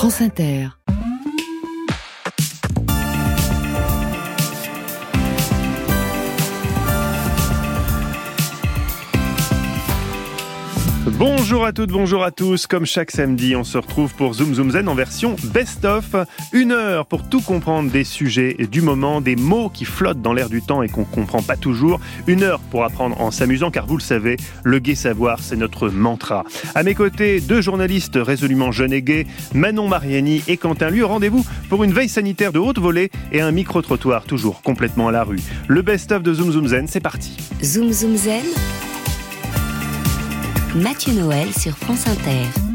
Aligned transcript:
France 0.00 0.22
Inter. 0.22 0.79
Bonjour 11.18 11.64
à 11.64 11.72
toutes, 11.72 11.90
bonjour 11.90 12.24
à 12.24 12.30
tous. 12.30 12.66
Comme 12.66 12.86
chaque 12.86 13.10
samedi, 13.10 13.54
on 13.56 13.64
se 13.64 13.76
retrouve 13.78 14.14
pour 14.14 14.34
Zoom 14.34 14.54
Zoom 14.54 14.70
Zen 14.70 14.88
en 14.88 14.94
version 14.94 15.36
best-of. 15.52 16.14
Une 16.52 16.72
heure 16.72 17.06
pour 17.06 17.28
tout 17.28 17.40
comprendre 17.40 17.90
des 17.90 18.04
sujets 18.04 18.56
du 18.70 18.80
moment, 18.82 19.20
des 19.20 19.36
mots 19.36 19.68
qui 19.68 19.84
flottent 19.84 20.22
dans 20.22 20.32
l'air 20.32 20.48
du 20.48 20.62
temps 20.62 20.82
et 20.82 20.88
qu'on 20.88 21.04
comprend 21.04 21.42
pas 21.42 21.56
toujours. 21.56 22.00
Une 22.26 22.42
heure 22.42 22.60
pour 22.60 22.84
apprendre 22.84 23.20
en 23.20 23.30
s'amusant, 23.30 23.70
car 23.70 23.86
vous 23.86 23.96
le 23.96 24.02
savez, 24.02 24.36
le 24.62 24.78
gai 24.78 24.94
savoir, 24.94 25.40
c'est 25.40 25.56
notre 25.56 25.88
mantra. 25.88 26.44
À 26.74 26.82
mes 26.82 26.94
côtés, 26.94 27.40
deux 27.40 27.60
journalistes 27.60 28.18
résolument 28.20 28.72
jeunes 28.72 28.92
et 28.92 29.02
gays, 29.02 29.26
Manon 29.54 29.88
Mariani 29.88 30.42
et 30.48 30.56
Quentin 30.56 30.90
Lui. 30.90 31.02
Rendez-vous 31.02 31.44
pour 31.68 31.84
une 31.84 31.92
veille 31.92 32.08
sanitaire 32.08 32.52
de 32.52 32.58
haute 32.58 32.78
volée 32.78 33.10
et 33.32 33.40
un 33.40 33.52
micro-trottoir 33.52 34.24
toujours 34.24 34.62
complètement 34.62 35.08
à 35.08 35.12
la 35.12 35.24
rue. 35.24 35.40
Le 35.68 35.82
best-of 35.82 36.22
de 36.22 36.32
Zoom 36.32 36.52
Zoom 36.52 36.68
Zen, 36.68 36.86
c'est 36.86 37.00
parti. 37.00 37.36
Zoom 37.62 37.92
Zoom 37.92 38.16
Zen. 38.16 38.44
Mathieu 40.74 41.12
Noël 41.14 41.52
sur 41.52 41.76
France 41.76 42.06
Inter. 42.06 42.69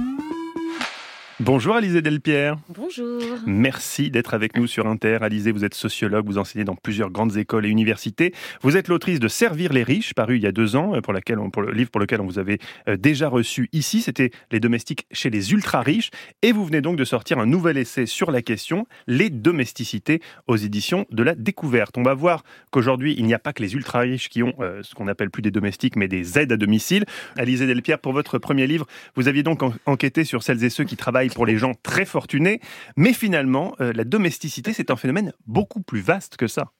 Bonjour 1.41 1.75
Alizé 1.75 2.01
Delpierre. 2.01 2.55
Bonjour. 2.69 3.21
Merci 3.45 4.09
d'être 4.09 4.33
avec 4.33 4.55
nous 4.55 4.67
sur 4.67 4.87
Inter. 4.87 5.17
Alizé, 5.19 5.51
vous 5.51 5.65
êtes 5.65 5.73
sociologue, 5.73 6.25
vous 6.25 6.37
enseignez 6.37 6.63
dans 6.63 6.77
plusieurs 6.77 7.11
grandes 7.11 7.35
écoles 7.35 7.65
et 7.65 7.69
universités. 7.69 8.33
Vous 8.61 8.77
êtes 8.77 8.87
l'autrice 8.87 9.19
de 9.19 9.27
Servir 9.27 9.73
les 9.73 9.83
riches, 9.83 10.13
paru 10.13 10.37
il 10.37 10.43
y 10.43 10.47
a 10.47 10.53
deux 10.53 10.77
ans, 10.77 10.93
pour, 11.01 11.11
laquelle 11.11 11.39
pour 11.51 11.61
le 11.61 11.73
livre 11.73 11.91
pour 11.91 11.99
lequel 11.99 12.21
on 12.21 12.25
vous 12.25 12.39
avait 12.39 12.59
euh, 12.87 12.95
déjà 12.95 13.27
reçu 13.27 13.67
ici. 13.73 14.01
C'était 14.01 14.31
Les 14.49 14.61
domestiques 14.61 15.07
chez 15.11 15.29
les 15.29 15.51
ultra-riches. 15.51 16.09
Et 16.41 16.53
vous 16.53 16.63
venez 16.63 16.79
donc 16.79 16.95
de 16.95 17.03
sortir 17.03 17.37
un 17.37 17.45
nouvel 17.45 17.77
essai 17.77 18.05
sur 18.05 18.31
la 18.31 18.41
question, 18.41 18.87
Les 19.05 19.29
domesticités, 19.29 20.21
aux 20.47 20.55
éditions 20.55 21.05
de 21.11 21.21
la 21.21 21.35
découverte. 21.35 21.97
On 21.97 22.03
va 22.03 22.13
voir 22.13 22.45
qu'aujourd'hui, 22.71 23.13
il 23.17 23.25
n'y 23.25 23.33
a 23.33 23.39
pas 23.39 23.51
que 23.51 23.61
les 23.61 23.73
ultra-riches 23.73 24.29
qui 24.29 24.41
ont 24.41 24.53
euh, 24.61 24.81
ce 24.83 24.95
qu'on 24.95 25.09
appelle 25.09 25.31
plus 25.31 25.41
des 25.41 25.51
domestiques, 25.51 25.97
mais 25.97 26.07
des 26.07 26.39
aides 26.39 26.53
à 26.53 26.57
domicile. 26.57 27.03
Alizé 27.35 27.67
Delpierre, 27.67 27.99
pour 27.99 28.13
votre 28.13 28.37
premier 28.37 28.67
livre, 28.67 28.87
vous 29.17 29.27
aviez 29.27 29.43
donc 29.43 29.63
enquêté 29.85 30.23
sur 30.23 30.41
celles 30.41 30.63
et 30.63 30.69
ceux 30.69 30.85
qui 30.85 30.95
travaillent 30.95 31.24
pour 31.29 31.45
les 31.45 31.57
gens 31.57 31.73
très 31.83 32.05
fortunés. 32.05 32.59
Mais 32.95 33.13
finalement, 33.13 33.75
euh, 33.79 33.93
la 33.93 34.03
domesticité, 34.03 34.73
c'est 34.73 34.91
un 34.91 34.95
phénomène 34.95 35.33
beaucoup 35.45 35.81
plus 35.81 36.01
vaste 36.01 36.37
que 36.37 36.47
ça. 36.47 36.71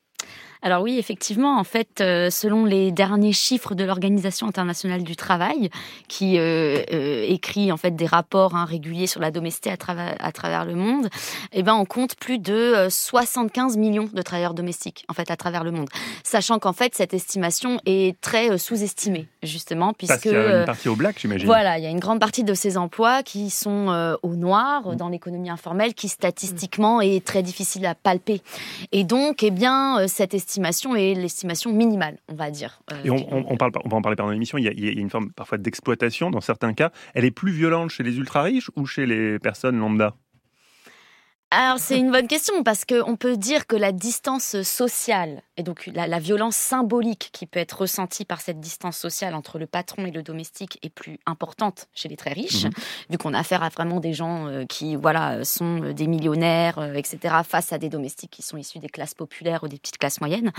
Alors 0.61 0.81
oui, 0.81 0.97
effectivement, 0.97 1.59
en 1.59 1.63
fait, 1.63 2.01
euh, 2.01 2.29
selon 2.29 2.65
les 2.65 2.91
derniers 2.91 3.33
chiffres 3.33 3.75
de 3.75 3.83
l'Organisation 3.83 4.47
internationale 4.47 5.03
du 5.03 5.15
travail, 5.15 5.69
qui 6.07 6.37
euh, 6.37 6.81
euh, 6.91 7.25
écrit 7.27 7.71
en 7.71 7.77
fait 7.77 7.91
des 7.91 8.05
rapports 8.05 8.55
hein, 8.55 8.65
réguliers 8.65 9.07
sur 9.07 9.21
la 9.21 9.31
domesticité 9.31 9.69
à 9.69 9.77
travers, 9.77 10.15
à 10.19 10.31
travers 10.31 10.65
le 10.65 10.75
monde, 10.75 11.09
eh 11.51 11.63
ben 11.63 11.75
on 11.75 11.85
compte 11.85 12.15
plus 12.15 12.39
de 12.39 12.87
75 12.89 13.77
millions 13.77 14.09
de 14.11 14.21
travailleurs 14.21 14.53
domestiques 14.53 15.05
en 15.07 15.13
fait 15.13 15.29
à 15.29 15.35
travers 15.35 15.63
le 15.63 15.71
monde. 15.71 15.89
Sachant 16.23 16.59
qu'en 16.59 16.73
fait 16.73 16.95
cette 16.95 17.13
estimation 17.13 17.79
est 17.85 18.19
très 18.21 18.57
sous-estimée 18.57 19.27
justement 19.43 19.93
puisque 19.93 20.13
Parce 20.13 20.21
qu'il 20.21 20.31
y 20.31 20.35
a 20.35 20.59
une 20.59 20.65
partie 20.65 20.89
au 20.89 20.95
black, 20.95 21.19
j'imagine. 21.19 21.45
Voilà, 21.45 21.77
il 21.77 21.83
y 21.83 21.87
a 21.87 21.91
une 21.91 21.99
grande 21.99 22.19
partie 22.19 22.43
de 22.43 22.53
ces 22.53 22.77
emplois 22.77 23.23
qui 23.23 23.49
sont 23.49 24.17
au 24.23 24.35
noir 24.35 24.87
mm. 24.87 24.95
dans 24.95 25.09
l'économie 25.09 25.49
informelle, 25.49 25.93
qui 25.93 26.09
statistiquement 26.09 27.01
est 27.01 27.23
très 27.25 27.43
difficile 27.43 27.85
à 27.85 27.95
palper. 27.95 28.41
Et 28.91 29.03
donc, 29.03 29.43
eh 29.43 29.51
bien, 29.51 30.07
cette 30.07 30.33
estimation 30.33 30.44
estimation 30.45 30.95
est 30.95 31.15
l'estimation 31.15 31.73
minimale, 31.73 32.19
on 32.29 32.35
va 32.35 32.51
dire. 32.51 32.81
Euh, 32.91 33.03
et 33.03 33.09
on, 33.09 33.57
parle, 33.57 33.71
on 33.83 33.89
va 33.89 33.97
en 33.97 34.01
parler 34.01 34.15
pendant 34.15 34.31
l'émission, 34.31 34.59
il, 34.59 34.63
y 34.63 34.87
a 34.87 34.91
une 34.91 35.09
forme 35.09 35.31
parfois 35.31 35.57
d'exploitation 35.57 36.29
dans 36.29 36.41
certains 36.41 36.73
cas. 36.73 36.91
Elle 37.15 37.25
est 37.25 37.31
plus 37.31 37.51
violente 37.51 37.89
chez 37.89 38.03
les 38.03 38.17
ultra-riches 38.17 38.69
ou 38.75 38.85
chez 38.85 39.07
les 39.07 39.39
personnes 39.39 39.79
lambda? 39.79 40.15
Alors 41.51 41.79
c'est 41.79 41.97
une 41.97 42.11
bonne 42.11 42.27
question 42.27 42.63
parce 42.63 42.85
qu'on 42.85 43.15
peut 43.15 43.37
dire 43.37 43.67
que 43.67 43.75
la 43.75 43.91
distance 43.91 44.61
sociale 44.63 45.41
et 45.57 45.63
donc 45.63 45.89
la, 45.93 46.19
violence 46.19 46.55
symbolique 46.55 47.29
qui 47.31 47.45
peut 47.45 47.59
être 47.59 47.81
ressentie 47.81 48.25
par 48.25 48.41
cette 48.41 48.59
distance 48.59 48.97
sociale 48.97 49.35
entre 49.35 49.57
le 49.57 49.67
patron 49.67 50.05
et 50.05 50.11
le 50.11 50.23
domestique 50.23 50.79
est 50.81 50.89
plus 50.89 51.19
importante 51.25 51.87
chez 51.93 52.09
les 52.09 52.17
très 52.17 52.33
riches, 52.33 52.65
mhm. 52.65 52.71
vu 53.11 53.17
qu'on 53.17 53.33
a 53.33 53.39
affaire 53.39 53.63
à 53.63 53.69
vraiment 53.69 53.99
des 53.99 54.13
gens 54.13 54.47
euh, 54.47 54.65
qui 54.65 54.95
voilà 54.95 55.45
sont 55.45 55.93
des 55.93 56.07
millionnaires, 56.07 56.79
euh, 56.79 56.93
etc., 56.93 57.35
face 57.47 57.71
à 57.71 57.77
des 57.77 57.89
domestiques 57.89 58.31
qui 58.31 58.41
sont 58.41 58.57
issus 58.57 58.79
des 58.79 58.89
classes 58.89 59.13
populaires 59.13 59.63
ou 59.63 59.67
des 59.67 59.77
petites 59.77 59.97
classes 59.97 60.19
moyennes. 60.19 60.51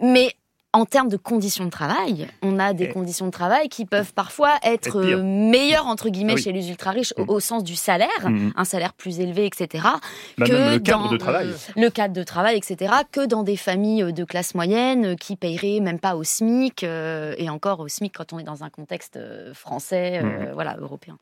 Mais 0.00 0.36
en 0.74 0.86
termes 0.86 1.08
de 1.08 1.18
conditions 1.18 1.66
de 1.66 1.70
travail, 1.70 2.28
on 2.40 2.58
a 2.58 2.72
des 2.72 2.88
conditions 2.88 3.26
de 3.26 3.30
travail 3.30 3.68
qui 3.68 3.84
peuvent 3.84 4.14
parfois 4.14 4.54
être 4.62 5.02
meilleures 5.02 5.86
entre 5.86 6.08
guillemets 6.08 6.34
ah 6.36 6.40
chez 6.40 6.52
les 6.52 6.70
ultra 6.70 6.92
riches 6.92 7.12
au, 7.18 7.36
mm. 7.36 7.40
sens 7.40 7.64
du 7.64 7.76
salaire, 7.76 8.08
mm. 8.24 8.52
un 8.56 8.64
salaire 8.64 8.94
plus 8.94 9.20
élevé, 9.20 9.44
etc. 9.44 9.84
Bah, 10.38 10.46
que 10.46 10.52
le 10.72 10.78
cadre 10.78 11.10
de 11.10 11.16
travail, 11.18 11.48
le 11.76 11.90
cadre 11.90 12.14
de 12.14 12.22
travail, 12.22 12.56
etc. 12.56 12.92
Que 13.10 13.26
dans 13.26 13.42
des 13.42 13.56
familles 13.56 14.02
euh, 14.02 14.12
de 14.12 14.24
classe 14.24 14.54
moyenne 14.54 15.04
euh, 15.04 15.14
qui 15.14 15.36
paieraient 15.36 15.80
même 15.80 15.98
pas 15.98 16.16
au 16.16 16.24
SMIC 16.24 16.84
euh, 16.84 17.34
et 17.36 17.50
encore 17.50 17.80
au 17.80 17.88
SMIC 17.88 18.14
quand 18.16 18.32
on 18.32 18.38
est 18.38 18.44
dans 18.44 18.64
un 18.64 18.70
contexte 18.70 19.18
français, 19.52 20.22
mm. 20.22 20.52
voilà, 20.54 20.76
européen. 20.78 21.18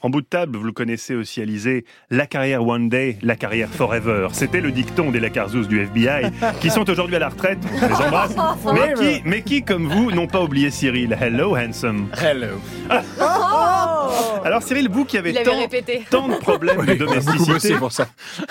En 0.00 0.08
bout 0.08 0.22
de 0.22 0.26
table, 0.26 0.56
vous 0.56 0.64
le 0.64 0.72
connaissez 0.72 1.14
aussi, 1.14 1.42
Alizé, 1.42 1.84
la 2.10 2.26
carrière 2.26 2.66
one 2.66 2.88
day, 2.88 3.18
la 3.22 3.36
carrière 3.36 3.68
forever. 3.68 4.28
C'était 4.32 4.60
le 4.62 4.72
dicton 4.72 5.10
des 5.10 5.20
Lacarzous 5.20 5.66
du 5.66 5.80
FBI 5.80 6.30
qui 6.60 6.70
sont 6.70 6.88
aujourd'hui 6.88 7.16
à 7.16 7.18
la 7.18 7.28
retraite. 7.28 7.58
les 7.72 8.06
embrasse. 8.06 8.34
mais 8.72 8.85
qui, 9.44 9.62
comme 9.62 9.86
vous, 9.86 10.10
n'ont 10.10 10.26
pas 10.26 10.42
oublié 10.42 10.70
Cyril? 10.70 11.16
Hello, 11.20 11.56
handsome. 11.56 12.08
Hello. 12.20 12.60
Alors 14.44 14.62
Cyril, 14.62 14.88
vous 14.88 15.04
qui 15.04 15.18
avez 15.18 15.32
tant, 16.10 16.28
de 16.28 16.34
problèmes 16.36 16.84
de 16.84 16.94
domesticité, 16.94 17.74
pour 17.74 17.90
ça. 17.90 18.08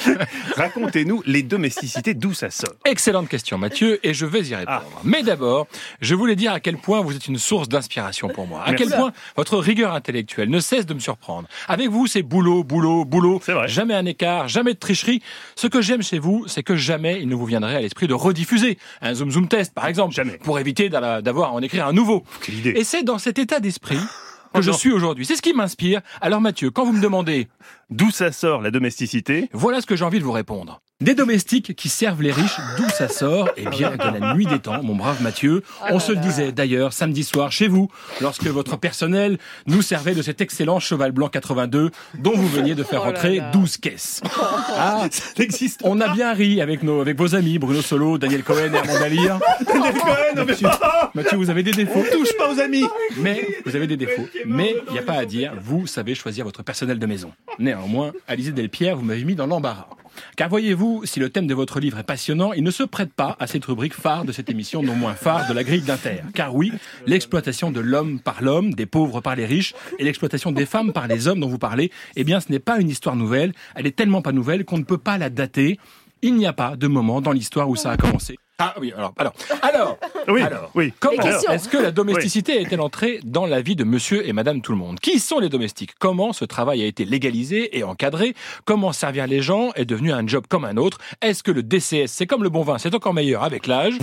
racontez-nous 0.57 1.23
les 1.25 1.41
domesticités, 1.41 2.13
d'où 2.13 2.34
ça 2.34 2.50
sort 2.50 2.73
Excellente 2.85 3.29
question 3.29 3.57
Mathieu, 3.57 4.00
et 4.03 4.13
je 4.13 4.25
vais 4.25 4.41
y 4.41 4.56
répondre. 4.56 4.81
Ah. 4.84 5.00
Mais 5.03 5.23
d'abord, 5.23 5.68
je 6.01 6.13
voulais 6.16 6.35
dire 6.35 6.52
à 6.52 6.59
quel 6.59 6.78
point 6.78 7.02
vous 7.02 7.16
êtes 7.16 7.28
une 7.28 7.38
source 7.38 7.69
d'inspiration 7.69 8.28
pour 8.28 8.46
moi, 8.47 8.63
à 8.66 8.73
quel 8.73 8.90
point 8.90 9.13
votre 9.38 9.57
rigueur 9.57 9.94
intellectuelle 9.94 10.50
ne 10.50 10.59
cesse 10.59 10.85
de 10.85 10.94
me 10.94 11.00
surprendre. 11.00 11.47
Avec 11.67 11.90
vous, 11.90 12.07
c'est 12.07 12.23
boulot, 12.23 12.63
boulot, 12.63 13.06
boulot, 13.06 13.41
jamais 13.67 13.94
un 13.94 14.06
écart, 14.06 14.47
jamais 14.47 14.73
de 14.73 14.79
tricherie. 14.79 15.22
Ce 15.56 15.67
que 15.67 15.81
j'aime 15.81 16.03
chez 16.03 16.19
vous, 16.19 16.46
c'est 16.47 16.63
que 16.63 16.75
jamais 16.75 17.22
il 17.22 17.29
ne 17.29 17.35
vous 17.35 17.46
viendrait 17.46 17.75
à 17.75 17.81
l'esprit 17.81 18.07
de 18.07 18.13
rediffuser 18.13 18.78
un 19.02 19.13
zoom 19.13 19.31
zoom 19.31 19.47
test, 19.47 19.73
par 19.73 19.88
exemple, 19.88 20.13
jamais. 20.25 20.38
pour 20.40 20.59
éviter 20.59 20.90
d'avoir 20.90 21.50
à 21.50 21.53
en 21.53 21.62
écrire 21.62 21.88
un 21.88 21.94
nouveau. 21.94 22.24
Quelle 22.41 22.56
idée. 22.56 22.74
Et 22.75 22.84
c'est 22.84 23.03
dans 23.03 23.18
cet 23.18 23.40
état 23.40 23.59
d'esprit 23.59 24.00
que 24.53 24.62
je 24.62 24.72
suis 24.72 24.91
aujourd'hui. 24.91 25.25
C'est 25.25 25.36
ce 25.36 25.41
qui 25.41 25.53
m'inspire. 25.53 26.02
Alors 26.22 26.41
Mathieu, 26.41 26.72
quand 26.72 26.86
vous 26.86 26.94
me 26.94 27.02
demandez 27.02 27.47
d'où 27.90 28.12
ça 28.12 28.31
sort 28.31 28.62
la 28.62 28.72
domesticité, 28.72 29.50
voilà 29.53 29.81
ce 29.81 29.85
que 29.85 29.96
j'ai 29.96 30.06
envie 30.06 30.19
de 30.19 30.24
vous 30.24 30.31
répondre. 30.31 30.81
Des 31.01 31.13
domestiques 31.13 31.75
qui 31.75 31.89
servent 31.89 32.22
les 32.22 32.31
riches, 32.31 32.56
d'où 32.78 32.88
ça 32.88 33.09
sort 33.09 33.50
Eh 33.57 33.66
bien, 33.66 33.91
de 33.97 34.17
la 34.17 34.33
nuit 34.33 34.45
des 34.45 34.59
temps, 34.59 34.81
mon 34.81 34.95
brave 34.95 35.22
Mathieu. 35.22 35.61
Oh 35.81 35.88
on 35.91 36.00
se 36.00 36.13
le 36.13 36.19
disait 36.19 36.53
d'ailleurs 36.53 36.94
samedi 36.94 37.25
soir 37.25 37.51
chez 37.51 37.67
vous, 37.67 37.89
lorsque 38.22 38.47
votre 38.47 38.78
personnel 38.78 39.38
nous 39.67 39.81
servait 39.81 40.16
de 40.16 40.22
cet 40.22 40.39
excellent 40.39 40.79
cheval 40.79 41.11
blanc 41.11 41.28
82 41.28 41.91
dont 42.19 42.31
vous 42.34 42.47
veniez 42.47 42.75
de 42.75 42.84
faire 42.84 43.01
Oh 43.01 43.07
rentrer 43.07 43.39
là. 43.39 43.51
12 43.51 43.75
caisses. 43.78 44.22
Ah, 44.78 45.07
ça 45.11 45.44
existe. 45.44 45.81
on 45.84 46.00
a 46.00 46.13
bien 46.13 46.34
ri 46.34 46.61
avec, 46.61 46.84
nos, 46.84 47.01
avec 47.01 47.17
vos 47.17 47.34
amis 47.35 47.59
Bruno 47.59 47.81
Solo, 47.81 48.17
Daniel 48.17 48.44
Cohen 48.44 48.73
et 48.73 48.78
Armand 48.78 49.00
Dalir. 49.00 49.39
Mathieu, 50.35 50.67
Mathieu, 51.13 51.38
vous 51.38 51.50
avez 51.50 51.63
des 51.63 51.72
défauts. 51.72 52.03
Touche 52.11 52.35
pas 52.38 52.53
aux 52.53 52.59
amis. 52.59 52.84
Mais 53.17 53.45
vous 53.66 53.75
avez 53.75 53.88
des 53.88 53.97
défauts. 53.97 54.28
Mais 54.45 54.75
il 54.88 54.94
n'y 54.94 55.00
a 55.00 55.01
pas 55.01 55.13
à 55.13 55.25
dire, 55.25 55.53
vous 55.61 55.88
savez 55.88 56.16
choisir 56.16 56.45
votre 56.45 56.63
personnel 56.63 57.00
de 57.00 57.05
maison. 57.05 57.31
Néanmoins, 57.59 58.11
Alizé 58.28 58.51
Delpierre, 58.51 58.95
vous 58.95 59.03
m'avez 59.03 59.23
mis 59.25 59.35
dans 59.35 59.47
l'embarras. 59.47 59.88
Car 60.36 60.50
voyez-vous, 60.50 61.02
si 61.06 61.20
le 61.20 61.30
thème 61.30 61.48
de 61.48 61.53
votre 61.53 61.80
livre 61.80 62.00
est 62.00 62.03
passionnant, 62.03 62.53
il 62.53 62.64
ne 62.64 62.72
se 62.72 62.84
prête 62.84 63.14
pas 63.14 63.36
à 63.40 63.48
cette 63.48 63.66
rubrique 63.66 63.94
phare 63.94 64.26
de 64.26 64.31
cette 64.31 64.50
émission, 64.50 64.84
non 64.84 64.96
moins 64.96 65.14
phare 65.14 65.48
de 65.48 65.53
la 65.53 65.64
grille 65.64 65.81
d'Inter. 65.81 66.22
Car 66.34 66.56
oui, 66.56 66.72
l'exploitation 67.06 67.72
de 67.72 67.80
l'homme 67.80 68.20
par 68.20 68.42
l'homme, 68.42 68.74
des 68.74 68.86
pauvres 68.86 69.22
par 69.22 69.36
les 69.36 69.46
riches, 69.46 69.74
et 70.00 70.03
l'exploitation 70.03 70.52
des 70.52 70.66
femmes 70.66 70.94
par 70.94 71.08
les 71.08 71.28
hommes 71.28 71.40
dont 71.40 71.50
vous 71.50 71.58
parlez, 71.58 71.92
eh 72.16 72.24
bien 72.24 72.40
ce 72.40 72.52
n'est 72.52 72.59
pas 72.59 72.80
une 72.80 72.90
histoire 72.90 73.16
nouvelle, 73.16 73.53
elle 73.76 73.88
est 73.88 73.96
tellement 73.96 74.22
pas 74.22 74.31
nouvelle 74.31 74.66
qu'on 74.66 74.78
ne 74.78 74.84
peut 74.84 74.97
pas 74.97 75.17
la 75.17 75.29
dater. 75.29 75.79
Il 76.22 76.35
n'y 76.35 76.47
a 76.47 76.53
pas 76.53 76.76
de 76.76 76.88
moment 76.88 77.22
dans 77.22 77.32
l'histoire 77.32 77.70
où 77.70 77.76
ça 77.76 77.91
a 77.91 77.97
commencé. 77.97 78.38
Ah 78.57 78.73
oui, 78.79 78.93
alors, 78.96 79.13
alors, 79.17 79.34
alors, 79.61 79.97
Oui, 80.29 80.41
alors, 80.41 80.72
oui. 80.75 80.93
comment 80.99 81.22
est-ce 81.22 81.67
que 81.67 81.78
la 81.78 81.91
domesticité 81.91 82.61
est-elle 82.61 82.79
entrée 82.79 83.19
dans 83.25 83.46
la 83.46 83.61
vie 83.61 83.75
de 83.75 83.84
monsieur 83.84 84.25
et 84.25 84.31
madame 84.31 84.61
tout 84.61 84.72
le 84.72 84.78
monde? 84.78 84.97
Qui 85.02 85.19
sont 85.19 85.40
les 85.40 85.49
domestiques? 85.49 85.93
Comment 85.99 86.31
ce 86.31 86.46
travail 86.46 86.81
a 86.81 86.85
été 86.85 87.03
légalisé 87.03 87.78
et 87.78 87.84
encadré? 87.84 88.34
Comment 88.63 88.93
servir 88.93 89.28
les 89.28 89.41
gens 89.41 89.72
est 89.75 89.84
devenu 89.84 90.13
un 90.13 90.25
job 90.25 90.46
comme 90.47 90.63
un 90.63 90.78
autre? 90.78 90.99
Est-ce 91.22 91.43
que 91.43 91.52
le 91.52 91.63
DCS, 91.63 92.07
c'est 92.07 92.28
comme 92.28 92.43
le 92.43 92.49
bon 92.49 92.61
vin, 92.63 92.78
c'est 92.78 92.96
encore 92.96 93.13
meilleur 93.13 93.43
avec 93.43 93.67
l'âge? 93.67 93.96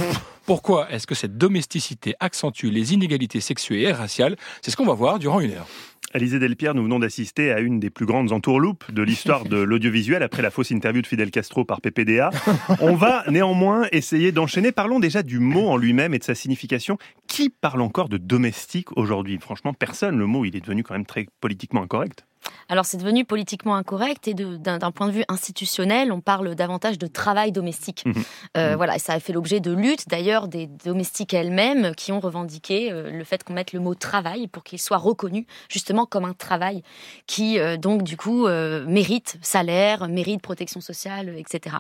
Pourquoi 0.45 0.91
est-ce 0.91 1.07
que 1.07 1.15
cette 1.15 1.39
domesticité 1.39 2.15
accentue 2.21 2.67
les 2.71 2.93
inégalités 2.93 3.41
sexuelles 3.41 3.83
et 3.85 3.93
raciales? 3.93 4.37
C'est 4.61 4.71
ce 4.71 4.77
qu'on 4.77 4.85
va 4.85 4.95
voir 4.95 5.19
durant 5.19 5.41
une 5.41 5.53
heure. 5.53 5.67
Alizé 6.15 6.39
Delpierre, 6.39 6.75
nous 6.75 6.83
venons 6.83 6.99
d'assister 6.99 7.53
à 7.53 7.61
une 7.61 7.81
des 7.81 7.89
plus 7.89 8.05
grandes 8.05 8.33
entourloupes 8.33 8.91
de 8.93 9.03
l'histoire 9.03 9.45
de 9.45 9.57
l'audiovisuel 9.57 10.23
après 10.23 10.43
la 10.43 10.51
fausse 10.51 10.71
interview 10.71 11.01
de 11.01 11.07
Fidel 11.07 11.31
Castro 11.31 11.65
par 11.65 11.81
PPDA. 11.81 12.29
On 12.81 12.95
va 12.95 13.25
néanmoins 13.31 13.87
essayer 13.93 14.31
d'enchaîner. 14.31 14.73
Parlons 14.73 15.01
déjà 15.01 15.23
du 15.23 15.39
mot 15.39 15.69
en 15.69 15.79
lui-même 15.79 16.13
et 16.13 16.19
de 16.19 16.25
sa 16.25 16.35
signification. 16.35 16.99
Qui 17.29 17.49
parle 17.49 17.81
encore 17.81 18.11
de 18.11 18.19
domestique 18.19 18.95
aujourd'hui? 18.97 19.39
Franchement, 19.41 19.73
personne. 19.73 20.19
Le 20.19 20.27
mot, 20.27 20.45
il 20.45 20.55
est 20.55 20.61
devenu 20.61 20.83
quand 20.83 20.95
même 20.95 21.07
très 21.07 21.29
politiquement 21.41 21.83
incorrect. 21.83 22.27
Alors 22.69 22.87
c'est 22.87 22.97
devenu 22.97 23.25
politiquement 23.25 23.75
incorrect 23.75 24.29
et 24.29 24.35
d'un 24.35 24.91
point 24.93 25.07
de 25.07 25.13
vue 25.13 25.25
institutionnel, 25.29 26.13
on 26.13 26.21
parle 26.21 26.55
davantage 26.55 26.99
de 26.99 27.07
travail 27.07 27.53
domestique. 27.53 28.03
Mmh. 28.07 28.13
Euh, 28.57 28.73
mmh. 28.73 28.77
Voilà, 28.77 28.99
ça 28.99 29.13
a 29.13 29.21
fait 29.21 29.33
l'objet 29.33 29.61
de 29.61 29.73
luttes 29.73 30.09
d'ailleurs 30.09 30.49
des 30.49 30.67
domestiques 30.67 31.35
elles-mêmes 31.35 31.95
qui 31.95 32.13
ont 32.13 32.21
revendiqué 32.21 32.91
euh, 32.91 33.11
le 33.11 33.25
fait 33.25 33.45
qu'on 33.45 33.53
mette 33.53 33.73
le 33.73 33.81
mot 33.81 33.95
travail 33.95 34.49
pour 34.49 34.65
qu'il 34.65 34.81
soit 34.81 34.97
reconnu 34.97 35.47
justement 35.69 36.07
comme 36.07 36.25
un 36.25 36.33
travail 36.33 36.83
qui 37.27 37.59
euh, 37.59 37.77
donc 37.77 38.03
du 38.03 38.17
coup 38.17 38.47
mérite 38.87 39.39
salaire, 39.43 40.09
mérite 40.09 40.41
protection 40.41 40.81
sociale, 40.81 41.35
etc. 41.37 41.77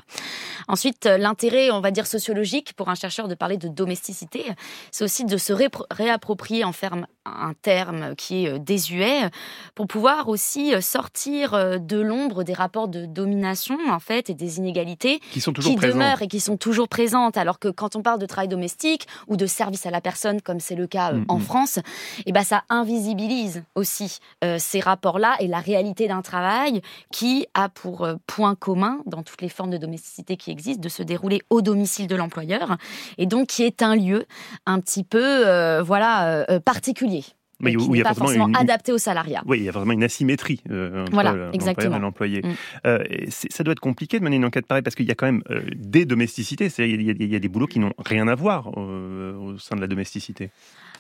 Ensuite, 0.68 1.06
l'intérêt, 1.06 1.70
on 1.70 1.80
va 1.80 1.90
dire 1.90 2.06
sociologique 2.06 2.74
pour 2.74 2.88
un 2.88 2.94
chercheur 2.94 3.28
de 3.28 3.34
parler 3.34 3.56
de 3.56 3.68
domesticité, 3.68 4.44
c'est 4.90 5.04
aussi 5.04 5.24
de 5.24 5.36
se 5.36 5.52
réapproprier 5.90 6.64
en 6.64 6.72
ferme 6.72 7.06
un 7.24 7.54
terme 7.54 8.14
qui 8.16 8.46
est 8.46 8.58
désuet 8.58 9.30
pour 9.74 9.86
pouvoir 9.86 10.28
aussi 10.28 10.51
sortir 10.80 11.54
euh, 11.54 11.78
de 11.78 12.00
l'ombre 12.00 12.44
des 12.44 12.52
rapports 12.52 12.88
de 12.88 13.06
domination 13.06 13.78
en 13.88 13.98
fait 13.98 14.30
et 14.30 14.34
des 14.34 14.58
inégalités 14.58 15.20
qui 15.30 15.40
sont 15.40 15.52
toujours 15.52 15.76
demeurent 15.76 16.22
et 16.22 16.28
qui 16.28 16.40
sont 16.40 16.56
toujours 16.56 16.88
présentes. 16.88 17.36
Alors 17.36 17.58
que 17.58 17.68
quand 17.68 17.96
on 17.96 18.02
parle 18.02 18.18
de 18.18 18.26
travail 18.26 18.48
domestique 18.48 19.06
ou 19.28 19.36
de 19.36 19.46
service 19.46 19.86
à 19.86 19.90
la 19.90 20.00
personne, 20.00 20.40
comme 20.40 20.60
c'est 20.60 20.74
le 20.74 20.86
cas 20.86 21.12
euh, 21.12 21.18
mm, 21.18 21.24
en 21.28 21.38
mm. 21.38 21.42
France, 21.42 21.78
et 21.78 21.82
eh 22.26 22.32
ben 22.32 22.44
ça 22.44 22.64
invisibilise 22.68 23.64
aussi 23.74 24.18
euh, 24.44 24.56
ces 24.58 24.80
rapports-là 24.80 25.36
et 25.40 25.46
la 25.46 25.60
réalité 25.60 26.08
d'un 26.08 26.22
travail 26.22 26.82
qui 27.12 27.46
a 27.54 27.68
pour 27.68 28.06
point 28.26 28.54
commun 28.54 29.00
dans 29.06 29.22
toutes 29.22 29.42
les 29.42 29.48
formes 29.48 29.70
de 29.70 29.78
domesticité 29.78 30.36
qui 30.36 30.50
existent 30.50 30.82
de 30.82 30.88
se 30.88 31.02
dérouler 31.02 31.42
au 31.50 31.62
domicile 31.62 32.06
de 32.06 32.16
l'employeur 32.16 32.76
et 33.18 33.26
donc 33.26 33.48
qui 33.48 33.62
est 33.62 33.82
un 33.82 33.96
lieu 33.96 34.26
un 34.66 34.80
petit 34.80 35.04
peu 35.04 35.80
voilà 35.80 36.46
particulier 36.64 37.24
mais 37.62 37.76
où, 37.76 37.94
il 37.94 37.98
y 37.98 38.00
a 38.02 38.04
pas 38.04 38.14
forcément 38.14 38.50
adapté 38.54 38.92
au 38.92 38.98
salariat. 38.98 39.42
Oui, 39.46 39.58
il 39.58 39.64
y 39.64 39.68
a 39.68 39.72
vraiment 39.72 39.92
une 39.92 40.04
asymétrie 40.04 40.60
euh, 40.70 41.02
entre 41.02 41.12
voilà, 41.12 41.32
l'employeur 41.32 41.94
et 41.94 41.98
l'employé. 42.00 42.42
Mm. 42.42 42.54
Euh, 42.86 43.04
ça 43.28 43.64
doit 43.64 43.72
être 43.72 43.80
compliqué 43.80 44.18
de 44.18 44.24
mener 44.24 44.36
une 44.36 44.44
enquête 44.44 44.66
pareille 44.66 44.82
parce 44.82 44.96
qu'il 44.96 45.06
y 45.06 45.10
a 45.10 45.14
quand 45.14 45.26
même 45.26 45.42
euh, 45.50 45.62
des 45.74 46.04
domesticités, 46.04 46.66
il 46.78 47.00
il 47.02 47.32
y, 47.32 47.36
a 47.36 47.38
des 47.38 47.48
boulots 47.48 47.66
qui 47.66 47.78
n'ont 47.78 47.92
rien 47.98 48.28
à 48.28 48.34
voir 48.34 48.76
au 48.76 49.56
sein 49.58 49.76
de 49.76 49.80
la 49.80 49.86
domesticité. 49.86 50.50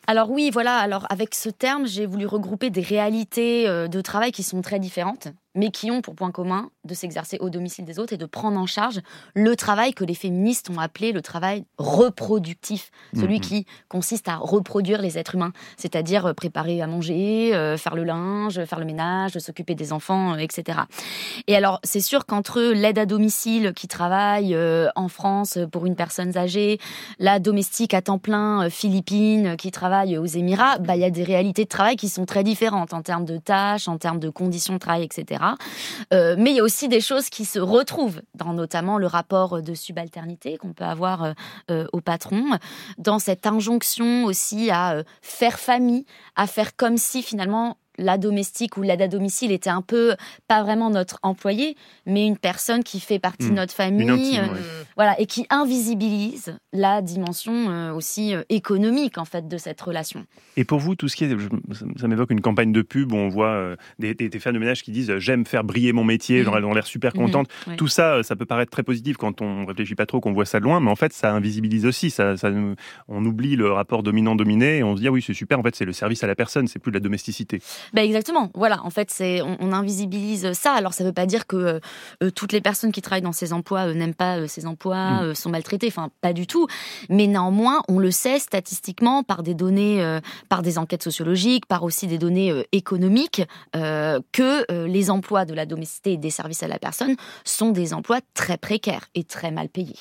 Alors 0.06 0.30
oui, 0.30 0.50
voilà. 0.52 0.76
Alors 0.76 1.06
avec 1.10 1.34
ce 1.34 1.48
terme, 1.48 1.86
j'ai 1.86 2.06
voulu 2.06 2.26
regrouper 2.26 2.70
des 2.70 2.80
réalités 2.80 3.66
de 3.66 4.00
travail 4.00 4.32
qui 4.32 4.42
sont 4.42 4.62
très 4.62 4.78
différentes 4.78 5.28
mais 5.54 5.70
qui 5.70 5.90
ont 5.90 6.00
pour 6.00 6.14
point 6.14 6.30
commun 6.30 6.70
de 6.84 6.94
s'exercer 6.94 7.38
au 7.40 7.50
domicile 7.50 7.84
des 7.84 7.98
autres 7.98 8.12
et 8.12 8.16
de 8.16 8.26
prendre 8.26 8.58
en 8.58 8.66
charge 8.66 9.00
le 9.34 9.54
travail 9.56 9.92
que 9.92 10.04
les 10.04 10.14
féministes 10.14 10.70
ont 10.70 10.78
appelé 10.78 11.12
le 11.12 11.22
travail 11.22 11.64
reproductif, 11.78 12.90
celui 13.14 13.36
mhm. 13.36 13.40
qui 13.40 13.66
consiste 13.88 14.28
à 14.28 14.36
reproduire 14.36 15.00
les 15.02 15.18
êtres 15.18 15.34
humains, 15.34 15.52
c'est-à-dire 15.76 16.26
euh, 16.26 16.32
préparer 16.32 16.80
à 16.80 16.86
manger, 16.86 17.54
euh, 17.54 17.76
faire 17.76 17.94
le 17.94 18.04
linge, 18.04 18.64
faire 18.64 18.78
le 18.78 18.84
ménage, 18.84 19.38
s'occuper 19.38 19.74
des 19.74 19.92
enfants, 19.92 20.34
euh, 20.34 20.38
etc. 20.38 20.80
Et 21.46 21.56
alors, 21.56 21.80
c'est 21.84 22.00
sûr 22.00 22.26
qu'entre 22.26 22.60
l'aide 22.60 22.98
à 22.98 23.06
domicile 23.06 23.72
qui 23.74 23.88
travaille 23.88 24.56
en 24.96 25.08
France 25.08 25.58
pour 25.70 25.86
une 25.86 25.96
personne 25.96 26.36
âgée, 26.36 26.78
la 27.18 27.38
domestique 27.38 27.94
à 27.94 28.02
temps 28.02 28.18
plein 28.18 28.68
philippine 28.70 29.56
qui 29.56 29.70
travaille 29.70 30.18
aux 30.18 30.26
Émirats, 30.26 30.78
bah, 30.78 30.96
il 30.96 31.00
y 31.00 31.04
a 31.04 31.10
des 31.10 31.24
réalités 31.24 31.64
de 31.64 31.68
travail 31.68 31.96
qui 31.96 32.08
sont 32.08 32.24
très 32.24 32.44
différentes 32.44 32.94
en 32.94 33.02
termes 33.02 33.24
de 33.24 33.38
tâches, 33.38 33.88
en 33.88 33.98
termes 33.98 34.20
de 34.20 34.30
conditions 34.30 34.74
de 34.74 34.78
travail, 34.78 35.04
etc. 35.04 35.41
Euh, 36.12 36.36
mais 36.38 36.50
il 36.50 36.56
y 36.56 36.60
a 36.60 36.62
aussi 36.62 36.88
des 36.88 37.00
choses 37.00 37.28
qui 37.28 37.44
se 37.44 37.58
retrouvent 37.58 38.22
dans 38.34 38.52
notamment 38.52 38.98
le 38.98 39.06
rapport 39.06 39.62
de 39.62 39.74
subalternité 39.74 40.58
qu'on 40.58 40.72
peut 40.72 40.84
avoir 40.84 41.24
euh, 41.24 41.32
euh, 41.70 41.86
au 41.92 42.00
patron, 42.00 42.58
dans 42.98 43.18
cette 43.18 43.46
injonction 43.46 44.24
aussi 44.24 44.70
à 44.70 45.02
faire 45.20 45.58
famille, 45.58 46.06
à 46.36 46.46
faire 46.46 46.76
comme 46.76 46.96
si 46.96 47.22
finalement 47.22 47.76
la 47.98 48.18
domestique 48.18 48.76
ou 48.76 48.82
l'aide 48.82 49.02
à 49.02 49.08
domicile 49.08 49.52
était 49.52 49.70
un 49.70 49.82
peu 49.82 50.14
pas 50.48 50.62
vraiment 50.62 50.90
notre 50.90 51.18
employé, 51.22 51.76
mais 52.06 52.26
une 52.26 52.38
personne 52.38 52.82
qui 52.82 53.00
fait 53.00 53.18
partie 53.18 53.46
de 53.46 53.52
hmm. 53.52 53.56
notre 53.56 53.74
famille, 53.74 54.38
euh, 54.38 54.46
voilà, 54.96 55.18
et 55.20 55.26
qui 55.26 55.46
invisibilise 55.50 56.56
la 56.72 57.02
dimension 57.02 57.70
euh, 57.70 57.92
aussi 57.92 58.34
euh, 58.34 58.42
économique 58.48 59.18
en 59.18 59.24
fait 59.24 59.48
de 59.48 59.56
cette 59.58 59.80
relation. 59.80 60.24
Et 60.56 60.64
pour 60.64 60.78
vous, 60.78 60.94
tout 60.94 61.08
ce 61.08 61.16
qui 61.16 61.24
est, 61.24 61.36
ça 61.96 62.08
m'évoque 62.08 62.30
une 62.30 62.40
campagne 62.40 62.72
de 62.72 62.82
pub 62.82 63.12
où 63.12 63.16
on 63.16 63.28
voit 63.28 63.76
des, 63.98 64.14
des, 64.14 64.38
femmes 64.38 64.54
de 64.54 64.58
ménage 64.58 64.82
qui 64.82 64.90
disent 64.90 65.16
j'aime 65.18 65.46
faire 65.46 65.64
briller 65.64 65.92
mon 65.92 66.04
métier, 66.04 66.42
mmh. 66.42 66.52
elles 66.56 66.64
ont 66.64 66.74
l'air 66.74 66.86
super 66.86 67.12
contentes. 67.12 67.48
Tout 67.76 67.88
ça, 67.88 68.22
ça 68.22 68.36
peut 68.36 68.46
paraître 68.46 68.70
très 68.70 68.82
positif 68.82 69.16
quand 69.16 69.40
on 69.42 69.66
réfléchit 69.66 69.94
pas 69.94 70.06
trop, 70.06 70.20
qu'on 70.20 70.32
voit 70.32 70.44
ça 70.44 70.58
de 70.60 70.64
loin, 70.64 70.80
mais 70.80 70.90
en 70.90 70.96
fait, 70.96 71.12
ça 71.12 71.32
invisibilise 71.32 71.86
aussi. 71.86 72.10
Ça, 72.10 72.36
ça 72.36 72.50
on 73.08 73.24
oublie 73.24 73.56
le 73.56 73.70
rapport 73.70 74.02
dominant-dominé 74.02 74.78
et 74.78 74.82
on 74.82 74.96
se 74.96 75.00
dit 75.00 75.08
ah 75.08 75.12
oui 75.12 75.22
c'est 75.22 75.34
super. 75.34 75.58
En 75.58 75.62
fait, 75.62 75.76
c'est 75.76 75.84
le 75.84 75.92
service 75.92 76.22
à 76.24 76.26
la 76.26 76.34
personne, 76.34 76.66
c'est 76.68 76.78
plus 76.78 76.92
de 76.92 76.96
la 76.96 77.00
domesticité. 77.00 77.60
Bah 77.92 78.02
exactement. 78.04 78.50
Voilà, 78.54 78.84
en 78.84 78.90
fait, 78.90 79.10
c'est 79.10 79.42
on, 79.42 79.72
invisibilise 79.72 80.52
ça. 80.52 80.72
Alors 80.72 80.92
ça 80.94 81.04
ne 81.04 81.08
veut 81.08 81.14
pas 81.14 81.26
dire 81.26 81.46
que 81.46 81.80
euh, 82.22 82.30
toutes 82.30 82.52
les 82.52 82.60
personnes 82.60 82.92
qui 82.92 83.02
travaillent 83.02 83.22
dans 83.22 83.32
ces 83.32 83.52
emplois 83.52 83.88
euh, 83.88 83.94
n'aiment 83.94 84.14
pas 84.14 84.38
euh, 84.38 84.46
ces 84.46 84.66
emplois, 84.66 85.22
mm. 85.22 85.34
sont 85.34 85.50
maltraitées. 85.50 85.88
Enfin, 85.88 86.10
pas 86.20 86.32
du 86.32 86.46
tout. 86.46 86.66
Mais 87.08 87.26
néanmoins, 87.26 87.82
on 87.88 87.98
le 87.98 88.10
sait 88.10 88.38
statistiquement 88.38 89.22
par 89.22 89.42
des 89.42 89.54
données, 89.54 90.18
par 90.48 90.62
des 90.62 90.78
enquêtes 90.78 91.02
sociologiques, 91.02 91.66
par 91.66 91.82
aussi 91.82 92.06
des 92.06 92.18
données 92.18 92.64
économiques, 92.72 93.42
que 93.72 94.86
les 94.86 95.10
emplois 95.10 95.44
de 95.44 95.54
la 95.54 95.66
domesticité 95.66 96.12
et 96.12 96.16
des 96.16 96.30
services 96.30 96.62
à 96.62 96.68
la 96.68 96.78
personne 96.78 97.16
sont 97.44 97.70
des 97.70 97.94
emplois 97.94 98.20
très 98.34 98.56
précaires 98.56 99.08
et 99.14 99.24
très 99.24 99.50
mal 99.50 99.68
payés. 99.68 99.96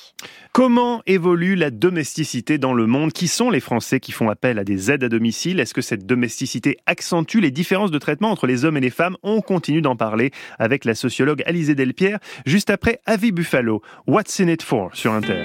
Comment 0.52 1.02
évolue 1.06 1.56
la 1.56 1.70
domesticité 1.70 2.58
dans 2.58 2.74
le 2.74 2.86
monde? 2.86 3.12
Qui 3.12 3.28
sont 3.28 3.50
les 3.50 3.60
Français 3.60 4.00
qui 4.00 4.12
font 4.12 4.28
appel 4.28 4.58
à 4.58 4.64
des 4.64 4.90
aides 4.90 5.04
à 5.04 5.08
domicile? 5.08 5.60
Est-ce 5.60 5.74
que 5.74 5.82
cette 5.82 6.06
domesticité 6.06 6.78
accentue 6.86 7.38
les 7.38 7.50
différences 7.50 7.71
de 7.72 7.98
traitement 7.98 8.30
entre 8.30 8.46
les 8.46 8.64
hommes 8.64 8.76
et 8.76 8.80
les 8.80 8.90
femmes. 8.90 9.16
On 9.22 9.40
continue 9.40 9.80
d'en 9.80 9.96
parler 9.96 10.30
avec 10.58 10.84
la 10.84 10.94
sociologue 10.94 11.42
Alizée 11.46 11.74
Delpierre, 11.74 12.18
juste 12.44 12.70
après 12.70 13.00
Avi 13.06 13.32
Buffalo. 13.32 13.82
What's 14.06 14.40
in 14.40 14.48
it 14.48 14.62
for? 14.62 14.90
Sur 14.94 15.12
Inter. 15.12 15.44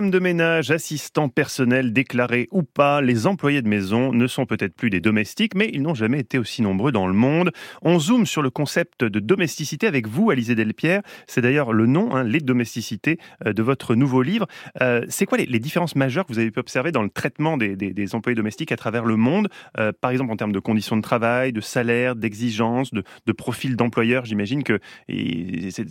Femmes 0.00 0.10
de 0.10 0.18
ménage, 0.18 0.70
assistants 0.70 1.28
personnels 1.28 1.92
déclarés 1.92 2.48
ou 2.52 2.62
pas, 2.62 3.02
les 3.02 3.26
employés 3.26 3.60
de 3.60 3.68
maison 3.68 4.14
ne 4.14 4.26
sont 4.26 4.46
peut-être 4.46 4.74
plus 4.74 4.88
des 4.88 5.00
domestiques, 5.02 5.54
mais 5.54 5.68
ils 5.74 5.82
n'ont 5.82 5.92
jamais 5.94 6.20
été 6.20 6.38
aussi 6.38 6.62
nombreux 6.62 6.90
dans 6.90 7.06
le 7.06 7.12
monde. 7.12 7.50
On 7.82 7.98
zoome 7.98 8.24
sur 8.24 8.40
le 8.40 8.48
concept 8.48 9.04
de 9.04 9.20
domesticité 9.20 9.86
avec 9.86 10.06
vous, 10.06 10.30
Alizé 10.30 10.54
Delpierre. 10.54 11.02
C'est 11.26 11.42
d'ailleurs 11.42 11.74
le 11.74 11.84
nom, 11.84 12.16
hein, 12.16 12.24
les 12.24 12.40
domesticités, 12.40 13.18
euh, 13.44 13.52
de 13.52 13.62
votre 13.62 13.94
nouveau 13.94 14.22
livre. 14.22 14.46
Euh, 14.80 15.04
c'est 15.10 15.26
quoi 15.26 15.36
les, 15.36 15.58
différences 15.58 15.96
majeures 15.96 16.24
que 16.24 16.32
vous 16.32 16.38
avez 16.38 16.50
pu 16.50 16.60
observer 16.60 16.92
dans 16.92 17.02
le 17.02 17.10
traitement 17.10 17.58
des, 17.58 18.14
employés 18.14 18.36
domestiques 18.36 18.72
à 18.72 18.78
travers 18.78 19.04
le 19.04 19.16
monde? 19.16 19.50
Euh, 19.78 19.92
Par 20.00 20.12
exemple, 20.12 20.32
en 20.32 20.36
termes 20.36 20.52
de 20.52 20.60
conditions 20.60 20.96
de 20.96 21.02
travail, 21.02 21.52
de 21.52 21.60
salaire, 21.60 22.16
d'exigence, 22.16 22.90
de, 22.94 23.02
de 23.26 23.32
profil 23.32 23.76
d'employeur, 23.76 24.24
j'imagine 24.24 24.62
que 24.62 24.80
c'est 25.10 25.84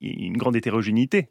une 0.00 0.36
grande 0.36 0.56
hétérogénéité. 0.56 1.28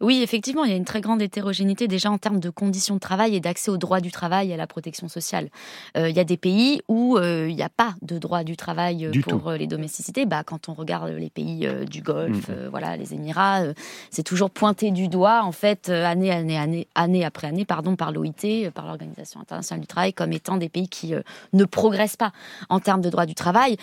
Oui, 0.00 0.20
effectivement, 0.22 0.64
il 0.64 0.70
y 0.70 0.74
a 0.74 0.76
une 0.76 0.84
très 0.84 1.00
grande 1.00 1.22
hétérogénéité 1.22 1.88
déjà 1.88 2.10
en 2.10 2.18
termes 2.18 2.40
de 2.40 2.50
conditions 2.50 2.94
de 2.94 3.00
travail 3.00 3.34
et 3.36 3.40
d'accès 3.40 3.70
au 3.70 3.76
droit 3.76 4.00
du 4.00 4.10
travail 4.10 4.50
et 4.50 4.54
à 4.54 4.56
la 4.56 4.66
protection 4.66 5.08
sociale. 5.08 5.48
Euh, 5.96 6.08
il 6.08 6.16
y 6.16 6.20
a 6.20 6.24
des 6.24 6.36
pays 6.36 6.82
où 6.88 7.16
euh, 7.16 7.48
il 7.48 7.56
n'y 7.56 7.62
a 7.62 7.68
pas 7.68 7.94
de 8.02 8.18
droit 8.18 8.44
du 8.44 8.56
travail 8.56 9.06
euh, 9.06 9.12
pour 9.28 9.52
les 9.52 9.66
domesticités. 9.66 10.26
Bah, 10.26 10.42
quand 10.44 10.68
on 10.68 10.74
regarde 10.74 11.10
les 11.10 11.30
pays 11.30 11.68
du 11.90 12.02
Golfe, 12.02 12.48
mm. 12.48 12.68
voilà, 12.70 12.96
les 12.96 13.14
Émirats, 13.14 13.62
c'est 14.10 14.22
toujours 14.22 14.50
pointé 14.50 14.90
du 14.90 15.08
doigt, 15.08 15.42
en 15.44 15.52
fait, 15.52 15.88
année, 15.88 16.30
année, 16.30 16.58
année, 16.58 16.88
année 16.94 17.24
après 17.24 17.46
année, 17.46 17.64
pardon, 17.64 17.96
par 17.96 18.12
l'OIT, 18.12 18.70
par 18.74 18.86
l'Organisation 18.86 19.40
internationale 19.40 19.80
du 19.80 19.86
travail, 19.86 20.12
comme 20.12 20.32
étant 20.32 20.56
des 20.56 20.68
pays 20.68 20.88
qui 20.88 21.14
ne 21.52 21.64
progressent 21.64 22.16
pas 22.16 22.32
en 22.68 22.80
termes 22.80 23.00
de 23.00 23.10
droit 23.10 23.26
du 23.26 23.34
travail. 23.34 23.76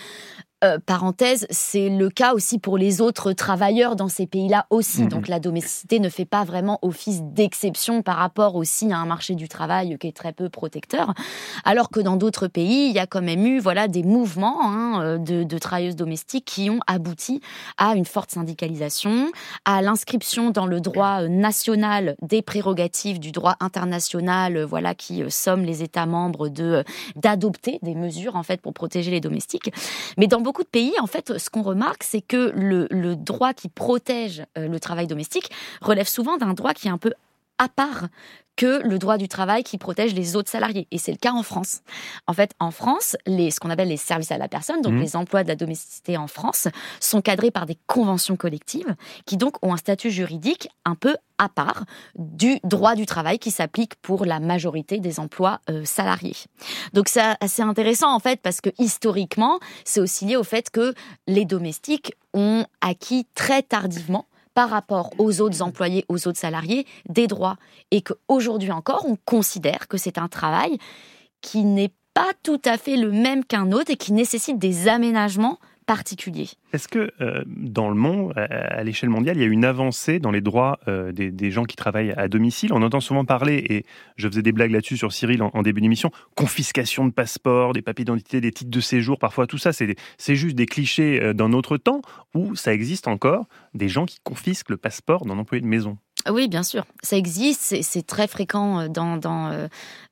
Euh, 0.64 0.78
parenthèse, 0.84 1.46
c'est 1.50 1.88
le 1.88 2.08
cas 2.08 2.34
aussi 2.34 2.58
pour 2.58 2.78
les 2.78 3.00
autres 3.00 3.32
travailleurs 3.32 3.96
dans 3.96 4.08
ces 4.08 4.26
pays-là 4.26 4.66
aussi. 4.70 5.02
Mhm. 5.02 5.08
Donc 5.08 5.28
la 5.28 5.40
domesticité 5.40 5.98
ne 5.98 6.08
fait 6.08 6.24
pas 6.24 6.44
vraiment 6.44 6.78
office 6.82 7.20
d'exception 7.22 8.02
par 8.02 8.16
rapport 8.16 8.54
aussi 8.54 8.92
à 8.92 8.98
un 8.98 9.06
marché 9.06 9.34
du 9.34 9.48
travail 9.48 9.98
qui 9.98 10.06
est 10.06 10.16
très 10.16 10.32
peu 10.32 10.48
protecteur. 10.48 11.14
Alors 11.64 11.90
que 11.90 11.98
dans 11.98 12.16
d'autres 12.16 12.46
pays, 12.46 12.88
il 12.88 12.94
y 12.94 13.00
a 13.00 13.06
quand 13.06 13.22
même 13.22 13.44
eu 13.44 13.58
voilà 13.58 13.88
des 13.88 14.04
mouvements 14.04 14.60
hein, 14.62 15.02
euh, 15.02 15.18
de, 15.18 15.42
de, 15.42 15.58
travailleuses 15.58 15.96
domestiques 15.96 16.44
qui 16.44 16.70
ont 16.70 16.80
abouti 16.86 17.40
à 17.76 17.94
une 17.94 18.04
forte 18.04 18.30
syndicalisation, 18.30 19.32
à 19.64 19.82
l'inscription 19.82 20.50
dans 20.50 20.66
le 20.66 20.80
droit 20.80 21.22
euh, 21.22 21.28
national 21.28 22.14
des 22.22 22.42
prérogatives 22.42 23.18
du 23.18 23.32
droit 23.32 23.56
international, 23.58 24.62
voilà 24.62 24.94
qui 24.94 25.24
somme 25.28 25.62
les 25.62 25.82
États 25.82 26.06
membres 26.06 26.48
de 26.48 26.84
d'adopter 27.16 27.80
des 27.82 27.94
mesures 27.94 28.36
en 28.36 28.42
fait 28.44 28.60
pour 28.60 28.72
protéger 28.72 29.10
les 29.10 29.20
domestiques. 29.20 29.72
Mais 30.16 30.28
dans 30.28 30.40
beaucoup 30.40 30.51
de 30.60 30.68
pays, 30.68 30.92
en 31.00 31.06
fait, 31.06 31.38
ce 31.38 31.48
qu'on 31.48 31.62
remarque, 31.62 32.02
c'est 32.02 32.20
que 32.20 32.52
le, 32.54 33.16
droit 33.16 33.54
qui 33.54 33.68
protège 33.68 34.44
euh, 34.58 34.68
le 34.68 34.78
travail 34.78 35.06
domestique 35.06 35.50
relève 35.80 36.08
souvent 36.08 36.36
d'un 36.36 36.52
droit 36.52 36.74
qui 36.74 36.88
est 36.88 36.90
un 36.90 36.98
peu 36.98 37.12
à 37.58 37.68
part 37.68 38.08
que 38.56 38.82
le 38.86 38.98
droit 38.98 39.18
du 39.18 39.28
travail 39.28 39.62
qui 39.62 39.78
protège 39.78 40.14
les 40.14 40.36
autres 40.36 40.50
salariés. 40.50 40.86
Et 40.90 40.98
c'est 40.98 41.12
le 41.12 41.18
cas 41.18 41.32
en 41.32 41.42
France. 41.42 41.80
En 42.26 42.32
fait, 42.32 42.52
en 42.60 42.70
France, 42.70 43.16
les, 43.26 43.50
ce 43.50 43.60
qu'on 43.60 43.70
appelle 43.70 43.88
les 43.88 43.96
services 43.96 44.30
à 44.30 44.38
la 44.38 44.48
personne, 44.48 44.82
donc 44.82 44.94
mmh. 44.94 45.00
les 45.00 45.16
emplois 45.16 45.42
de 45.42 45.48
la 45.48 45.56
domesticité 45.56 46.16
en 46.16 46.26
France, 46.26 46.68
sont 47.00 47.22
cadrés 47.22 47.50
par 47.50 47.66
des 47.66 47.78
conventions 47.86 48.36
collectives 48.36 48.94
qui 49.26 49.36
donc 49.36 49.56
ont 49.64 49.72
un 49.72 49.76
statut 49.76 50.10
juridique 50.10 50.68
un 50.84 50.94
peu 50.94 51.16
à 51.38 51.48
part 51.48 51.84
du 52.16 52.60
droit 52.62 52.94
du 52.94 53.06
travail 53.06 53.38
qui 53.38 53.50
s'applique 53.50 53.96
pour 53.96 54.24
la 54.24 54.38
majorité 54.38 55.00
des 55.00 55.18
emplois 55.18 55.60
euh, 55.70 55.84
salariés. 55.84 56.36
Donc 56.92 57.08
c'est 57.08 57.34
assez 57.40 57.62
intéressant 57.62 58.14
en 58.14 58.20
fait 58.20 58.40
parce 58.40 58.60
que 58.60 58.70
historiquement, 58.78 59.58
c'est 59.84 60.00
aussi 60.00 60.24
lié 60.26 60.36
au 60.36 60.44
fait 60.44 60.70
que 60.70 60.94
les 61.26 61.44
domestiques 61.44 62.14
ont 62.32 62.64
acquis 62.80 63.26
très 63.34 63.62
tardivement 63.62 64.26
par 64.54 64.70
rapport 64.70 65.10
aux 65.18 65.40
autres 65.40 65.62
employés, 65.62 66.04
aux 66.08 66.28
autres 66.28 66.38
salariés, 66.38 66.86
des 67.08 67.26
droits. 67.26 67.56
Et 67.90 68.02
qu'aujourd'hui 68.02 68.70
encore, 68.70 69.04
on 69.08 69.16
considère 69.24 69.88
que 69.88 69.96
c'est 69.96 70.18
un 70.18 70.28
travail 70.28 70.78
qui 71.40 71.64
n'est 71.64 71.92
pas 72.14 72.32
tout 72.42 72.60
à 72.64 72.76
fait 72.76 72.96
le 72.96 73.10
même 73.10 73.44
qu'un 73.44 73.72
autre 73.72 73.90
et 73.90 73.96
qui 73.96 74.12
nécessite 74.12 74.58
des 74.58 74.88
aménagements 74.88 75.58
Est-ce 76.72 76.88
que 76.88 77.10
euh, 77.20 77.42
dans 77.46 77.88
le 77.88 77.94
monde, 77.94 78.32
à, 78.36 78.82
l'échelle 78.82 79.10
mondiale, 79.10 79.36
il 79.36 79.40
y 79.40 79.44
a 79.44 79.48
une 79.48 79.64
avancée 79.64 80.18
dans 80.18 80.30
les 80.30 80.40
droits 80.40 80.78
euh, 80.88 81.12
des, 81.12 81.50
gens 81.50 81.64
qui 81.64 81.76
travaillent 81.76 82.12
à 82.12 82.28
domicile? 82.28 82.72
On 82.72 82.82
entend 82.82 83.00
souvent 83.00 83.24
parler, 83.24 83.64
et 83.68 83.84
je 84.16 84.28
faisais 84.28 84.42
des 84.42 84.52
blagues 84.52 84.70
là-dessus 84.70 84.96
sur 84.96 85.12
Cyril 85.12 85.42
en, 85.42 85.62
début 85.62 85.80
d'émission, 85.80 86.10
confiscation 86.34 87.06
de 87.06 87.12
passeports, 87.12 87.72
des 87.72 87.82
papiers 87.82 88.04
d'identité, 88.04 88.40
des 88.40 88.52
titres 88.52 88.70
de 88.70 88.80
séjour, 88.80 89.18
parfois 89.18 89.46
tout 89.46 89.58
ça, 89.58 89.72
c'est 89.72 90.34
juste 90.34 90.56
des 90.56 90.66
clichés 90.66 91.22
euh, 91.22 91.32
d'un 91.32 91.52
autre 91.52 91.76
temps, 91.76 92.02
où 92.34 92.54
ça 92.56 92.72
existe 92.72 93.08
encore 93.08 93.46
des 93.74 93.88
gens 93.88 94.06
qui 94.06 94.18
confisquent 94.22 94.70
le 94.70 94.76
passeport 94.76 95.26
d'un 95.26 95.38
employé 95.38 95.60
de 95.60 95.66
maison? 95.66 95.98
Oui, 96.30 96.48
bien 96.48 96.62
sûr, 96.62 96.84
ça 97.02 97.16
existe, 97.16 97.74
c'est 97.82 98.06
très 98.06 98.28
fréquent 98.28 98.80
euh, 98.80 98.88
dans, 98.88 99.16
dans, 99.16 99.50
euh, 99.50 99.66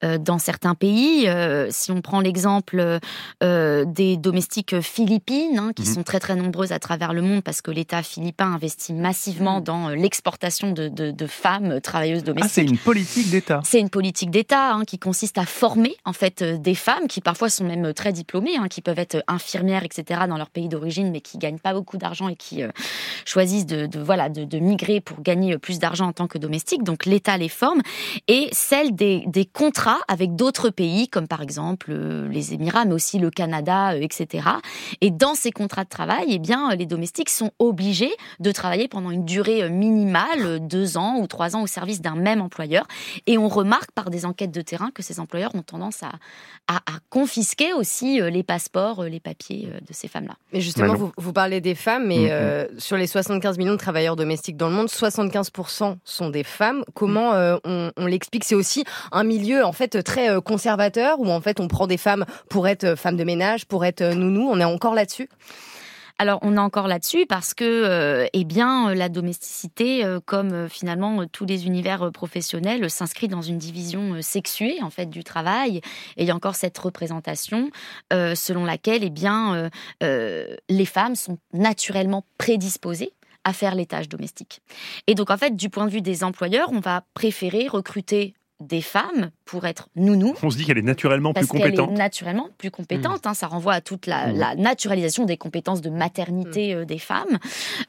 euh, 0.04 0.18
dans 0.18 0.38
certains 0.38 0.74
pays. 0.74 1.28
si 1.70 1.92
on 1.92 2.00
prend 2.00 2.20
l'exemple 2.20 2.98
des 3.40 4.16
domestiques 4.16 4.80
philippines, 4.80 5.58
hein, 5.58 5.72
qui 5.74 5.82
mhm. 5.82 5.94
sont 5.94 6.02
très 6.02 6.20
très 6.20 6.34
nombreuses 6.34 6.72
à 6.72 6.78
travers 6.78 7.12
le 7.12 7.22
monde 7.22 7.42
parce 7.42 7.62
que 7.62 7.70
l'État 7.70 8.02
philippin 8.02 8.52
investit 8.52 8.92
massivement 8.92 9.58
mhm. 9.58 9.64
dans 9.64 9.88
l'exportation 9.90 10.72
de, 10.72 10.88
de, 10.88 11.26
femmes 11.26 11.80
travailleuses 11.80 12.24
domestiques. 12.24 12.50
Ah, 12.50 12.54
c'est 12.54 12.64
une 12.64 12.78
politique 12.78 13.30
d'État 13.30 13.60
C'est 13.64 13.80
une 13.80 13.90
politique 13.90 14.30
d'État 14.30 14.74
hein, 14.74 14.84
qui 14.84 14.98
consiste 14.98 15.38
à 15.38 15.44
former 15.44 15.94
en 16.04 16.12
fait 16.12 16.42
des 16.42 16.74
femmes 16.74 17.06
qui 17.08 17.20
parfois 17.20 17.48
sont 17.50 17.64
même 17.64 17.92
très 17.94 18.12
diplômées, 18.12 18.56
hein, 18.56 18.68
qui 18.68 18.80
peuvent 18.80 18.98
être 18.98 19.22
infirmières, 19.28 19.84
etc. 19.84 20.22
dans 20.28 20.36
leur 20.36 20.50
pays 20.50 20.68
d'origine, 20.68 21.10
mais 21.10 21.20
qui 21.20 21.38
gagnent 21.38 21.58
pas 21.58 21.72
beaucoup 21.72 21.98
d'argent 21.98 22.28
et 22.28 22.36
qui 22.36 22.62
choisissent 23.24 23.66
de, 23.66 23.86
de 23.86 24.00
voilà, 24.00 24.28
de 24.28 24.58
migrer 24.58 25.00
pour 25.00 25.20
gagner 25.20 25.56
plus 25.58 25.78
d'argent 25.78 25.99
en 26.04 26.12
tant 26.12 26.26
que 26.26 26.38
domestique, 26.38 26.82
donc 26.82 27.06
l'État 27.06 27.36
les 27.36 27.48
forme, 27.48 27.80
et 28.28 28.48
celle 28.52 28.94
des, 28.94 29.48
contrats 29.52 29.98
avec 30.08 30.36
d'autres 30.36 30.70
pays, 30.70 31.08
comme 31.08 31.26
par 31.26 31.42
exemple 31.42 31.88
euh, 31.90 32.28
les 32.28 32.54
Émirats, 32.54 32.84
mais 32.84 32.94
aussi 32.94 33.18
le 33.18 33.30
Canada, 33.30 33.92
euh, 33.92 34.00
etc. 34.00 34.48
Et 35.00 35.10
dans 35.10 35.34
ces 35.34 35.50
contrats 35.50 35.84
de 35.84 35.88
travail, 35.88 36.26
eh 36.28 36.38
bien, 36.38 36.74
les 36.74 36.86
domestiques 36.86 37.30
sont 37.30 37.50
obligés 37.58 38.12
de 38.38 38.52
travailler 38.52 38.88
pendant 38.88 39.10
une 39.10 39.24
durée 39.24 39.62
euh, 39.62 39.70
minimale, 39.70 40.66
deux 40.66 40.96
ans 40.96 41.18
ou 41.18 41.26
trois 41.26 41.56
ans 41.56 41.62
au 41.62 41.66
service 41.66 42.00
d'un 42.00 42.14
même 42.14 42.40
employeur. 42.40 42.86
Et 43.26 43.38
on 43.38 43.48
remarque 43.48 43.90
par 43.92 44.10
des 44.10 44.24
enquêtes 44.24 44.52
de 44.52 44.60
terrain 44.60 44.90
que 44.92 45.02
ces 45.02 45.20
employeurs 45.20 45.54
ont 45.54 45.62
tendance 45.62 46.02
à, 46.02 46.12
à, 46.68 46.80
confisquer 47.08 47.72
aussi 47.72 48.20
les 48.20 48.42
passeports, 48.42 49.04
les 49.04 49.20
papiers 49.20 49.66
de 49.66 49.92
ces 49.92 50.08
femmes-là. 50.08 50.34
Mais 50.52 50.60
justement, 50.60 50.94
vous, 50.94 51.12
vous, 51.16 51.32
parlez 51.32 51.60
des 51.60 51.74
femmes, 51.74 52.06
mais 52.06 52.30
mm, 52.30 52.74
mm. 52.74 52.80
sur 52.80 52.96
les 52.96 53.06
75 53.06 53.58
millions 53.58 53.72
de 53.72 53.78
travailleurs 53.78 54.16
domestiques 54.16 54.56
dans 54.56 54.68
le 54.68 54.74
monde, 54.74 54.88
75% 54.88 55.89
sont 56.04 56.30
des 56.30 56.44
femmes. 56.44 56.84
Comment 56.94 57.34
euh, 57.34 57.56
on, 57.64 58.06
l'explique? 58.06 58.44
C'est 58.44 58.54
aussi 58.54 58.84
un 59.12 59.24
milieu 59.24 59.64
en 59.64 59.72
fait 59.72 60.02
très 60.02 60.30
euh, 60.30 60.40
conservateur 60.40 61.20
où 61.20 61.28
en 61.28 61.40
fait 61.40 61.60
on 61.60 61.68
prend 61.68 61.86
des 61.86 61.96
femmes 61.96 62.24
pour 62.48 62.68
être 62.68 62.84
euh, 62.84 62.96
femmes 62.96 63.16
de 63.16 63.24
ménage, 63.24 63.66
pour 63.66 63.84
être 63.84 64.02
nounou. 64.02 64.48
On 64.50 64.60
est 64.60 64.64
encore 64.64 64.94
là-dessus? 64.94 65.28
Alors 66.18 66.38
on 66.42 66.56
est 66.56 66.60
encore 66.60 66.86
là-dessus 66.86 67.24
parce 67.26 67.54
que 67.54 68.28
eh 68.30 68.44
bien 68.44 68.92
la 68.94 69.08
domesticité, 69.08 70.04
comme 70.26 70.68
finalement 70.68 71.26
tous 71.26 71.46
les 71.46 71.64
univers 71.64 72.12
professionnels, 72.12 72.90
s'inscrit 72.90 73.26
dans 73.26 73.40
une 73.40 73.56
division 73.56 74.20
sexuée 74.20 74.80
en 74.82 74.90
fait 74.90 75.06
du 75.06 75.24
travail. 75.24 75.78
Et 76.18 76.24
il 76.24 76.26
y 76.26 76.30
a 76.30 76.34
encore 76.34 76.56
cette 76.56 76.76
représentation 76.76 77.70
selon 78.10 78.66
laquelle 78.66 79.02
eh 79.02 79.08
bien 79.08 79.70
les 80.02 80.84
femmes 80.84 81.14
sont 81.16 81.38
naturellement 81.54 82.26
prédisposées 82.36 83.14
à 83.44 83.52
faire 83.52 83.74
les 83.74 83.86
tâches 83.86 84.08
domestiques. 84.08 84.60
Et 85.06 85.14
donc 85.14 85.30
en 85.30 85.36
fait, 85.36 85.56
du 85.56 85.70
point 85.70 85.86
de 85.86 85.90
vue 85.90 86.02
des 86.02 86.24
employeurs, 86.24 86.70
on 86.72 86.80
va 86.80 87.04
préférer 87.14 87.68
recruter 87.68 88.34
des 88.60 88.82
femmes 88.82 89.30
pour 89.46 89.66
être 89.66 89.88
nounou. 89.96 90.34
On 90.42 90.50
se 90.50 90.56
dit 90.56 90.64
qu'elle 90.64 90.78
est 90.78 90.82
naturellement 90.82 91.32
plus 91.32 91.46
compétente. 91.46 91.88
Elle 91.90 91.96
est 91.96 91.98
naturellement 91.98 92.48
plus 92.58 92.70
compétente. 92.70 93.26
Hein, 93.26 93.34
ça 93.34 93.46
renvoie 93.46 93.72
à 93.72 93.80
toute 93.80 94.06
la, 94.06 94.28
mmh. 94.28 94.60
naturalisation 94.60 95.24
des 95.24 95.36
compétences 95.36 95.80
de 95.80 95.90
maternité 95.90 96.74
mmh. 96.74 96.78
euh, 96.78 96.84
des 96.84 96.98
femmes. 96.98 97.38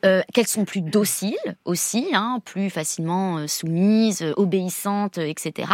Euh, 0.05 0.21
qu'elles 0.33 0.47
sont 0.47 0.65
plus 0.65 0.81
dociles 0.81 1.35
aussi, 1.65 2.07
hein, 2.13 2.39
plus 2.45 2.69
facilement 2.69 3.37
euh, 3.37 3.47
soumises, 3.47 4.25
obéissantes, 4.37 5.17
etc. 5.17 5.69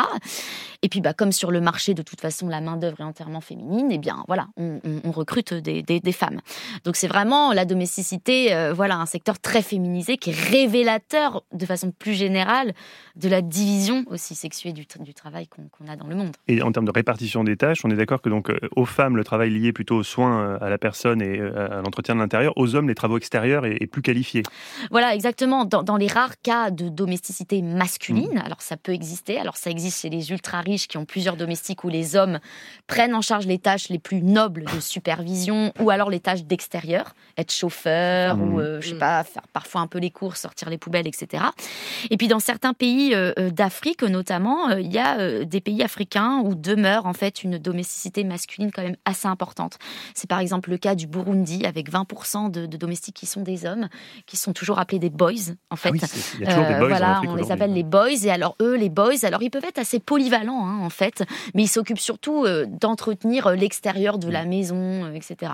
Et 0.82 0.90
puis, 0.90 1.02
bah, 1.02 1.14
comme 1.14 1.32
sur 1.32 1.52
le 1.52 1.62
marché, 1.62 1.94
de 1.94 2.02
toute 2.02 2.22
façon, 2.22 2.48
la 2.48 2.60
main-d'œuvre 2.60 3.02
est 3.02 3.04
entièrement 3.04 3.42
féminine, 3.42 3.90
eh 3.92 3.98
bien, 3.98 4.24
voilà, 4.28 4.48
on, 4.58 4.80
recrute 5.12 5.54
des, 5.54 6.12
femmes. 6.12 6.40
Donc, 6.84 6.96
c'est 6.96 7.08
vraiment 7.08 7.54
la 7.54 7.66
domesticité, 7.66 8.72
voilà, 8.76 8.98
un 8.98 9.06
secteur 9.06 9.40
très 9.40 9.62
féminisé 9.62 10.18
qui 10.18 10.30
est 10.30 10.40
révélateur 10.40 11.44
de 11.52 11.66
façon 11.66 11.92
plus 11.92 12.14
générale 12.14 12.74
de 13.16 13.30
la 13.30 13.42
division 13.42 14.06
aussi 14.10 14.36
sexuée 14.36 14.74
du 14.74 14.86
du 15.00 15.14
travail 15.14 15.48
qu'on 15.48 15.88
a 15.88 15.96
dans 15.96 16.08
le 16.08 16.16
monde. 16.16 16.36
Et 16.48 16.62
en 16.62 16.72
termes 16.72 16.86
de 16.86 16.92
répartition 16.92 17.44
des 17.44 17.58
tâches, 17.58 17.84
on 17.84 17.90
est 17.90 17.96
d'accord 17.96 18.22
que 18.22 18.30
donc 18.30 18.52
aux 18.76 18.86
femmes, 18.86 19.18
le 19.18 19.24
travail 19.24 19.50
lié 19.50 19.74
plutôt 19.74 19.98
aux 19.98 20.04
soins 20.04 20.56
à 20.56 20.70
la 20.70 20.78
personne 20.78 21.22
et 21.22 21.40
à 21.40 21.82
l'entretien 21.82 22.16
de 22.16 22.20
l'intérieur, 22.20 22.54
aux 22.56 22.76
hommes, 22.76 22.88
les 22.88 22.96
travaux 22.96 23.18
extérieurs 23.18 23.66
est, 23.66 23.88
plus 23.88 24.02
qualifié. 24.02 24.44
Voilà, 24.92 25.14
exactement. 25.16 25.66
Dans, 25.66 25.98
les 25.98 26.08
rares 26.08 26.40
cas 26.42 26.72
de 26.72 26.90
domesticité 26.90 27.62
masculine, 27.62 28.36
mmh. 28.36 28.46
alors 28.46 28.62
ça 28.62 28.78
peut 28.78 28.92
exister, 28.92 29.40
alors 29.40 29.58
ça 29.58 29.70
existe 29.70 30.02
chez 30.02 30.10
les 30.10 30.32
ultra 30.32 30.62
riches 30.62 30.88
qui 30.88 30.98
ont 30.98 31.06
plusieurs 31.06 31.38
domestiques 31.38 31.84
où 31.84 31.90
les 31.90 32.16
hommes 32.16 32.40
prennent 32.88 33.16
en 33.16 33.22
charge 33.22 33.48
les 33.48 33.60
tâches 33.60 33.90
les 33.90 34.00
plus 34.00 34.22
nobles 34.22 34.66
de 34.74 34.80
supervision 34.80 35.74
ou 35.80 35.90
alors 35.90 36.10
les 36.10 36.20
tâches 36.20 36.44
d'extérieur, 36.44 37.14
être 37.38 37.52
chauffeur 37.52 38.40
ou, 38.40 38.58
mmh. 38.58 38.60
euh, 38.60 38.82
je 38.82 38.90
sais 38.90 38.98
pas, 38.98 39.24
faire 39.24 39.48
parfois 39.54 39.82
un 39.82 39.88
peu 39.88 40.00
les 40.00 40.12
courses, 40.12 40.42
sortir 40.42 40.70
les 40.70 40.78
poubelles, 40.78 41.08
etc. 41.08 41.44
Et 42.10 42.18
puis 42.18 42.28
dans 42.28 42.40
certains 42.40 42.74
pays 42.74 43.14
euh, 43.14 43.32
euh, 43.40 43.50
d'Afrique 43.50 44.04
notamment, 44.04 44.70
il 44.80 44.92
y 44.92 44.98
a 44.98 45.44
des 45.46 45.62
pays 45.62 45.84
africains 45.84 46.42
où 46.44 46.56
demeure 46.56 47.06
en 47.06 47.14
fait 47.14 47.44
une 47.44 47.58
domesticité 47.58 48.24
masculine 48.24 48.72
quand 48.72 48.84
même 48.84 48.98
assez 49.06 49.28
importante. 49.28 49.78
C'est 50.14 50.30
par 50.30 50.40
exemple 50.40 50.70
le 50.70 50.78
cas 50.78 50.96
du 50.96 51.08
Burundi 51.08 51.66
avec 51.66 51.92
20% 51.92 52.52
de, 52.52 52.66
domestiques 52.66 53.16
qui 53.16 53.26
sont 53.26 53.42
des 53.42 53.66
hommes, 53.66 53.90
qui 54.26 54.38
sont 54.38 54.54
toujours 54.54 54.80
appelés 54.80 55.00
des 55.00 55.10
boys 55.10 55.54
en 55.70 55.76
fait. 55.76 55.92
Ah 56.02 56.08
il 56.40 56.42
y 56.42 56.48
a 56.48 56.50
toujours 56.50 56.68
des 56.68 56.76
boys 56.76 56.88
voilà, 56.88 57.22
on 57.28 57.36
les 57.36 57.52
appelle 57.52 57.74
les 57.74 57.84
boys 57.84 58.24
et 58.24 58.30
alors 58.30 58.56
eux 58.62 58.76
les 58.76 58.90
boys, 58.90 59.24
alors 59.24 59.42
ils 59.42 59.50
peuvent 59.50 59.66
être 59.66 59.80
assez 59.80 60.00
polyvalents 60.00 60.66
hein, 60.66 60.80
en 60.82 60.90
fait, 60.90 61.24
mais 61.54 61.64
ils 61.64 61.68
s'occupent 61.68 62.00
surtout 62.00 62.46
d'entretenir 62.68 63.50
l'extérieur 63.52 64.18
de 64.18 64.30
la 64.30 64.46
mm. 64.46 64.50
maison, 64.50 65.14
etc. 65.14 65.54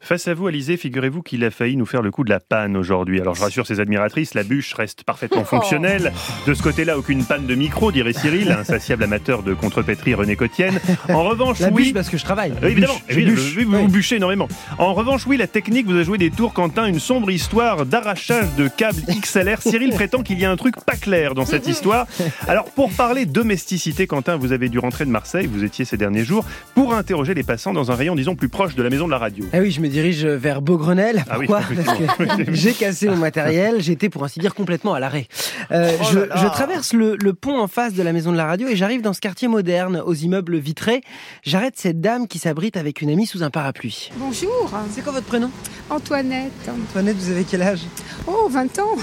Face 0.00 0.26
à 0.26 0.34
vous, 0.34 0.48
Alizé, 0.48 0.76
figurez-vous 0.76 1.22
qu'il 1.22 1.44
a 1.44 1.50
failli 1.50 1.76
nous 1.76 1.86
faire 1.86 2.02
le 2.02 2.10
coup 2.10 2.24
de 2.24 2.30
la 2.30 2.40
panne 2.40 2.76
aujourd'hui. 2.76 3.20
Alors 3.20 3.34
je 3.36 3.42
rassure 3.42 3.66
ses 3.66 3.78
admiratrices, 3.78 4.34
la 4.34 4.42
bûche 4.42 4.74
reste 4.74 5.04
parfaitement 5.04 5.44
fonctionnelle. 5.44 6.12
De 6.46 6.54
ce 6.54 6.62
côté-là, 6.62 6.98
aucune 6.98 7.24
panne 7.24 7.46
de 7.46 7.54
micro, 7.54 7.92
dirait 7.92 8.12
Cyril, 8.12 8.50
insatiable 8.50 9.04
amateur 9.04 9.42
de 9.44 9.54
contrepétrie 9.54 10.14
René 10.14 10.34
Cotienne. 10.34 10.80
En 11.08 11.22
revanche, 11.22 11.60
la 11.60 11.68
oui. 11.68 11.84
Bûche 11.84 11.94
parce 11.94 12.08
que 12.08 12.18
je 12.18 12.24
travaille. 12.24 12.52
évidemment, 12.62 13.00
vous 13.08 13.88
bûchez 13.88 14.16
énormément. 14.16 14.48
En 14.78 14.94
revanche, 14.94 15.26
oui, 15.26 15.36
la 15.36 15.46
technique, 15.46 15.86
vous 15.86 15.96
a 15.96 16.02
joué 16.02 16.18
des 16.18 16.30
tours, 16.30 16.52
Quentin, 16.52 16.86
une 16.86 16.98
sombre 16.98 17.30
histoire 17.30 17.86
d'arrachage 17.86 18.46
de 18.56 18.66
câbles 18.66 19.02
XLR. 19.08 19.62
Cyril 19.62 19.90
prétend 19.90 20.22
qu'il 20.22 20.40
y 20.40 20.44
a 20.44 20.50
un 20.50 20.56
truc 20.56 20.74
pas 20.84 20.96
clair 20.96 21.34
dans 21.34 21.46
cette 21.46 21.68
histoire. 21.68 22.06
Alors 22.48 22.64
pour 22.64 22.90
parler 22.90 23.26
domesticité, 23.26 24.08
Quentin, 24.08 24.36
vous 24.36 24.52
avez 24.52 24.68
dû 24.68 24.80
rentrer 24.80 25.04
de 25.04 25.10
Marseille, 25.10 25.46
vous 25.46 25.62
étiez 25.62 25.84
ces 25.84 25.96
derniers 25.96 26.24
jours, 26.24 26.44
pour 26.74 26.94
interroger 26.94 27.34
les 27.34 27.44
passants 27.44 27.72
dans 27.72 27.92
un 27.92 27.94
rayon, 27.94 28.16
disons, 28.16 28.34
plus 28.34 28.48
proche 28.48 28.74
de 28.74 28.82
la 28.82 28.90
maison 28.90 29.06
de 29.06 29.12
la 29.12 29.18
radio. 29.18 29.44
Eh 29.60 29.64
oui, 29.64 29.70
je 29.72 29.82
me 29.82 29.88
dirige 29.88 30.24
vers 30.24 30.62
Beaugrenelle. 30.62 31.22
Ah 31.28 31.34
Pourquoi 31.34 31.60
Parce 31.60 31.98
que 31.98 32.54
j'ai 32.54 32.72
cassé 32.72 33.08
mon 33.08 33.16
matériel, 33.16 33.82
j'étais 33.82 34.08
pour 34.08 34.24
ainsi 34.24 34.40
dire 34.40 34.54
complètement 34.54 34.94
à 34.94 35.00
l'arrêt. 35.00 35.28
Euh, 35.70 35.94
oh 36.00 36.04
je, 36.10 36.46
traverse 36.46 36.94
le, 36.94 37.18
pont 37.34 37.60
en 37.60 37.68
face 37.68 37.92
de 37.92 38.02
la 38.02 38.14
maison 38.14 38.32
de 38.32 38.38
la 38.38 38.46
radio 38.46 38.68
et 38.68 38.76
j'arrive 38.76 39.02
dans 39.02 39.12
ce 39.12 39.20
quartier 39.20 39.48
moderne, 39.48 40.02
aux 40.02 40.14
immeubles 40.14 40.56
vitrés. 40.56 41.02
J'arrête 41.42 41.74
cette 41.76 42.00
dame 42.00 42.26
qui 42.26 42.38
s'abrite 42.38 42.78
avec 42.78 43.02
une 43.02 43.10
amie 43.10 43.26
sous 43.26 43.42
un 43.42 43.50
parapluie. 43.50 44.10
Bonjour. 44.16 44.70
C'est 44.92 45.02
quoi 45.02 45.12
votre 45.12 45.26
prénom? 45.26 45.50
Antoinette. 45.90 46.70
Antoinette, 46.88 47.16
vous 47.16 47.30
avez 47.30 47.44
quel 47.44 47.60
âge? 47.60 47.82
Oh, 48.26 48.48
20 48.48 48.78
ans. 48.78 48.96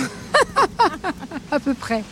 à 1.52 1.60
peu 1.60 1.76
près. 1.76 2.04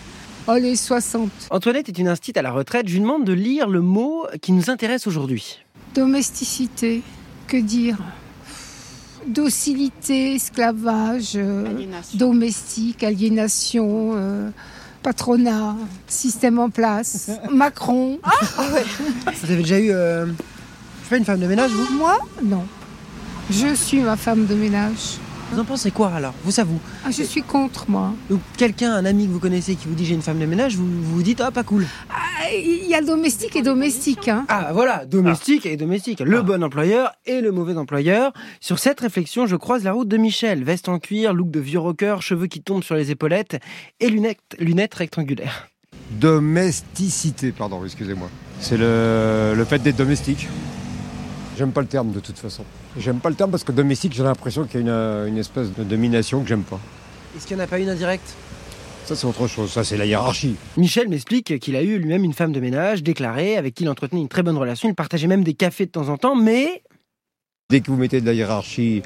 Oh, 0.48 0.54
les 0.54 0.76
60. 0.76 1.32
Antoinette 1.50 1.90
est 1.90 1.98
une 1.98 2.10
instite 2.10 2.38
à 2.38 2.44
la 2.44 2.52
retraite. 2.52 2.88
Je 2.88 2.94
lui 2.94 3.02
demande 3.02 3.26
de 3.26 3.34
lire 3.34 3.68
le 3.68 3.82
mot 3.82 4.28
qui 4.40 4.52
nous 4.52 4.70
intéresse 4.70 5.08
aujourd'hui. 5.08 5.62
Domesticité. 5.96 7.02
Que 7.48 7.58
dire? 7.58 7.98
Docilité, 9.28 10.36
esclavage, 10.36 11.34
euh, 11.36 11.66
domestique, 12.14 13.04
aliénation, 13.04 14.12
euh, 14.16 14.50
patronat, 15.04 15.76
système 16.08 16.60
en 16.60 16.70
place, 16.70 17.30
Macron. 17.52 18.20
Ah, 18.24 18.32
vous 19.34 19.52
avez 19.52 19.58
déjà 19.58 19.80
eu 19.80 19.92
euh, 19.92 20.26
une 21.12 21.26
femme 21.26 21.40
de 21.40 21.48
ménage, 21.48 21.72
vous? 21.72 21.98
Moi? 21.98 22.18
Non. 22.44 22.66
Je 23.50 23.76
suis 23.76 24.00
ma 24.00 24.18
femme 24.18 24.46
de 24.46 24.56
ménage. 24.56 25.20
Vous 25.52 25.60
en 25.60 25.64
pensez 25.64 25.92
quoi 25.92 26.10
alors? 26.10 26.34
Vous, 26.44 26.52
ça 26.52 26.64
vous 26.64 26.80
ah, 27.06 27.12
Je 27.12 27.24
suis 27.24 27.44
contre, 27.44 27.86
moi. 27.88 28.14
Donc, 28.30 28.42
quelqu'un, 28.58 28.94
un 28.94 29.06
ami 29.06 29.28
que 29.28 29.32
vous 29.32 29.40
connaissez 29.40 29.76
qui 29.76 29.88
vous 29.88 29.94
dit 29.94 30.06
j'ai 30.06 30.16
une 30.16 30.22
femme 30.22 30.40
de 30.40 30.46
ménage, 30.46 30.76
vous 30.76 30.86
vous 30.86 31.22
dites 31.22 31.40
ah, 31.40 31.52
pas 31.52 31.64
cool. 31.64 31.86
Ah, 32.10 32.50
il 32.52 32.88
y 32.88 32.96
a 32.96 33.02
domestique 33.02 33.56
et 33.56 33.62
domestique. 33.62 34.28
Hein. 34.28 34.46
Ah, 34.50 34.72
voilà, 34.74 35.06
domestique 35.06 35.66
et 35.66 35.78
domestique. 35.78 36.20
Le 36.20 36.40
ah. 36.40 36.42
bon 36.42 36.64
employeur 36.64 37.12
et 37.26 37.42
le 37.42 37.52
mauvais 37.52 37.78
employeur. 37.78 38.34
Sur 38.60 38.80
cette 38.80 39.00
réflexion, 39.00 39.46
je 39.46 39.56
croise 39.56 39.84
la 39.84 39.94
route 39.94 40.08
de 40.08 40.18
Michel. 40.18 40.64
Veste 40.64 40.90
en 40.90 40.98
cuir, 40.98 41.34
look 41.34 41.52
de 41.52 41.60
vieux 41.60 41.80
rocker, 41.80 42.18
cheveux 42.22 42.48
qui 42.48 42.62
tombent 42.62 42.84
sur 42.84 42.96
les 42.96 43.12
épaulettes 43.12 43.58
et 44.00 44.10
lunettes, 44.10 44.40
lunettes 44.58 44.96
rectangulaires. 44.96 45.68
Domesticité, 46.12 47.52
pardon, 47.52 47.84
excusez-moi. 47.84 48.30
C'est 48.60 48.78
le, 48.78 49.54
le 49.56 49.66
fait 49.66 49.80
d'être 49.80 49.98
domestique. 49.98 50.48
J'aime 51.58 51.72
pas 51.72 51.82
le 51.82 51.88
terme 51.88 52.12
de 52.12 52.20
toute 52.20 52.38
façon. 52.38 52.64
J'aime 52.98 53.20
pas 53.20 53.30
le 53.30 53.36
terme 53.36 53.52
parce 53.52 53.64
que 53.64 53.72
domestique, 53.72 54.14
j'ai 54.14 54.24
l'impression 54.24 54.66
qu'il 54.66 54.86
y 54.86 54.90
a 54.90 55.26
une, 55.26 55.38
espèce 55.38 55.74
de 55.74 55.84
domination 55.84 56.42
que 56.42 56.48
j'aime 56.48 56.64
pas. 56.64 56.80
Est-ce 57.36 57.48
qu'il 57.48 57.56
n'y 57.56 57.62
en 57.62 57.66
a 57.66 57.68
pas 57.68 57.80
une 57.80 57.90
indirecte? 57.90 58.36
Ça, 59.06 59.16
c'est 59.16 59.28
autre 59.28 59.48
chose. 59.48 59.72
Ça, 59.72 59.84
c'est 59.84 59.98
la 59.98 60.06
hiérarchie. 60.06 60.56
Michel 60.78 61.08
m'explique 61.08 61.60
qu'il 61.60 61.76
a 61.76 61.84
eu 61.84 62.00
lui-même 62.00 62.24
une 62.24 62.34
femme 62.34 62.52
de 62.52 62.60
ménage 62.60 63.04
déclarée, 63.04 63.56
avec 63.56 63.76
qui 63.76 63.84
il 63.84 63.90
entretenait 63.90 64.22
une 64.22 64.28
très 64.28 64.44
bonne 64.44 64.58
relation. 64.58 64.90
Il 64.90 64.96
partageait 64.96 65.28
même 65.28 65.44
des 65.44 65.54
cafés 65.54 65.86
de 65.86 65.92
temps 65.92 66.10
en 66.10 66.18
temps, 66.18 66.36
mais. 66.36 66.84
Dès 67.70 67.82
que 67.82 67.92
vous 67.92 67.98
mettez 67.98 68.20
de 68.20 68.26
la 68.26 68.34
hiérarchie 68.34 69.04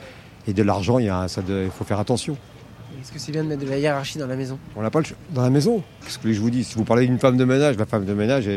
et 0.48 0.54
de 0.54 0.64
l'argent, 0.64 1.00
il, 1.00 1.12
faut 1.72 1.84
faire 1.84 2.00
attention. 2.00 2.38
Est-ce 3.02 3.12
que 3.12 3.20
c'est 3.20 3.32
bien 3.32 3.44
de 3.44 3.50
mettre 3.50 3.64
de 3.64 3.70
la 3.70 3.78
hiérarchie 3.78 4.18
dans 4.18 4.28
la 4.28 4.36
maison? 4.36 4.58
On 4.76 4.82
n'a 4.82 4.90
pas 4.90 5.00
le 5.00 5.06
Dans 5.34 5.42
la 5.42 5.50
maison 5.50 5.84
Qu'est-ce 6.04 6.18
que 6.18 6.32
je 6.32 6.40
vous 6.40 6.50
dis? 6.50 6.64
Si 6.64 6.76
vous 6.76 6.84
parlez 6.84 7.06
d'une 7.06 7.20
femme 7.20 7.38
de 7.38 7.46
ménage, 7.46 7.78
la 7.78 7.86
femme 7.86 8.06
de 8.06 8.14
ménage, 8.14 8.50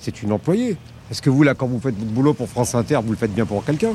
c'est 0.00 0.22
une 0.22 0.32
employée. 0.32 0.76
Est-ce 1.10 1.20
que 1.20 1.30
vous, 1.30 1.42
là, 1.42 1.54
quand 1.54 1.66
vous 1.66 1.80
faites 1.80 1.96
votre 1.96 2.10
boulot 2.10 2.34
pour 2.34 2.48
France 2.48 2.74
Inter, 2.74 3.00
vous 3.04 3.12
le 3.12 3.16
faites 3.16 3.34
bien 3.34 3.44
pour 3.44 3.64
quelqu'un 3.64 3.92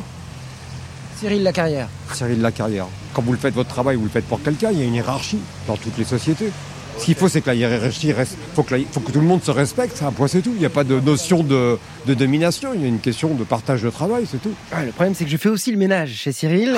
Cyril 1.17 1.43
Lacarrière. 1.43 1.89
Cyril 2.13 2.39
Lacarrière. 2.41 2.87
Quand 3.13 3.21
vous 3.21 3.33
le 3.33 3.37
faites 3.37 3.53
votre 3.53 3.69
travail, 3.69 3.97
vous 3.97 4.03
le 4.03 4.09
faites 4.09 4.25
pour 4.25 4.41
quelqu'un, 4.41 4.71
il 4.71 4.79
y 4.79 4.81
a 4.81 4.85
une 4.85 4.93
hiérarchie 4.93 5.39
dans 5.67 5.75
toutes 5.75 5.97
les 5.97 6.05
sociétés. 6.05 6.51
Ce 6.99 7.05
qu'il 7.05 7.15
faut, 7.15 7.29
c'est 7.29 7.39
que 7.39 7.47
la 7.47 7.55
hiérarchie 7.55 8.11
reste. 8.11 8.37
Il 8.37 8.55
faut, 8.55 8.99
que 8.99 9.11
tout 9.11 9.21
le 9.21 9.25
monde 9.25 9.41
se 9.41 9.51
respecte, 9.51 9.95
c'est 9.95 10.03
un 10.03 10.11
point, 10.11 10.27
c'est 10.27 10.41
tout. 10.41 10.51
Il 10.53 10.59
n'y 10.59 10.65
a 10.65 10.69
pas 10.69 10.83
de 10.83 10.99
notion 10.99 11.43
de, 11.43 11.79
domination, 12.05 12.73
il 12.75 12.81
y 12.81 12.83
a 12.83 12.87
une 12.87 12.99
question 12.99 13.33
de 13.35 13.43
partage 13.45 13.83
de 13.83 13.89
travail, 13.89 14.27
c'est 14.29 14.41
tout. 14.41 14.53
le 14.73 14.91
problème, 14.91 15.15
c'est 15.15 15.23
que 15.23 15.31
je 15.31 15.37
fais 15.37 15.47
aussi 15.47 15.71
le 15.71 15.77
ménage 15.77 16.11
chez 16.11 16.33
Cyril. 16.33 16.75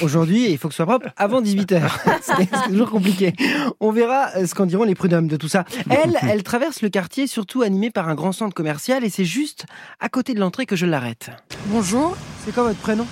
Aujourd'hui, 0.00 0.46
et 0.46 0.52
il 0.52 0.58
faut 0.58 0.68
que 0.68 0.74
ce 0.74 0.76
soit 0.76 0.86
propre 0.86 1.08
avant 1.18 1.42
18h. 1.42 1.82
c'est 2.22 2.68
toujours 2.70 2.90
compliqué. 2.90 3.34
On 3.80 3.92
verra 3.92 4.30
euh, 4.36 4.46
ce 4.46 4.54
qu'en 4.54 4.64
diront 4.64 4.84
les 4.84 4.94
prud'hommes 4.94 5.28
de 5.28 5.36
tout 5.36 5.48
ça. 5.48 5.64
Elle, 5.90 6.16
elle 6.28 6.42
traverse 6.42 6.80
le 6.80 6.88
quartier, 6.88 7.26
surtout 7.26 7.60
animée 7.60 7.90
par 7.90 8.08
un 8.08 8.14
grand 8.14 8.32
centre 8.32 8.54
commercial, 8.54 9.04
et 9.04 9.10
c'est 9.10 9.26
juste 9.26 9.66
à 10.00 10.08
côté 10.08 10.32
de 10.32 10.40
l'entrée 10.40 10.64
que 10.64 10.76
je 10.76 10.86
l'arrête. 10.86 11.30
Bonjour. 11.66 12.16
C'est 12.44 12.54
quoi 12.54 12.62
votre 12.62 12.78
prénom? 12.78 13.06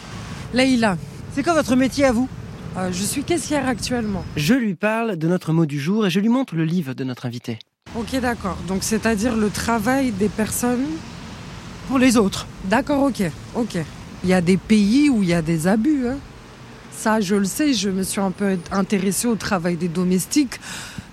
Leïla. 0.55 0.97
C'est 1.35 1.43
quoi 1.43 1.53
votre 1.53 1.77
métier 1.77 2.07
à 2.07 2.13
vous? 2.13 2.29
Euh, 2.77 2.93
je 2.93 3.03
suis 3.03 3.23
caissière 3.23 3.69
actuellement. 3.69 4.25
Je 4.37 4.55
lui 4.55 4.75
parle 4.75 5.17
de 5.17 5.29
notre 5.29 5.53
mot 5.53 5.67
du 5.67 5.81
jour 5.81 6.07
et 6.07 6.11
je 6.11 6.21
lui 6.21 6.29
montre 6.29 6.55
le 6.55 6.65
livre 6.65 6.95
de 6.95 7.05
notre 7.05 7.27
invité. 7.27 7.59
Ok, 7.95 8.19
d'accord. 8.21 8.59
Donc, 8.69 8.83
c'est-à-dire 8.83 9.37
le 9.37 9.49
travail 9.49 10.11
des 10.11 10.29
personnes 10.29 10.85
pour 11.89 11.99
les 11.99 12.17
autres. 12.17 12.47
D'accord, 12.65 13.03
ok, 13.05 13.23
ok. 13.55 13.79
Il 14.25 14.31
y 14.31 14.35
a 14.35 14.41
des 14.41 14.57
pays 14.57 15.09
où 15.09 15.23
il 15.23 15.29
y 15.29 15.35
a 15.35 15.43
des 15.43 15.67
abus. 15.67 16.09
Hein. 16.09 16.19
Ça, 16.91 17.21
je 17.21 17.35
le 17.37 17.45
sais. 17.45 17.73
Je 17.73 17.89
me 17.89 18.03
suis 18.03 18.21
un 18.21 18.31
peu 18.31 18.59
intéressée 18.71 19.29
au 19.29 19.37
travail 19.37 19.77
des 19.77 19.89
domestiques, 19.89 20.61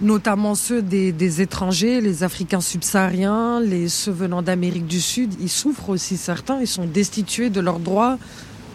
notamment 0.01 0.55
ceux 0.55 0.81
des, 0.81 1.11
des 1.11 1.41
étrangers, 1.41 2.01
les 2.01 2.23
Africains 2.23 2.61
subsahariens, 2.61 3.59
les 3.59 3.87
ceux 3.87 4.11
venant 4.11 4.41
d'Amérique 4.41 4.87
du 4.87 4.99
Sud. 4.99 5.35
Ils 5.39 5.49
souffrent 5.49 5.89
aussi 5.89 6.17
certains. 6.17 6.59
Ils 6.59 6.67
sont 6.67 6.85
destitués 6.85 7.49
de 7.49 7.61
leurs 7.61 7.79
droits. 7.79 8.17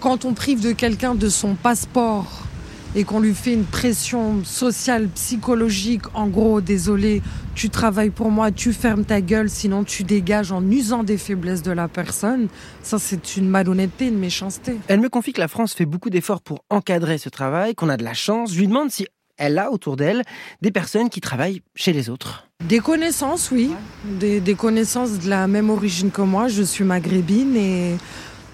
Quand 0.00 0.24
on 0.24 0.32
prive 0.32 0.60
de 0.62 0.72
quelqu'un 0.72 1.14
de 1.14 1.28
son 1.28 1.54
passeport 1.54 2.47
et 2.94 3.04
qu'on 3.04 3.20
lui 3.20 3.34
fait 3.34 3.52
une 3.52 3.64
pression 3.64 4.44
sociale, 4.44 5.08
psychologique, 5.08 6.02
en 6.14 6.28
gros, 6.28 6.60
désolé, 6.60 7.22
tu 7.54 7.70
travailles 7.70 8.10
pour 8.10 8.30
moi, 8.30 8.50
tu 8.50 8.72
fermes 8.72 9.04
ta 9.04 9.20
gueule, 9.20 9.50
sinon 9.50 9.84
tu 9.84 10.04
dégages 10.04 10.52
en 10.52 10.64
usant 10.70 11.02
des 11.02 11.18
faiblesses 11.18 11.62
de 11.62 11.72
la 11.72 11.88
personne, 11.88 12.48
ça 12.82 12.98
c'est 12.98 13.36
une 13.36 13.48
malhonnêteté, 13.48 14.08
une 14.08 14.18
méchanceté. 14.18 14.76
Elle 14.88 15.00
me 15.00 15.08
confie 15.08 15.32
que 15.32 15.40
la 15.40 15.48
France 15.48 15.74
fait 15.74 15.86
beaucoup 15.86 16.10
d'efforts 16.10 16.40
pour 16.40 16.64
encadrer 16.70 17.18
ce 17.18 17.28
travail, 17.28 17.74
qu'on 17.74 17.88
a 17.88 17.96
de 17.96 18.04
la 18.04 18.14
chance. 18.14 18.52
Je 18.52 18.60
lui 18.60 18.68
demande 18.68 18.90
si 18.90 19.06
elle 19.38 19.58
a 19.58 19.70
autour 19.70 19.96
d'elle 19.96 20.22
des 20.62 20.70
personnes 20.70 21.08
qui 21.08 21.20
travaillent 21.20 21.62
chez 21.74 21.92
les 21.92 22.10
autres. 22.10 22.48
Des 22.68 22.80
connaissances, 22.80 23.50
oui. 23.52 23.70
Des, 24.18 24.40
des 24.40 24.54
connaissances 24.54 25.20
de 25.20 25.30
la 25.30 25.46
même 25.46 25.70
origine 25.70 26.10
que 26.10 26.22
moi. 26.22 26.48
Je 26.48 26.62
suis 26.64 26.82
maghrébine 26.82 27.56
et 27.56 27.96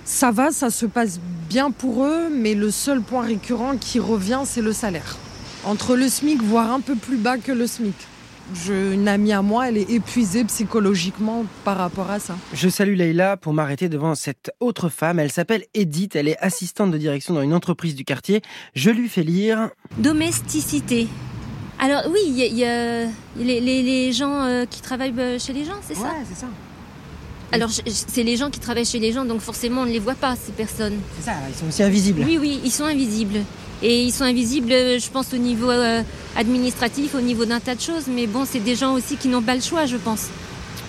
ça 0.05 0.31
va, 0.31 0.51
ça 0.51 0.71
se 0.71 0.87
passe 0.87 1.19
bien 1.49 1.71
pour 1.71 2.05
eux, 2.05 2.29
mais 2.31 2.55
le 2.55 2.71
seul 2.71 3.01
point 3.01 3.23
récurrent 3.23 3.77
qui 3.77 3.99
revient, 3.99 4.43
c'est 4.45 4.61
le 4.61 4.73
salaire. 4.73 5.17
Entre 5.64 5.97
le 5.97 6.09
SMIC, 6.09 6.43
voire 6.43 6.73
un 6.73 6.81
peu 6.81 6.95
plus 6.95 7.17
bas 7.17 7.38
que 7.38 7.53
le 7.53 7.67
SMIC. 7.67 7.95
une 8.69 9.09
amie 9.09 9.33
à 9.33 9.40
moi, 9.40 9.69
elle 9.69 9.79
est 9.79 9.90
épuisée 9.90 10.45
psychologiquement 10.45 11.47
par 11.64 11.79
rapport 11.79 12.11
à 12.11 12.19
ça. 12.19 12.37
Je 12.53 12.69
salue 12.69 12.97
Leïla 12.97 13.38
pour 13.38 13.55
m'arrêter 13.55 13.88
devant 13.88 14.14
cette 14.14 14.51
autre 14.61 14.90
femme. 14.90 15.19
Elle 15.19 15.33
s'appelle 15.33 15.64
Edith, 15.73 16.17
elle 16.17 16.29
est 16.29 16.38
assistante 16.38 16.90
de 16.90 16.99
direction 16.99 17.33
dans 17.33 17.43
une 17.43 17.55
entreprise 17.55 17.95
du 17.95 18.05
quartier. 18.05 18.43
Je 18.75 18.90
lui 18.90 19.09
fais 19.09 19.23
lire 19.23 19.71
Domesticité. 19.97 21.09
Alors 21.79 22.03
oui, 22.11 22.21
il 22.27 22.37
y, 22.37 22.64
a, 22.64 23.07
les, 23.38 24.12
gens 24.12 24.64
qui 24.69 24.83
travaillent 24.83 25.40
chez 25.40 25.55
les 25.55 25.64
gens, 25.64 25.81
c'est 25.83 25.95
ça? 25.95 26.03
Ouais, 26.03 26.25
c'est 26.29 26.38
ça. 26.38 26.47
Alors, 27.53 27.71
c'est 27.71 28.23
les 28.23 28.37
gens 28.37 28.51
qui 28.51 28.61
travaillent 28.61 28.85
chez 28.85 28.99
les 28.99 29.13
gens, 29.13 29.25
donc 29.25 29.41
forcément, 29.41 29.83
on 29.83 29.87
ne 29.87 29.93
les 29.93 29.99
voit 29.99 30.15
pas, 30.15 30.35
ces 30.37 30.53
personnes. 30.53 30.99
C'est 31.19 31.27
ça, 31.27 31.35
ils 31.49 31.55
sont 31.55 31.67
aussi 31.69 31.83
invisibles. 31.83 32.23
Oui, 32.27 32.39
oui, 32.39 32.61
ils 32.65 32.71
sont 32.71 32.85
invisibles. 32.85 33.41
Et 33.83 34.03
ils 34.03 34.13
sont 34.13 34.25
invisibles, 34.25 34.71
je 34.71 35.11
pense, 35.11 35.33
au 35.35 35.37
niveau 35.37 35.71
euh, 35.71 36.03
administratif, 36.37 37.15
au 37.15 37.21
niveau 37.21 37.45
d'un 37.45 37.61
tas 37.61 37.75
de 37.75 37.81
choses. 37.81 38.07
Mais 38.09 38.27
bon, 38.27 38.45
c'est 38.45 38.61
des 38.61 38.75
gens 38.75 38.95
aussi 38.95 39.17
qui 39.17 39.29
n'ont 39.29 39.43
pas 39.43 39.55
le 39.55 39.61
choix, 39.61 39.87
je 39.87 39.97
pense. 39.97 40.29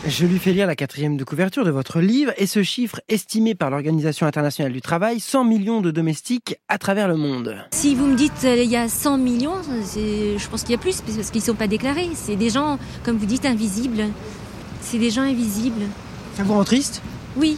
Je 0.07 0.27
lui 0.27 0.37
fais 0.37 0.53
lire 0.53 0.67
la 0.67 0.75
quatrième 0.75 1.17
de 1.17 1.23
couverture 1.23 1.65
de 1.65 1.71
votre 1.71 1.99
livre 1.99 2.31
et 2.37 2.45
ce 2.45 2.61
chiffre 2.61 3.01
estimé 3.09 3.55
par 3.55 3.71
l'Organisation 3.71 4.27
internationale 4.27 4.71
du 4.71 4.79
travail, 4.79 5.19
100 5.19 5.45
millions 5.45 5.81
de 5.81 5.89
domestiques 5.89 6.57
à 6.69 6.77
travers 6.77 7.07
le 7.07 7.15
monde. 7.15 7.55
Si 7.71 7.95
vous 7.95 8.05
me 8.05 8.15
dites 8.15 8.43
euh, 8.43 8.55
il 8.55 8.69
y 8.69 8.75
a 8.75 8.87
100 8.87 9.17
millions, 9.17 9.55
je 9.63 10.47
pense 10.47 10.61
qu'il 10.61 10.71
y 10.71 10.75
a 10.75 10.77
plus 10.77 11.01
parce 11.01 11.31
qu'ils 11.31 11.41
ne 11.41 11.45
sont 11.45 11.55
pas 11.55 11.67
déclarés. 11.67 12.09
C'est 12.13 12.35
des 12.35 12.51
gens, 12.51 12.77
comme 13.03 13.17
vous 13.17 13.25
dites, 13.25 13.45
invisibles. 13.45 14.05
C'est 14.81 14.99
des 14.99 15.09
gens 15.09 15.23
invisibles. 15.23 15.81
Ça 16.35 16.43
vous 16.43 16.53
rend 16.53 16.63
triste 16.63 17.01
Oui. 17.37 17.57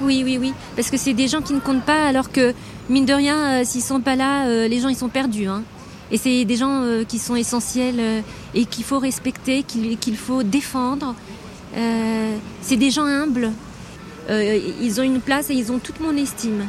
Oui, 0.00 0.22
oui, 0.24 0.38
oui. 0.40 0.52
Parce 0.76 0.90
que 0.90 0.96
c'est 0.96 1.12
des 1.12 1.28
gens 1.28 1.42
qui 1.42 1.52
ne 1.52 1.60
comptent 1.60 1.84
pas, 1.84 2.06
alors 2.06 2.32
que, 2.32 2.54
mine 2.88 3.04
de 3.04 3.12
rien, 3.12 3.60
euh, 3.60 3.64
s'ils 3.64 3.82
sont 3.82 4.00
pas 4.00 4.16
là, 4.16 4.46
euh, 4.46 4.68
les 4.68 4.80
gens, 4.80 4.88
ils 4.88 4.96
sont 4.96 5.08
perdus. 5.08 5.46
Hein. 5.46 5.62
Et 6.10 6.18
c'est 6.18 6.44
des 6.44 6.56
gens 6.56 6.82
euh, 6.82 7.04
qui 7.04 7.18
sont 7.18 7.36
essentiels 7.36 8.22
et 8.54 8.64
qu'il 8.66 8.84
faut 8.84 8.98
respecter, 8.98 9.62
qu'il 9.62 10.16
faut 10.16 10.42
défendre. 10.42 11.14
c'est 12.62 12.76
des 12.76 12.90
gens 12.90 13.04
humbles. 13.04 13.50
ils 14.28 15.00
ont 15.00 15.02
une 15.02 15.20
place 15.20 15.50
et 15.50 15.54
ils 15.54 15.72
ont 15.72 15.78
toute 15.78 16.00
mon 16.00 16.16
estime. 16.16 16.66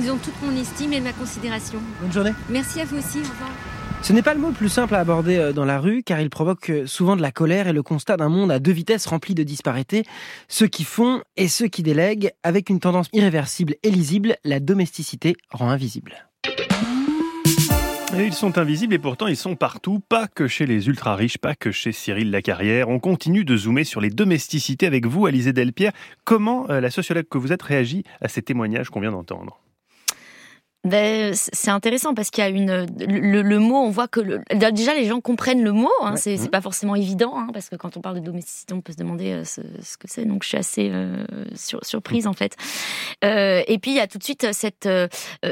Ils 0.00 0.10
ont 0.10 0.18
toute 0.18 0.40
mon 0.42 0.56
estime 0.60 0.92
et 0.92 1.00
ma 1.00 1.12
considération. 1.12 1.80
Bonne 2.00 2.12
journée. 2.12 2.34
Merci 2.48 2.80
à 2.80 2.84
vous 2.84 2.98
aussi. 2.98 3.18
Au 3.18 3.30
revoir. 3.32 3.50
Ce 4.02 4.14
n'est 4.14 4.22
pas 4.22 4.32
le 4.32 4.40
mot 4.40 4.48
le 4.48 4.54
plus 4.54 4.70
simple 4.70 4.94
à 4.94 5.00
aborder 5.00 5.36
euh, 5.36 5.52
dans 5.52 5.66
la 5.66 5.78
rue, 5.78 6.02
car 6.02 6.20
il 6.20 6.30
provoque 6.30 6.70
euh, 6.70 6.86
souvent 6.86 7.16
de 7.16 7.22
la 7.22 7.30
colère 7.30 7.68
et 7.68 7.72
le 7.72 7.82
constat 7.82 8.16
d'un 8.16 8.30
monde 8.30 8.50
à 8.50 8.58
deux 8.58 8.72
vitesses 8.72 9.06
rempli 9.06 9.34
de 9.34 9.42
disparités, 9.42 10.04
ceux 10.48 10.66
qui 10.66 10.84
font 10.84 11.22
et 11.36 11.48
ceux 11.48 11.68
qui 11.68 11.82
délèguent, 11.82 12.32
avec 12.42 12.70
une 12.70 12.80
tendance 12.80 13.08
irréversible 13.12 13.76
et 13.82 13.90
lisible, 13.90 14.36
la 14.42 14.58
domesticité 14.58 15.36
rend 15.50 15.68
invisible. 15.68 16.26
ils 18.18 18.32
sont 18.32 18.56
invisibles 18.56 18.94
et 18.94 18.98
pourtant 18.98 19.26
ils 19.26 19.36
sont 19.36 19.54
partout, 19.54 20.00
pas 20.00 20.26
que 20.28 20.48
chez 20.48 20.64
les 20.64 20.88
ultra 20.88 21.14
riches, 21.14 21.38
pas 21.38 21.54
que 21.54 21.70
chez 21.70 21.92
Cyril 21.92 22.30
Lacarrière. 22.30 22.88
On 22.88 23.00
continue 23.00 23.44
de 23.44 23.56
zoomer 23.56 23.84
sur 23.84 24.00
les 24.00 24.10
domesticités 24.10 24.86
avec 24.86 25.06
vous, 25.06 25.26
Alizé 25.26 25.52
Delpierre. 25.52 25.92
Comment 26.24 26.68
euh, 26.70 26.80
la 26.80 26.90
sociologue 26.90 27.28
que 27.28 27.38
vous 27.38 27.52
êtes 27.52 27.62
réagit 27.62 28.04
à 28.22 28.28
ces 28.28 28.40
témoignages 28.40 28.88
qu'on 28.88 29.00
vient 29.00 29.12
d'entendre? 29.12 29.60
Ben, 30.82 31.34
c'est 31.34 31.70
intéressant 31.70 32.14
parce 32.14 32.30
qu'il 32.30 32.42
y 32.42 32.46
a 32.46 32.50
une 32.50 32.86
le, 33.06 33.58
mot, 33.58 33.76
on 33.76 33.90
voit 33.90 34.08
que 34.08 34.20
le, 34.20 34.40
déjà 34.72 34.94
les 34.94 35.04
gens 35.04 35.20
comprennent 35.20 35.62
le 35.62 35.72
mot. 35.72 35.90
Hein, 36.00 36.16
c'est 36.16 36.50
pas 36.50 36.62
forcément 36.62 36.94
évident 36.94 37.34
hein, 37.36 37.48
parce 37.52 37.68
que 37.68 37.76
quand 37.76 37.98
on 37.98 38.00
parle 38.00 38.20
de 38.20 38.24
domesticité, 38.24 38.72
on 38.72 38.80
peut 38.80 38.92
se 38.92 38.96
demander 38.96 39.32
euh, 39.32 39.44
ce, 39.44 39.60
que 39.98 40.06
c'est. 40.06 40.24
Donc 40.24 40.42
je 40.42 40.48
suis 40.48 40.56
assez 40.56 40.88
euh, 40.90 41.26
surprise 41.82 42.26
en 42.26 42.32
fait. 42.32 42.56
Euh, 43.24 43.62
et 43.66 43.78
puis 43.78 43.90
il 43.90 43.98
y 43.98 44.00
a 44.00 44.06
tout 44.06 44.16
de 44.16 44.24
suite 44.24 44.46
cette, 44.52 44.88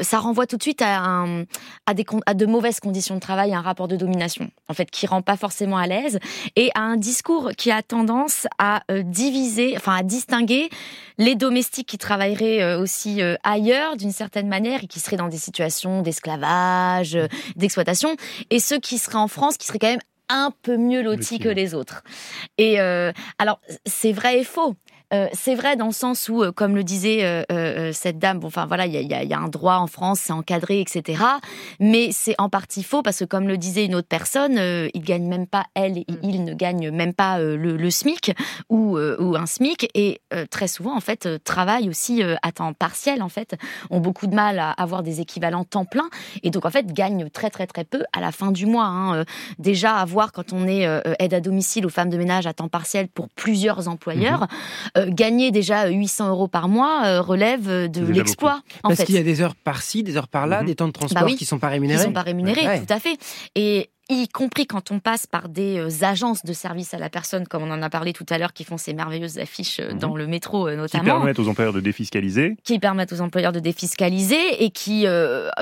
ça 0.01 0.19
renvoie 0.19 0.47
tout 0.47 0.57
de 0.57 0.62
suite 0.62 0.81
à, 0.81 0.99
un, 0.99 1.45
à 1.85 1.93
des 1.93 2.07
à 2.25 2.33
de 2.33 2.47
mauvaises 2.47 2.81
conditions 2.81 3.14
de 3.14 3.21
travail, 3.21 3.53
à 3.53 3.59
un 3.59 3.62
rapport 3.62 3.87
de 3.87 3.97
domination 3.97 4.51
en 4.69 4.73
fait 4.73 4.91
qui 4.91 5.07
rend 5.07 5.21
pas 5.21 5.37
forcément 5.37 5.77
à 5.77 5.87
l'aise 5.87 6.21
et 6.57 6.71
à 6.75 6.81
un 6.81 6.97
discours 6.97 7.51
qui 7.59 7.71
a 7.71 7.83
tendance 7.83 8.47
à 8.59 8.83
diviser, 9.03 9.75
enfin 9.77 9.97
à 9.97 10.03
distinguer 10.03 10.71
les 11.19 11.35
domestiques 11.35 11.88
qui 11.88 11.99
travailleraient 11.99 12.77
aussi 12.77 13.21
ailleurs 13.43 13.97
d'une 13.97 14.12
certaine 14.12 14.49
manière 14.49 14.85
et 14.85 14.87
qui 14.87 15.01
seraient 15.01 15.17
dans 15.18 15.28
des 15.28 15.37
situations 15.37 16.00
d'esclavage, 16.02 17.16
euh, 17.16 17.28
d'exploitation, 17.57 18.16
et 18.50 18.61
ceux 18.61 18.78
qui 18.78 18.96
seraient 18.96 19.16
en 19.16 19.28
France, 19.28 19.59
qui 19.59 19.66
seraient 19.66 19.78
quand 19.78 19.90
même 19.90 20.00
un 20.31 20.52
peu 20.62 20.76
mieux 20.76 21.02
lotis 21.02 21.38
que 21.38 21.48
les 21.48 21.74
autres. 21.74 22.02
Et 22.59 22.81
euh, 22.81 23.12
alors, 23.38 23.61
c'est 23.87 24.12
vrai 24.12 24.40
et 24.40 24.44
faux. 24.44 24.74
Euh, 25.14 25.27
c'est 25.33 25.55
vrai 25.55 25.77
dans 25.77 25.87
le 25.87 25.92
sens 25.92 26.29
où, 26.29 26.42
euh, 26.42 26.53
comme 26.53 26.75
le 26.75 26.85
disait 26.85 27.44
euh, 27.51 27.92
cette 27.92 28.18
dame, 28.18 28.40
bon, 28.40 28.49
enfin 28.49 28.66
voilà, 28.66 28.87
il 28.87 28.92
y 28.92 29.35
a, 29.35 29.38
un 29.38 29.49
droit 29.49 29.77
en 29.77 29.87
France, 29.87 30.21
c'est 30.23 30.33
encadré, 30.33 30.81
etc. 30.81 31.23
Mais 31.81 32.11
c'est 32.12 32.35
en 32.38 32.49
partie 32.49 32.83
faux 32.83 33.03
parce 33.03 33.21
que, 33.21 33.25
comme 33.25 33.49
le 33.49 33.57
disait 33.57 33.87
une 33.87 33.94
autre 33.94 34.09
personne, 34.09 34.59
il 34.92 35.03
gagne 35.03 35.27
même 35.27 35.47
pas 35.47 35.64
elle, 35.75 35.99
et 35.99 36.07
mm. 36.09 36.18
il 36.23 36.44
ne 36.44 36.55
gagne 36.55 36.90
même 36.90 37.14
pas 37.14 37.38
le, 37.38 37.90
SMIC 37.90 38.33
ou, 38.68 38.99
ou 38.99 39.37
un 39.37 39.47
SMIC 39.47 39.88
et 39.94 40.21
très 40.51 40.68
souvent 40.68 40.94
en 40.94 41.01
fait 41.01 41.42
travaillent 41.42 41.88
aussi 41.88 42.23
à 42.42 42.53
temps 42.53 42.73
partiel 42.75 43.23
en 43.23 43.29
fait, 43.29 43.57
ont 43.90 44.01
beaucoup 44.01 44.27
de 44.27 44.35
mal 44.35 44.59
à 44.59 44.73
avoir 44.73 45.03
des 45.03 45.21
équivalents 45.21 45.64
temps 45.64 45.87
plein 45.87 46.11
et 46.42 46.51
donc 46.51 46.66
en 46.66 46.71
fait 46.71 46.92
gagnent 46.92 47.31
très 47.31 47.49
très 47.49 47.66
très 47.66 47.85
peu 47.85 48.05
à 48.12 48.21
la 48.21 48.33
fin 48.33 48.51
du 48.53 48.66
mois. 48.66 48.85
Hein. 48.85 49.25
Déjà 49.59 49.97
avoir 49.97 50.33
quand 50.33 50.53
on 50.53 50.66
est 50.66 50.87
aide 51.18 51.35
à 51.35 51.40
domicile 51.40 51.87
ou 51.87 51.90
femme 51.90 52.11
de 52.11 52.18
ménage 52.18 52.47
à 52.47 52.53
temps 52.53 52.68
partiel 52.68 53.09
pour 53.09 53.29
plusieurs 53.31 53.88
employeurs. 53.88 54.42
Mm-hmm. 54.42 54.98
Euh, 54.99 55.07
gagner 55.09 55.51
déjà 55.51 55.89
800 55.89 56.29
euros 56.31 56.49
par 56.49 56.69
mois 56.69 57.03
euh, 57.05 57.21
relève 57.21 57.91
de 57.91 58.07
l'exploit. 58.07 58.63
Parce 58.83 59.05
qu'il 59.05 59.15
y 59.15 59.19
a 59.19 59.23
des 59.23 59.41
heures 59.41 59.55
par-ci, 59.55 60.03
des 60.03 60.17
heures 60.17 60.29
par-là, 60.29 60.61
mhm. 60.61 60.67
des 60.67 60.75
temps 60.75 60.89
de 60.89 60.93
transport 60.93 61.23
bah 61.23 61.35
qui 61.35 61.45
sont 61.45 61.59
pas 61.59 61.69
rémunérés. 61.69 61.99
Qui 61.99 62.05
sont 62.05 62.13
pas 62.13 62.23
rémunérés, 62.23 62.81
tout 62.87 62.93
à 62.93 62.99
fait. 62.99 63.17
Et 63.55 63.91
y 64.09 64.29
compris 64.29 64.66
quand 64.66 64.90
on 64.90 65.01
passe 65.01 65.27
par 65.27 65.49
des 65.49 65.79
euh, 65.79 66.05
agences 66.05 66.44
de 66.44 66.53
service 66.53 66.94
à 66.94 66.99
la 66.99 67.11
personne, 67.11 67.47
comme 67.47 67.62
on 67.62 67.71
en 67.71 67.83
a 67.83 67.90
parlé 67.90 68.12
tout 68.12 68.25
à 68.31 68.38
l'heure, 68.38 68.53
qui 68.53 68.64
font 68.64 68.79
ces 68.79 68.94
merveilleuses 68.94 69.38
affiches 69.38 69.81
euh, 69.81 69.92
dans 69.92 70.11
mhm. 70.11 70.18
le 70.18 70.27
métro 70.27 70.68
euh, 70.68 70.77
notamment. 70.77 71.05
Qui 71.05 71.11
permettent 71.11 71.38
aux 71.38 71.49
employeurs 71.49 71.75
de 71.75 71.81
défiscaliser. 71.81 72.57
Qui 72.64 72.79
permettent 72.79 73.12
aux 73.12 73.21
employeurs 73.21 73.53
de 73.53 73.61
défiscaliser 73.61 74.64
et 74.64 74.71
qui 74.71 75.07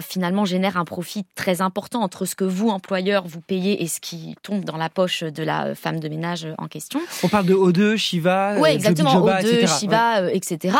finalement 0.00 0.44
génèrent 0.44 0.76
un 0.76 0.84
profit 0.84 1.24
très 1.34 1.60
important 1.60 2.02
entre 2.02 2.24
ce 2.24 2.34
que 2.34 2.44
vous, 2.44 2.68
employeur, 2.68 3.26
vous 3.26 3.40
payez 3.40 3.82
et 3.82 3.86
ce 3.86 4.00
qui 4.00 4.36
tombe 4.42 4.64
dans 4.64 4.76
la 4.76 4.88
poche 4.88 5.22
de 5.22 5.42
la 5.42 5.74
femme 5.74 6.00
de 6.00 6.08
ménage 6.08 6.46
en 6.58 6.66
question. 6.66 7.00
On 7.22 7.28
parle 7.28 7.46
de 7.46 7.54
O2, 7.54 7.96
Shiva, 7.96 8.56
Oui, 8.58 8.70
exactement, 8.70 9.26
O2, 9.26 9.46
etc. 9.46 9.72
Shiva, 9.80 10.32
etc. 10.32 10.76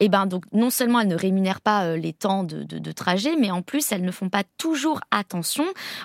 Et 0.00 0.08
ben 0.08 0.26
donc 0.26 0.44
non 0.52 0.70
seulement 0.70 1.00
elles 1.00 1.08
ne 1.08 1.16
rémunèrent 1.16 1.60
pas 1.60 1.96
les 1.96 2.12
temps 2.12 2.44
de, 2.44 2.62
de, 2.62 2.78
de 2.78 2.92
trajet, 2.92 3.36
mais 3.38 3.50
en 3.50 3.62
plus 3.62 3.92
elles 3.92 4.04
ne 4.04 4.12
font 4.12 4.28
pas 4.28 4.42
toujours 4.58 5.00
attention 5.10 5.64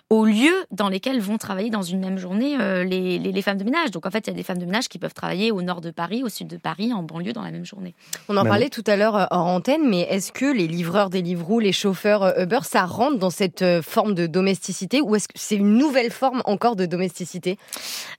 aux 0.10 0.26
lieux 0.26 0.66
dans 0.72 0.90
lesquels 0.90 1.05
vont 1.14 1.38
travailler 1.38 1.70
dans 1.70 1.82
une 1.82 2.00
même 2.00 2.18
journée 2.18 2.58
euh, 2.60 2.84
les, 2.84 3.20
les, 3.20 3.42
femmes 3.42 3.58
de 3.58 3.64
ménage. 3.64 3.92
Donc 3.92 4.06
en 4.06 4.12
fait, 4.12 4.28
il 4.28 4.32
y 4.32 4.34
a 4.34 4.36
des 4.36 4.44
femmes 4.44 4.58
de 4.58 4.66
ménage 4.66 4.88
qui 4.88 5.00
peuvent 5.00 5.14
travailler 5.14 5.52
au 5.52 5.62
nord 5.62 5.82
de 5.82 5.92
Paris, 5.92 6.24
au 6.24 6.30
sud 6.30 6.48
de 6.48 6.58
Paris, 6.58 6.94
en 6.94 7.04
banlieue 7.04 7.34
dans 7.34 7.44
la 7.44 7.52
même 7.52 7.66
journée. 7.66 7.94
On 8.30 8.38
en 8.38 8.44
parlait 8.44 8.70
tout 8.70 8.84
à 8.88 8.96
l'heure 8.96 9.16
euh, 9.16 9.26
hors 9.32 9.46
antenne, 9.46 9.88
mais 9.88 10.02
est-ce 10.02 10.32
que 10.32 10.46
les 10.46 10.68
livreurs 10.68 11.10
des 11.10 11.22
Deliveroo, 11.22 11.60
les 11.60 11.72
chauffeurs 11.72 12.24
euh, 12.24 12.44
Uber, 12.44 12.60
ça 12.64 12.86
rentre 12.86 13.18
dans 13.18 13.30
cette 13.30 13.64
forme 13.82 14.14
de 14.16 14.28
domesticité 14.28 15.02
ou 15.02 15.16
est-ce 15.16 15.28
que 15.28 15.34
c'est 15.36 15.56
une 15.56 15.78
nouvelle 15.78 16.12
forme 16.12 16.42
encore 16.46 16.76
de 16.76 16.86
domesticité? 16.86 17.58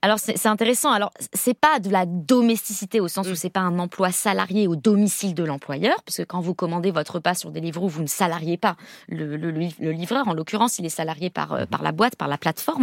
Alors 0.02 0.18
c'est 0.18 0.46
intéressant. 0.46 0.92
Alors 0.92 1.10
c'est 1.32 1.58
pas 1.58 1.80
de 1.80 1.90
la 1.90 2.06
domesticité 2.06 3.00
au 3.00 3.08
sens 3.08 3.26
où 3.26 3.32
mm. 3.32 3.36
c'est 3.36 3.50
pas 3.50 3.60
un 3.60 3.78
emploi 3.78 4.12
salarié 4.12 4.66
au 4.68 4.76
domicile 4.76 5.34
de 5.34 5.44
l'employeur, 5.44 6.02
parce 6.04 6.18
que 6.18 6.22
quand 6.22 6.40
vous 6.40 6.54
commandez 6.54 6.90
votre 6.90 7.16
repas 7.16 7.34
sur 7.34 7.50
Deliveroo, 7.50 7.88
vous 7.88 8.02
ne 8.02 8.08
salariez 8.08 8.56
pas 8.56 8.76
le, 9.08 9.36
le, 9.36 9.50
le 9.50 9.90
livreur. 9.92 10.28
En 10.28 10.34
l'occurrence, 10.34 10.78
il 10.78 10.86
est 10.86 10.90
salarié 10.90 11.30
par, 11.30 11.54
mm-hmm. 11.54 11.66
par 11.66 11.82
la 11.82 11.92
boîte, 11.92 12.16
par 12.16 12.28
la 12.28 12.38
plateforme. 12.38 12.75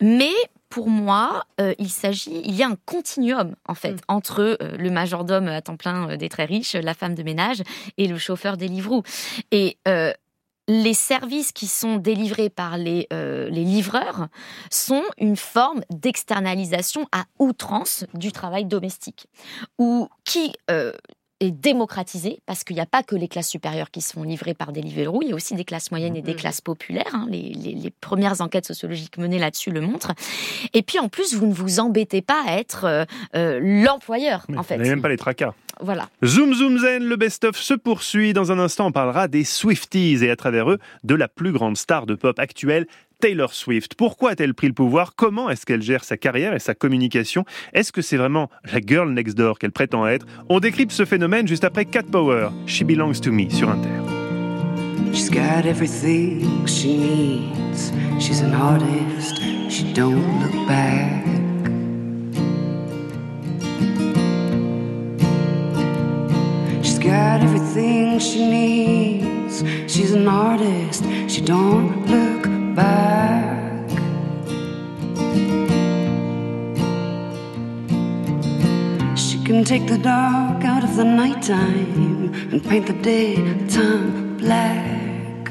Mais 0.00 0.32
pour 0.70 0.88
moi, 0.88 1.44
euh, 1.60 1.74
il 1.78 1.90
s'agit, 1.90 2.40
il 2.44 2.54
y 2.54 2.62
a 2.62 2.68
un 2.68 2.76
continuum 2.86 3.56
en 3.66 3.74
fait 3.74 3.94
mm. 3.94 4.00
entre 4.08 4.40
euh, 4.40 4.76
le 4.78 4.90
majordome 4.90 5.48
à 5.48 5.60
temps 5.60 5.76
plein 5.76 6.10
euh, 6.10 6.16
des 6.16 6.28
très 6.28 6.44
riches, 6.44 6.74
la 6.74 6.94
femme 6.94 7.14
de 7.14 7.22
ménage 7.22 7.62
et 7.98 8.06
le 8.06 8.16
chauffeur 8.16 8.56
des 8.56 8.68
livreaux. 8.68 9.02
Et 9.50 9.76
les 10.68 10.94
services 10.94 11.50
qui 11.50 11.66
sont 11.66 11.96
délivrés 11.96 12.48
par 12.48 12.78
les, 12.78 13.08
les 13.10 13.64
livreurs 13.64 14.28
sont 14.70 15.02
une 15.18 15.34
forme 15.36 15.80
d'externalisation 15.90 17.08
à 17.10 17.24
outrance 17.40 18.04
du 18.14 18.30
travail 18.30 18.66
domestique, 18.66 19.26
ou 19.78 20.08
qui 20.24 20.52
est 21.40 21.50
démocratisé 21.50 22.40
parce 22.46 22.64
qu'il 22.64 22.76
n'y 22.76 22.82
a 22.82 22.86
pas 22.86 23.02
que 23.02 23.16
les 23.16 23.28
classes 23.28 23.48
supérieures 23.48 23.90
qui 23.90 24.02
sont 24.02 24.22
livrées 24.22 24.54
par 24.54 24.72
des 24.72 24.80
Deliveroo, 24.80 25.22
il 25.22 25.28
y 25.28 25.32
a 25.32 25.34
aussi 25.34 25.54
des 25.54 25.64
classes 25.64 25.90
moyennes 25.90 26.16
et 26.16 26.22
des 26.22 26.32
mm-hmm. 26.32 26.36
classes 26.36 26.60
populaires. 26.60 27.10
Hein. 27.12 27.26
Les, 27.30 27.52
les, 27.52 27.90
premières 28.00 28.40
enquêtes 28.40 28.66
sociologiques 28.66 29.18
menées 29.18 29.38
là-dessus 29.38 29.70
le 29.70 29.80
montrent. 29.80 30.12
Et 30.72 30.82
puis 30.82 30.98
en 30.98 31.08
plus, 31.08 31.34
vous 31.34 31.46
ne 31.46 31.52
vous 31.52 31.80
embêtez 31.80 32.22
pas 32.22 32.42
à 32.46 32.58
être 32.58 32.84
euh, 32.84 33.04
euh, 33.34 33.60
l'employeur, 33.62 34.46
en 34.56 34.62
fait. 34.62 34.74
Vous 34.74 34.80
n'avez 34.80 34.90
même 34.90 35.02
pas 35.02 35.08
les 35.08 35.16
tracas. 35.16 35.54
Voilà. 35.80 36.08
Zoom 36.24 36.54
Zoom 36.54 36.78
Zen, 36.78 37.04
le 37.04 37.16
best-of 37.16 37.56
se 37.56 37.74
poursuit. 37.74 38.32
Dans 38.32 38.52
un 38.52 38.58
instant, 38.58 38.86
on 38.86 38.92
parlera 38.92 39.28
des 39.28 39.44
Swifties 39.44 40.18
et 40.22 40.30
à 40.30 40.36
travers 40.36 40.70
eux, 40.70 40.78
de 41.04 41.14
la 41.14 41.28
plus 41.28 41.52
grande 41.52 41.76
star 41.76 42.06
de 42.06 42.14
pop 42.14 42.38
actuelle, 42.38 42.86
Taylor 43.20 43.52
Swift. 43.52 43.94
Pourquoi 43.94 44.30
a-t-elle 44.30 44.54
pris 44.54 44.66
le 44.66 44.72
pouvoir? 44.72 45.14
Comment 45.14 45.50
est-ce 45.50 45.66
qu'elle 45.66 45.82
gère 45.82 46.04
sa 46.04 46.16
carrière 46.16 46.54
et 46.54 46.58
sa 46.58 46.74
communication? 46.74 47.44
Est-ce 47.74 47.92
que 47.92 48.00
c'est 48.00 48.16
vraiment 48.16 48.48
la 48.72 48.80
girl 48.80 49.12
next 49.12 49.36
door 49.36 49.58
qu'elle 49.58 49.72
prétend 49.72 50.06
être? 50.06 50.26
On 50.48 50.58
décrypte 50.58 50.92
ce 50.92 51.04
phénomène 51.04 51.46
juste 51.46 51.64
après 51.64 51.84
Cat 51.84 52.04
Power, 52.10 52.48
She 52.66 52.82
Belongs 52.82 53.20
to 53.20 53.30
Me 53.30 53.50
sur 53.50 53.68
Inter. 53.68 53.88
She's 55.12 55.28
got 55.28 55.66
everything 55.66 56.66
she 56.66 56.96
needs. 56.96 57.92
She's 58.18 58.40
an 58.42 58.54
artist. 58.54 59.38
She 59.68 59.92
don't 59.92 60.40
look 60.40 60.66
back. 60.66 61.26
She's 66.82 66.98
got 66.98 67.42
everything 67.42 68.18
she 68.18 68.46
needs. 68.46 69.62
She's 69.86 70.12
an 70.12 70.26
artist. 70.26 71.04
She 71.28 71.42
don't 71.42 72.06
look 72.06 72.39
back. 72.80 73.88
She 79.16 79.36
can 79.46 79.64
take 79.64 79.86
the 79.86 79.98
dark 79.98 80.64
out 80.72 80.84
of 80.88 80.92
the 80.96 81.04
nighttime 81.04 82.32
and 82.52 82.60
paint 82.68 82.86
the 82.86 82.98
daytime 83.12 84.36
black. 84.42 85.50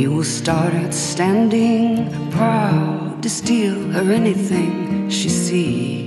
You 0.00 0.08
will 0.14 0.30
start 0.40 0.72
out 0.82 0.94
standing 0.94 2.30
proud 2.32 3.22
to 3.22 3.30
steal 3.30 3.78
her 3.94 4.06
anything 4.20 5.08
she 5.18 5.28
sees. 5.28 6.05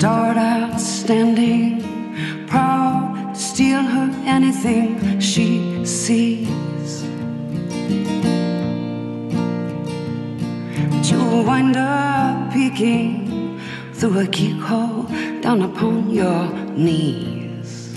Start 0.00 0.38
out 0.38 0.80
standing 0.80 2.46
proud 2.46 3.36
steal 3.36 3.82
her 3.82 4.08
anything 4.24 5.20
she 5.20 5.84
sees. 5.84 7.02
But 10.90 11.04
you'll 11.10 11.44
wind 11.44 11.76
up 11.76 12.50
peeking 12.50 13.60
through 13.92 14.20
a 14.20 14.26
keyhole 14.26 15.02
down 15.42 15.60
upon 15.60 16.08
your 16.08 16.48
knees. 16.84 17.92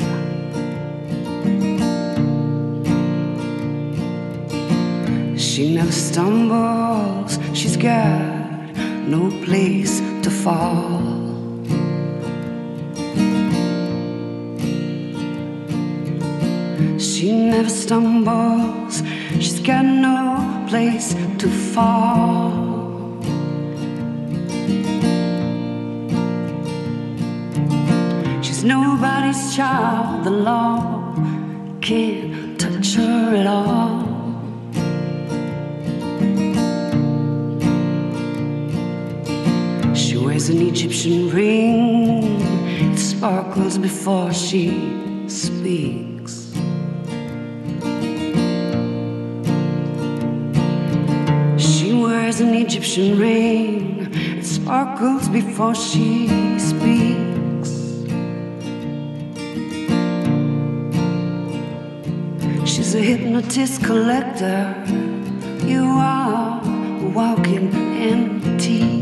She 5.41 5.73
never 5.73 5.93
stumbles, 5.93 7.39
she's 7.53 7.77
got 7.77 8.75
no 9.07 9.31
place 9.45 10.01
to 10.23 10.29
fall. 10.29 11.12
She 17.23 17.31
never 17.31 17.69
stumbles, 17.69 19.01
she's 19.39 19.61
got 19.61 19.85
no 19.85 20.65
place 20.67 21.13
to 21.37 21.47
fall. 21.47 23.23
She's 28.43 28.65
nobody's 28.65 29.55
child, 29.55 30.25
the 30.25 30.31
law 30.31 31.15
can't 31.79 32.59
touch 32.59 32.95
her 32.95 33.35
at 33.37 33.47
all. 33.47 34.03
She 39.95 40.17
wears 40.17 40.49
an 40.49 40.61
Egyptian 40.61 41.29
ring, 41.29 42.41
it 42.91 42.97
sparkles 42.97 43.77
before 43.77 44.33
she 44.33 45.29
speaks. 45.29 46.12
An 52.43 52.55
Egyptian 52.55 53.17
ring, 53.17 54.11
it 54.13 54.45
sparkles 54.45 55.29
before 55.29 55.73
she 55.73 56.27
speaks. 56.59 57.71
She's 62.69 62.95
a 62.95 62.99
hypnotist 62.99 63.83
collector. 63.83 64.75
You 65.65 65.85
are 65.85 66.61
walking 67.13 67.73
antique. 67.73 68.92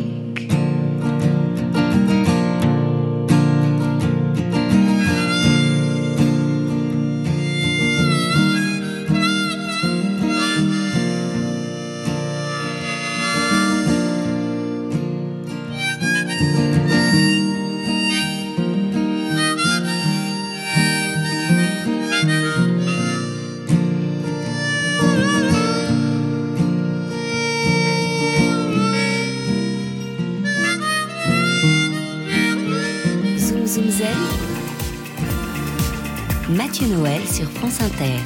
France 37.72 37.90
Inter. 37.90 38.18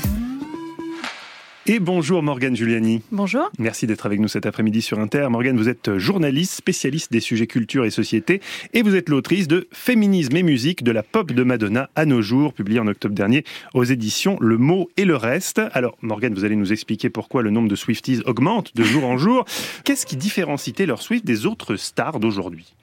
Et 1.68 1.80
bonjour 1.80 2.24
Morgane 2.24 2.56
Giuliani. 2.56 3.02
Bonjour. 3.12 3.52
Merci 3.60 3.86
d'être 3.86 4.06
avec 4.06 4.20
nous 4.20 4.28
cet 4.28 4.46
après-midi 4.46 4.82
sur 4.82 5.00
Inter. 5.00 5.28
Morgane, 5.30 5.58
vous 5.58 5.70
êtes 5.70 5.98
journaliste, 5.98 6.54
spécialiste 6.54 7.12
des 7.12 7.20
sujets 7.20 7.46
culture 7.46 7.86
et 7.86 7.90
société, 7.90 8.42
et 8.74 8.82
vous 8.82 8.96
êtes 8.96 9.10
l'autrice 9.10 9.48
de 9.48 9.68
Féminisme 9.72 10.36
et 10.36 10.44
musique 10.44 10.84
de 10.84 10.92
la 10.92 11.04
pop 11.04 11.32
de 11.32 11.44
Madonna 11.44 11.90
à 11.96 12.06
nos 12.06 12.22
jours, 12.22 12.54
publié 12.54 12.80
en 12.80 12.88
octobre 12.88 13.14
dernier 13.14 13.44
aux 13.74 13.84
éditions 13.84 14.38
Le 14.42 14.58
Mot 14.58 14.90
et 14.98 15.06
le 15.06 15.16
Reste. 15.16 15.62
Alors 15.74 15.98
Morgane, 16.02 16.34
vous 16.34 16.46
allez 16.46 16.56
nous 16.56 16.72
expliquer 16.72 17.10
pourquoi 17.10 17.42
le 17.42 17.52
nombre 17.52 17.68
de 17.68 17.76
Swifties 17.76 18.22
augmente 18.26 18.76
de 18.76 18.84
jour 18.84 19.06
en 19.06 19.18
jour. 19.18 19.46
Qu'est-ce 19.84 20.06
qui 20.06 20.16
différencie 20.16 20.74
Taylor 20.74 21.02
Swift 21.02 21.26
des 21.26 21.46
autres 21.46 21.76
stars 21.76 22.20
d'aujourd'hui? 22.20 22.75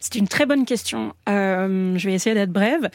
C'est 0.00 0.14
une 0.16 0.28
très 0.28 0.46
bonne 0.46 0.64
question. 0.64 1.12
Euh, 1.28 1.94
je 1.96 2.06
vais 2.08 2.14
essayer 2.14 2.34
d'être 2.34 2.52
brève. 2.52 2.90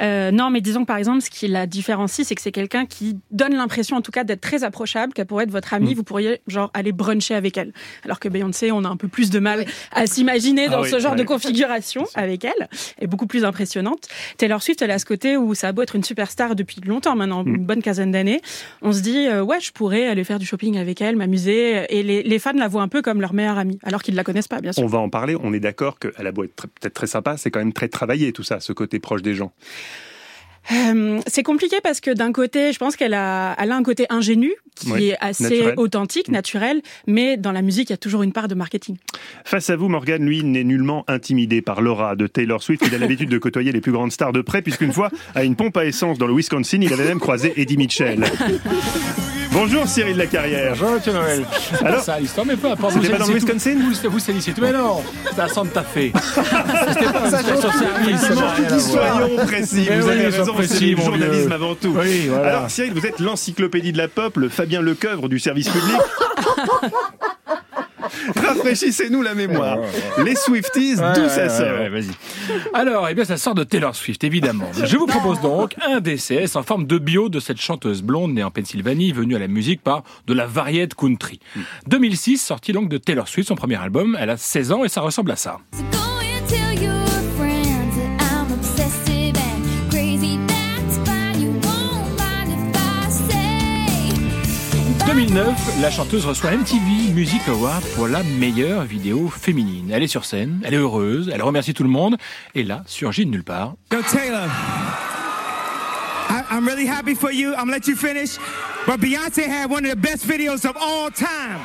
Euh, 0.00 0.30
non, 0.30 0.50
mais 0.50 0.60
disons 0.60 0.82
que 0.82 0.86
par 0.86 0.96
exemple, 0.96 1.20
ce 1.22 1.30
qui 1.30 1.48
la 1.48 1.66
différencie, 1.66 2.26
c'est 2.26 2.34
que 2.34 2.42
c'est 2.42 2.52
quelqu'un 2.52 2.86
qui 2.86 3.16
donne 3.30 3.54
l'impression, 3.54 3.96
en 3.96 4.00
tout 4.02 4.10
cas, 4.12 4.24
d'être 4.24 4.40
très 4.40 4.64
approchable, 4.64 5.12
qu'elle 5.12 5.26
pourrait 5.26 5.44
être 5.44 5.50
votre 5.50 5.72
amie. 5.74 5.92
Mm. 5.92 5.96
Vous 5.96 6.02
pourriez 6.04 6.40
genre 6.46 6.70
aller 6.74 6.92
bruncher 6.92 7.34
avec 7.34 7.56
elle. 7.56 7.72
Alors 8.04 8.20
que 8.20 8.28
Beyoncé, 8.28 8.72
on 8.72 8.84
a 8.84 8.88
un 8.88 8.96
peu 8.96 9.08
plus 9.08 9.30
de 9.30 9.38
mal 9.38 9.64
à 9.92 10.06
s'imaginer 10.06 10.66
Ah 10.68 10.72
dans 10.72 10.82
oui, 10.82 10.90
ce 10.90 10.98
genre 10.98 11.16
de 11.16 11.22
configuration 11.24 12.04
avec 12.14 12.44
elle, 12.44 12.68
et 13.00 13.06
beaucoup 13.06 13.26
plus 13.26 13.44
impressionnante. 13.44 14.08
Taylor 14.36 14.62
Swift, 14.62 14.82
elle 14.82 14.90
a 14.90 14.98
ce 14.98 15.04
côté 15.04 15.36
où 15.36 15.54
ça 15.54 15.68
a 15.68 15.72
beau 15.72 15.82
être 15.82 15.96
une 15.96 16.04
superstar 16.04 16.54
depuis 16.54 16.80
longtemps 16.84 17.16
maintenant, 17.16 17.44
Mm. 17.44 17.54
une 17.54 17.64
bonne 17.64 17.82
quinzaine 17.82 18.10
d'années. 18.12 18.40
On 18.82 18.92
se 18.92 19.00
dit, 19.00 19.26
euh, 19.28 19.42
ouais, 19.42 19.60
je 19.60 19.70
pourrais 19.72 20.06
aller 20.08 20.24
faire 20.24 20.38
du 20.38 20.46
shopping 20.46 20.76
avec 20.78 21.00
elle, 21.00 21.16
m'amuser, 21.16 21.84
et 21.90 22.02
les, 22.02 22.22
les 22.22 22.38
fans 22.38 22.52
la 22.54 22.68
voient 22.68 22.82
un 22.82 22.88
peu 22.88 23.02
comme 23.02 23.20
leur 23.20 23.32
meilleure 23.34 23.58
amie, 23.58 23.78
alors 23.84 24.02
qu'ils 24.02 24.14
ne 24.14 24.16
la 24.16 24.24
connaissent 24.24 24.48
pas, 24.48 24.60
bien 24.60 24.72
sûr. 24.72 24.82
On 24.82 24.86
va 24.86 24.98
en 24.98 25.08
parler. 25.08 25.36
On 25.42 25.52
est 25.52 25.60
d'accord 25.60 25.98
qu'elle 26.12 26.26
a 26.26 26.32
beau 26.32 26.44
être 26.44 26.66
peut-être 26.66 26.94
très 26.94 27.06
sympa, 27.06 27.36
c'est 27.36 27.50
quand 27.50 27.60
même 27.60 27.72
très 27.72 27.88
travaillé 27.88 28.32
tout 28.32 28.42
ça, 28.42 28.60
ce 28.60 28.72
côté 28.72 28.98
proche 28.98 29.22
des 29.22 29.34
gens. 29.34 29.52
Euh, 30.70 31.20
c'est 31.26 31.42
compliqué 31.42 31.76
parce 31.82 32.00
que 32.00 32.10
d'un 32.10 32.32
côté, 32.32 32.72
je 32.72 32.78
pense 32.78 32.94
qu'elle 32.94 33.14
a, 33.14 33.56
elle 33.58 33.72
a 33.72 33.76
un 33.76 33.82
côté 33.82 34.06
ingénu 34.10 34.52
qui 34.74 34.92
Oui, 34.92 35.08
est 35.08 35.16
assez 35.20 35.44
naturel. 35.44 35.74
Mm. 35.74 35.78
authentique, 35.78 36.28
naturel, 36.28 36.82
mais 37.06 37.36
dans 37.36 37.52
la 37.52 37.62
musique, 37.62 37.88
il 37.88 37.92
y 37.92 37.94
a 37.94 37.98
toujours 37.98 38.22
une 38.22 38.32
part 38.32 38.48
de 38.48 38.54
marketing. 38.54 38.96
Face 39.44 39.70
à 39.70 39.76
vous, 39.76 39.88
Morgan, 39.88 40.22
lui, 40.22 40.44
n'est 40.44 40.64
nullement 40.64 41.04
intimidé 41.08 41.62
par 41.62 41.80
l'aura 41.80 42.16
de 42.16 42.26
Taylor 42.26 42.62
Swift. 42.62 42.84
Il 42.86 42.94
a 42.94 42.98
l'habitude 42.98 43.30
de 43.30 43.38
côtoyer 43.38 43.72
les 43.72 43.80
plus 43.80 43.92
grandes 43.92 44.12
stars 44.12 44.32
de 44.32 44.42
près, 44.42 44.60
puisqu'une 44.60 44.92
fois, 44.92 45.10
à 45.34 45.44
une 45.44 45.56
pompe 45.56 45.76
à 45.78 45.86
essence 45.86 46.18
dans 46.18 46.26
le 46.26 46.34
Wisconsin, 46.34 46.80
il 46.82 46.92
avait 46.92 47.08
même 47.08 47.20
croisé 47.20 47.54
Eddie 47.56 47.78
Mitchell. 47.78 48.24
Bonjour 49.60 49.88
Cyril 49.88 50.16
Lacarrière. 50.16 50.70
Bonjour 50.70 50.92
Mathieu 50.92 51.12
Noël. 51.12 51.44
Alors, 51.84 52.00
ça, 52.00 52.20
l'histoire, 52.20 52.46
mais 52.46 52.54
peu 52.54 52.70
importe. 52.70 52.92
C'était 52.92 53.06
Vous 53.06 53.12
pas 53.12 53.18
dans 53.18 53.26
le. 53.26 53.34
Wisconsin 53.34 53.74
Vous, 53.74 54.08
vous 54.08 54.20
tout. 54.52 54.60
Mais 54.60 54.72
non, 54.72 55.02
c'est 55.34 55.40
à 55.40 55.48
Santa 55.48 55.82
Fe. 55.82 56.12
C'était 56.92 57.12
pas 57.12 57.28
service. 57.28 57.40
ça 58.20 58.30
à 58.30 58.34
voir. 58.34 58.56
Soyons 58.78 59.36
précis, 59.44 59.86
Mais 59.90 59.98
vous 59.98 60.08
avez 60.08 60.26
raison, 60.28 60.54
c'est 60.62 60.80
le 60.80 60.96
journalisme 60.96 61.50
avant 61.50 61.74
tout. 61.74 61.96
Alors 62.44 62.70
Cyril, 62.70 62.92
vous 62.94 63.04
êtes 63.04 63.18
l'encyclopédie 63.18 63.90
de 63.90 63.98
la 63.98 64.06
pop, 64.06 64.36
le 64.36 64.48
Fabien 64.48 64.80
Lecoeuvre 64.80 65.28
du 65.28 65.40
service 65.40 65.68
public. 65.68 65.96
Rafraîchissez-nous 68.36 69.22
la 69.22 69.34
mémoire. 69.34 69.78
Les 70.24 70.34
Swifties, 70.34 70.96
d'où 70.96 71.28
ça 71.28 71.48
sort. 71.48 71.66
Alors, 72.74 73.08
eh 73.08 73.14
bien, 73.14 73.24
ça 73.24 73.36
sort 73.36 73.54
de 73.54 73.64
Taylor 73.64 73.94
Swift, 73.94 74.24
évidemment. 74.24 74.70
Je 74.82 74.96
vous 74.96 75.06
propose 75.06 75.40
donc 75.40 75.74
un 75.84 76.00
DCS 76.00 76.56
en 76.56 76.62
forme 76.62 76.86
de 76.86 76.98
bio 76.98 77.28
de 77.28 77.40
cette 77.40 77.60
chanteuse 77.60 78.02
blonde 78.02 78.34
née 78.34 78.42
en 78.42 78.50
Pennsylvanie, 78.50 79.12
venue 79.12 79.36
à 79.36 79.38
la 79.38 79.48
musique 79.48 79.82
par 79.82 80.02
de 80.26 80.34
la 80.34 80.46
variette 80.46 80.94
country. 80.94 81.40
2006, 81.86 82.38
sortie 82.38 82.72
donc 82.72 82.88
de 82.88 82.98
Taylor 82.98 83.28
Swift, 83.28 83.48
son 83.48 83.56
premier 83.56 83.76
album. 83.76 84.16
Elle 84.20 84.30
a 84.30 84.36
16 84.36 84.72
ans 84.72 84.84
et 84.84 84.88
ça 84.88 85.00
ressemble 85.00 85.30
à 85.30 85.36
ça. 85.36 85.58
2009, 95.08 95.80
la 95.80 95.90
chanteuse 95.90 96.26
reçoit 96.26 96.50
MTV 96.50 97.14
Music 97.14 97.40
Award 97.48 97.82
pour 97.96 98.08
la 98.08 98.22
meilleure 98.22 98.84
vidéo 98.84 99.30
féminine. 99.30 99.90
Elle 99.90 100.02
est 100.02 100.06
sur 100.06 100.26
scène, 100.26 100.60
elle 100.66 100.74
est 100.74 100.76
heureuse, 100.76 101.30
elle 101.32 101.40
remercie 101.40 101.72
tout 101.72 101.82
le 101.82 101.88
monde, 101.88 102.18
et 102.54 102.62
là, 102.62 102.82
surgit 102.84 103.24
de 103.24 103.30
nulle 103.30 103.42
part. 103.42 103.72
Taylor, 103.88 104.46
I'm 106.50 106.66
really 106.68 106.86
happy 106.86 107.14
for 107.14 107.32
you. 107.32 107.54
I'm 107.54 107.60
gonna 107.60 107.78
let 107.78 107.88
you 107.88 107.96
finish. 107.96 108.36
But 108.86 109.00
Beyonce 109.00 109.46
had 109.46 109.70
one 109.70 109.86
of 109.86 109.92
the 109.92 109.96
best 109.96 110.26
videos 110.26 110.68
of 110.68 110.76
all 110.76 111.10
time. 111.10 111.64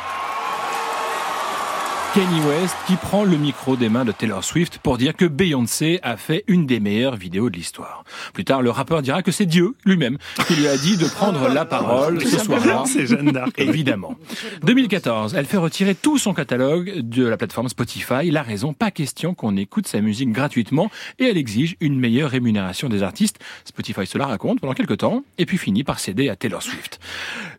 Kenny 2.13 2.41
West 2.41 2.76
qui 2.86 2.95
prend 2.95 3.23
le 3.23 3.38
micro 3.38 3.76
des 3.76 3.89
mains 3.89 4.06
de 4.06 4.12
Taylor 4.12 4.43
Swift 4.43 4.78
pour 4.78 4.99
dire 4.99 5.15
que 5.15 5.26
Beyoncé 5.26 5.99
a 6.04 6.15
fait 6.15 6.43
une 6.45 6.67
des 6.67 6.80
meilleures 6.80 7.15
vidéos 7.15 7.49
de 7.49 7.56
l'histoire. 7.56 8.04
Plus 8.34 8.45
tard, 8.45 8.62
le 8.62 8.69
rappeur 8.69 9.02
dira 9.02 9.23
que 9.23 9.32
c'est 9.32 9.47
Dieu 9.47 9.73
lui-même 9.84 10.19
qui 10.47 10.54
lui 10.54 10.67
a 10.67 10.78
dit 10.78 10.95
de 10.97 11.08
prendre 11.08 11.49
la 11.49 11.65
parole 11.65 12.23
ce 12.23 12.38
soir-là. 12.38 12.84
C'est 12.86 13.08
Jeanne 13.08 13.32
d'Arc. 13.32 13.58
Évidemment. 13.58 14.15
2014, 14.62 15.34
elle 15.34 15.47
fait 15.47 15.58
retirer 15.58 15.95
tout 15.95 16.19
son 16.19 16.36
catalogue 16.36 16.99
de 16.99 17.26
la 17.26 17.36
plateforme 17.36 17.67
Spotify. 17.67 18.30
La 18.30 18.43
raison, 18.43 18.73
pas 18.73 18.91
question 18.91 19.34
qu'on 19.34 19.58
écoute 19.58 19.88
sa 19.88 19.99
musique 19.99 20.32
gratuitement 20.32 20.91
et 21.17 21.23
elle 21.23 21.38
exige 21.38 21.78
une 21.80 21.99
meilleure 21.99 22.30
rémunération 22.30 22.89
des 22.89 23.02
artistes. 23.02 23.39
Spotify 23.65 24.06
se 24.06 24.19
la 24.19 24.28
raconte 24.28 24.60
pendant 24.60 24.73
quelques 24.76 24.99
temps 24.99 25.23
et 25.39 25.47
puis 25.47 25.58
finit 25.58 25.84
par 25.84 25.99
céder 25.99 26.30
à 26.30 26.36
Taylor 26.36 26.62
Swift. 26.62 26.99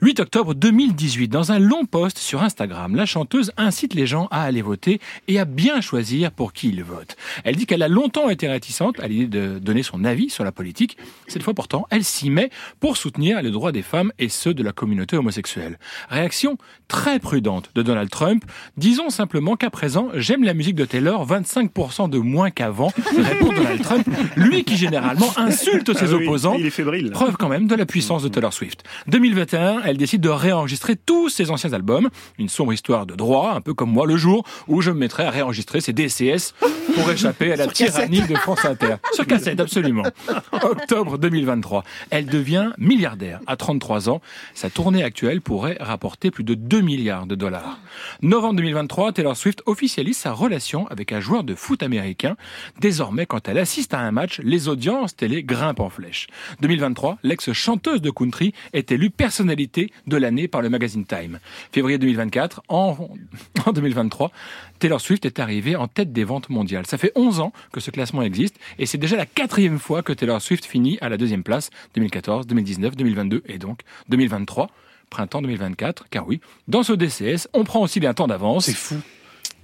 8 0.00 0.20
octobre 0.20 0.54
2018, 0.54 1.28
dans 1.28 1.52
un 1.52 1.58
long 1.58 1.84
post 1.84 2.18
sur 2.18 2.42
Instagram, 2.42 2.94
la 2.96 3.06
chanteuse 3.06 3.52
incite 3.56 3.94
les 3.94 4.06
gens 4.06 4.28
à 4.30 4.42
aller 4.42 4.62
voter 4.62 5.00
et 5.28 5.38
à 5.38 5.44
bien 5.44 5.80
choisir 5.80 6.30
pour 6.32 6.52
qui 6.52 6.68
ils 6.68 6.82
votent. 6.82 7.16
Elle 7.44 7.56
dit 7.56 7.66
qu'elle 7.66 7.82
a 7.82 7.88
longtemps 7.88 8.28
été 8.28 8.48
réticente 8.48 9.00
à 9.00 9.08
l'idée 9.08 9.26
de 9.26 9.58
donner 9.58 9.82
son 9.82 10.04
avis 10.04 10.30
sur 10.30 10.44
la 10.44 10.52
politique. 10.52 10.96
Cette 11.26 11.42
fois 11.42 11.54
pourtant, 11.54 11.86
elle 11.90 12.04
s'y 12.04 12.30
met 12.30 12.50
pour 12.80 12.96
soutenir 12.96 13.40
les 13.42 13.50
droits 13.50 13.72
des 13.72 13.82
femmes 13.82 14.12
et 14.18 14.28
ceux 14.28 14.52
de 14.54 14.62
la 14.62 14.72
communauté 14.72 15.16
homosexuelle. 15.16 15.78
Réaction 16.08 16.58
très 16.88 17.18
prudente 17.18 17.70
de 17.74 17.82
Donald 17.82 18.10
Trump. 18.10 18.44
Disons 18.76 19.10
simplement 19.10 19.56
qu'à 19.56 19.70
présent, 19.70 20.08
j'aime 20.14 20.44
la 20.44 20.54
musique 20.54 20.74
de 20.76 20.84
Taylor 20.84 21.26
25% 21.26 22.10
de 22.10 22.18
moins 22.18 22.50
qu'avant, 22.50 22.92
répond 23.16 23.52
Donald 23.52 23.82
Trump, 23.82 24.06
lui 24.36 24.64
qui 24.64 24.76
généralement 24.76 25.32
insulte 25.38 25.92
ses 25.96 26.12
Ah 26.12 26.16
oui, 26.16 26.24
opposants. 26.26 26.54
il 26.58 26.66
est 26.66 26.70
fébrile. 26.70 27.10
Preuve 27.10 27.36
quand 27.36 27.48
même 27.48 27.66
de 27.66 27.74
la 27.74 27.86
puissance 27.86 28.22
de 28.22 28.28
Taylor 28.28 28.52
Swift. 28.52 28.82
2021, 29.08 29.82
elle 29.84 29.93
décide 29.98 30.20
de 30.20 30.28
réenregistrer 30.28 30.96
tous 30.96 31.28
ses 31.28 31.50
anciens 31.50 31.72
albums. 31.72 32.08
Une 32.38 32.48
sombre 32.48 32.72
histoire 32.72 33.06
de 33.06 33.14
droit, 33.14 33.52
un 33.54 33.60
peu 33.60 33.74
comme 33.74 33.90
moi 33.90 34.06
le 34.06 34.16
jour 34.16 34.44
où 34.68 34.80
je 34.80 34.90
me 34.90 34.98
mettrai 34.98 35.24
à 35.24 35.30
réenregistrer 35.30 35.80
ses 35.80 35.92
DCS 35.92 36.54
pour 36.94 37.10
échapper 37.10 37.52
à 37.52 37.56
la 37.56 37.66
tyrannie 37.68 38.22
de 38.22 38.34
France 38.36 38.64
Inter. 38.64 38.96
Sur 39.12 39.26
cassette, 39.26 39.60
absolument. 39.60 40.04
Octobre 40.52 41.18
2023, 41.18 41.84
elle 42.10 42.26
devient 42.26 42.72
milliardaire 42.78 43.40
à 43.46 43.56
33 43.56 44.08
ans. 44.08 44.20
Sa 44.54 44.70
tournée 44.70 45.02
actuelle 45.02 45.40
pourrait 45.40 45.76
rapporter 45.80 46.30
plus 46.30 46.44
de 46.44 46.54
2 46.54 46.80
milliards 46.80 47.26
de 47.26 47.34
dollars. 47.34 47.78
Novembre 48.22 48.56
2023, 48.56 49.12
Taylor 49.12 49.36
Swift 49.36 49.62
officialise 49.66 50.16
sa 50.16 50.32
relation 50.32 50.86
avec 50.88 51.12
un 51.12 51.20
joueur 51.20 51.44
de 51.44 51.54
foot 51.54 51.82
américain. 51.82 52.36
Désormais, 52.80 53.26
quand 53.26 53.48
elle 53.48 53.58
assiste 53.58 53.94
à 53.94 53.98
un 54.00 54.10
match, 54.10 54.40
les 54.42 54.68
audiences 54.68 55.16
télé 55.16 55.42
grimpent 55.42 55.80
en 55.80 55.90
flèche. 55.90 56.28
2023, 56.60 57.18
l'ex-chanteuse 57.22 58.00
de 58.00 58.10
country 58.10 58.52
est 58.72 58.92
élue 58.92 59.10
personnalité 59.10 59.73
de 60.06 60.16
l'année 60.16 60.48
par 60.48 60.62
le 60.62 60.68
magazine 60.68 61.04
Time. 61.04 61.38
Février 61.72 61.98
2024, 61.98 62.62
en, 62.68 62.96
en 63.66 63.72
2023, 63.72 64.30
Taylor 64.78 65.00
Swift 65.00 65.24
est 65.24 65.38
arrivée 65.38 65.76
en 65.76 65.88
tête 65.88 66.12
des 66.12 66.24
ventes 66.24 66.48
mondiales. 66.48 66.86
Ça 66.86 66.98
fait 66.98 67.12
11 67.14 67.40
ans 67.40 67.52
que 67.72 67.80
ce 67.80 67.90
classement 67.90 68.22
existe 68.22 68.56
et 68.78 68.86
c'est 68.86 68.98
déjà 68.98 69.16
la 69.16 69.26
quatrième 69.26 69.78
fois 69.78 70.02
que 70.02 70.12
Taylor 70.12 70.40
Swift 70.40 70.64
finit 70.64 70.98
à 71.00 71.08
la 71.08 71.16
deuxième 71.16 71.42
place, 71.42 71.70
2014, 71.94 72.46
2019, 72.46 72.96
2022 72.96 73.42
et 73.46 73.58
donc 73.58 73.80
2023, 74.08 74.70
printemps 75.10 75.42
2024, 75.42 76.06
car 76.10 76.26
oui, 76.26 76.40
dans 76.68 76.82
ce 76.82 76.92
DCS, 76.92 77.48
on 77.52 77.64
prend 77.64 77.80
aussi 77.80 78.04
un 78.04 78.14
temps 78.14 78.26
d'avance. 78.26 78.66
C'est 78.66 78.74
fou. 78.74 78.96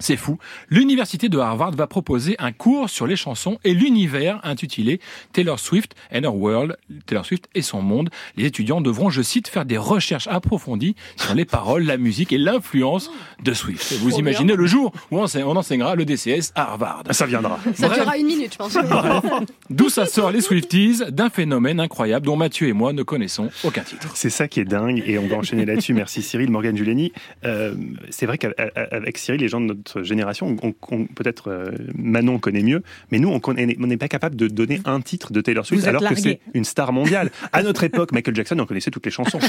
C'est 0.01 0.17
fou. 0.17 0.39
L'université 0.69 1.29
de 1.29 1.39
Harvard 1.39 1.73
va 1.73 1.87
proposer 1.87 2.35
un 2.39 2.53
cours 2.53 2.91
sur 2.91 3.07
les 3.07 3.17
chansons 3.17 3.59
et 3.65 3.75
l'univers 3.75 4.41
intitulé 4.43 5.01
Taylor 5.33 5.59
Swift 5.59 5.95
and 6.13 6.23
Her 6.23 6.35
World, 6.35 6.77
Taylor 7.07 7.25
Swift 7.25 7.49
et 7.55 7.63
son 7.63 7.83
monde. 7.83 8.11
Les 8.37 8.47
étudiants 8.47 8.81
devront, 8.81 9.11
je 9.11 9.23
cite, 9.23 9.49
faire 9.49 9.65
des 9.65 9.79
recherches 9.79 10.27
approfondies 10.27 10.97
sur 11.17 11.35
les 11.35 11.45
paroles, 11.45 11.85
la 11.85 11.97
musique 11.97 12.33
et 12.33 12.39
l'influence 12.39 13.11
de 13.43 13.53
Swift. 13.53 13.93
Vous 14.01 14.17
imaginez 14.17 14.55
bien. 14.55 14.57
le 14.57 14.67
jour 14.67 14.93
où 15.11 15.19
on 15.19 15.27
on 15.45 15.57
enseignera 15.57 15.95
le 15.95 16.05
DCS 16.05 16.53
à 16.55 16.63
Harvard. 16.73 17.05
Ça 17.11 17.27
viendra. 17.27 17.59
Ça 17.75 17.87
Bref. 17.87 17.99
durera 18.01 18.19
une 18.19 18.27
minute, 18.27 18.53
je 18.53 18.59
pense. 18.59 18.77
D'où 19.71 19.89
ça 19.89 20.07
sort 20.07 20.31
les 20.31 20.41
Swifties 20.41 21.03
d'un 21.11 21.31
phénomène 21.31 21.79
incroyable 21.79 22.27
dont 22.27 22.37
Mathieu 22.37 22.69
et 22.69 22.73
moi 22.73 22.93
ne 22.93 23.03
connaissons 23.03 23.51
aucun 23.65 23.83
titre. 23.83 24.11
C'est 24.15 24.31
ça 24.31 24.49
qui 24.49 24.61
est 24.61 24.65
dingue 24.65 25.03
et 25.07 25.19
on 25.19 25.27
va 25.27 25.37
enchaîner 25.37 25.65
là-dessus. 25.67 25.95
Merci 25.95 26.23
Cyril, 26.23 26.51
Morgane 26.51 26.77
Giuliani. 26.77 27.13
Euh, 27.45 27.75
c'est 28.11 28.27
vrai 28.27 28.39
qu'avec 28.39 29.19
Cyril, 29.19 29.41
les 29.41 29.49
gens 29.49 29.61
de 29.61 29.67
notre 29.67 29.90
génération, 30.03 30.57
on- 30.63 30.75
on- 30.91 31.07
peut-être 31.07 31.51
euh, 31.51 31.71
Manon 31.95 32.39
connaît 32.39 32.63
mieux, 32.63 32.83
mais 33.11 33.19
nous, 33.19 33.29
on 33.47 33.87
n'est 33.87 33.97
pas 33.97 34.09
capable 34.09 34.37
de 34.37 34.47
donner 34.49 34.81
un 34.85 35.01
titre 35.01 35.33
de 35.33 35.41
Taylor 35.41 35.67
Swift 35.67 35.83
Vous 35.83 35.89
alors 35.89 36.03
que 36.09 36.15
c'est 36.15 36.41
une 36.55 36.65
star 36.65 36.93
mondiale. 36.93 37.31
À 37.53 37.63
notre 37.63 37.85
époque, 37.85 38.13
Michael 38.13 38.35
Jackson, 38.37 38.59
on 38.59 38.67
connaissait 38.67 38.91
toutes 38.91 39.05
les 39.07 39.13
chansons. 39.13 39.41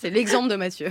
C'est 0.00 0.10
l'exemple 0.10 0.48
de 0.48 0.54
Mathieu. 0.54 0.90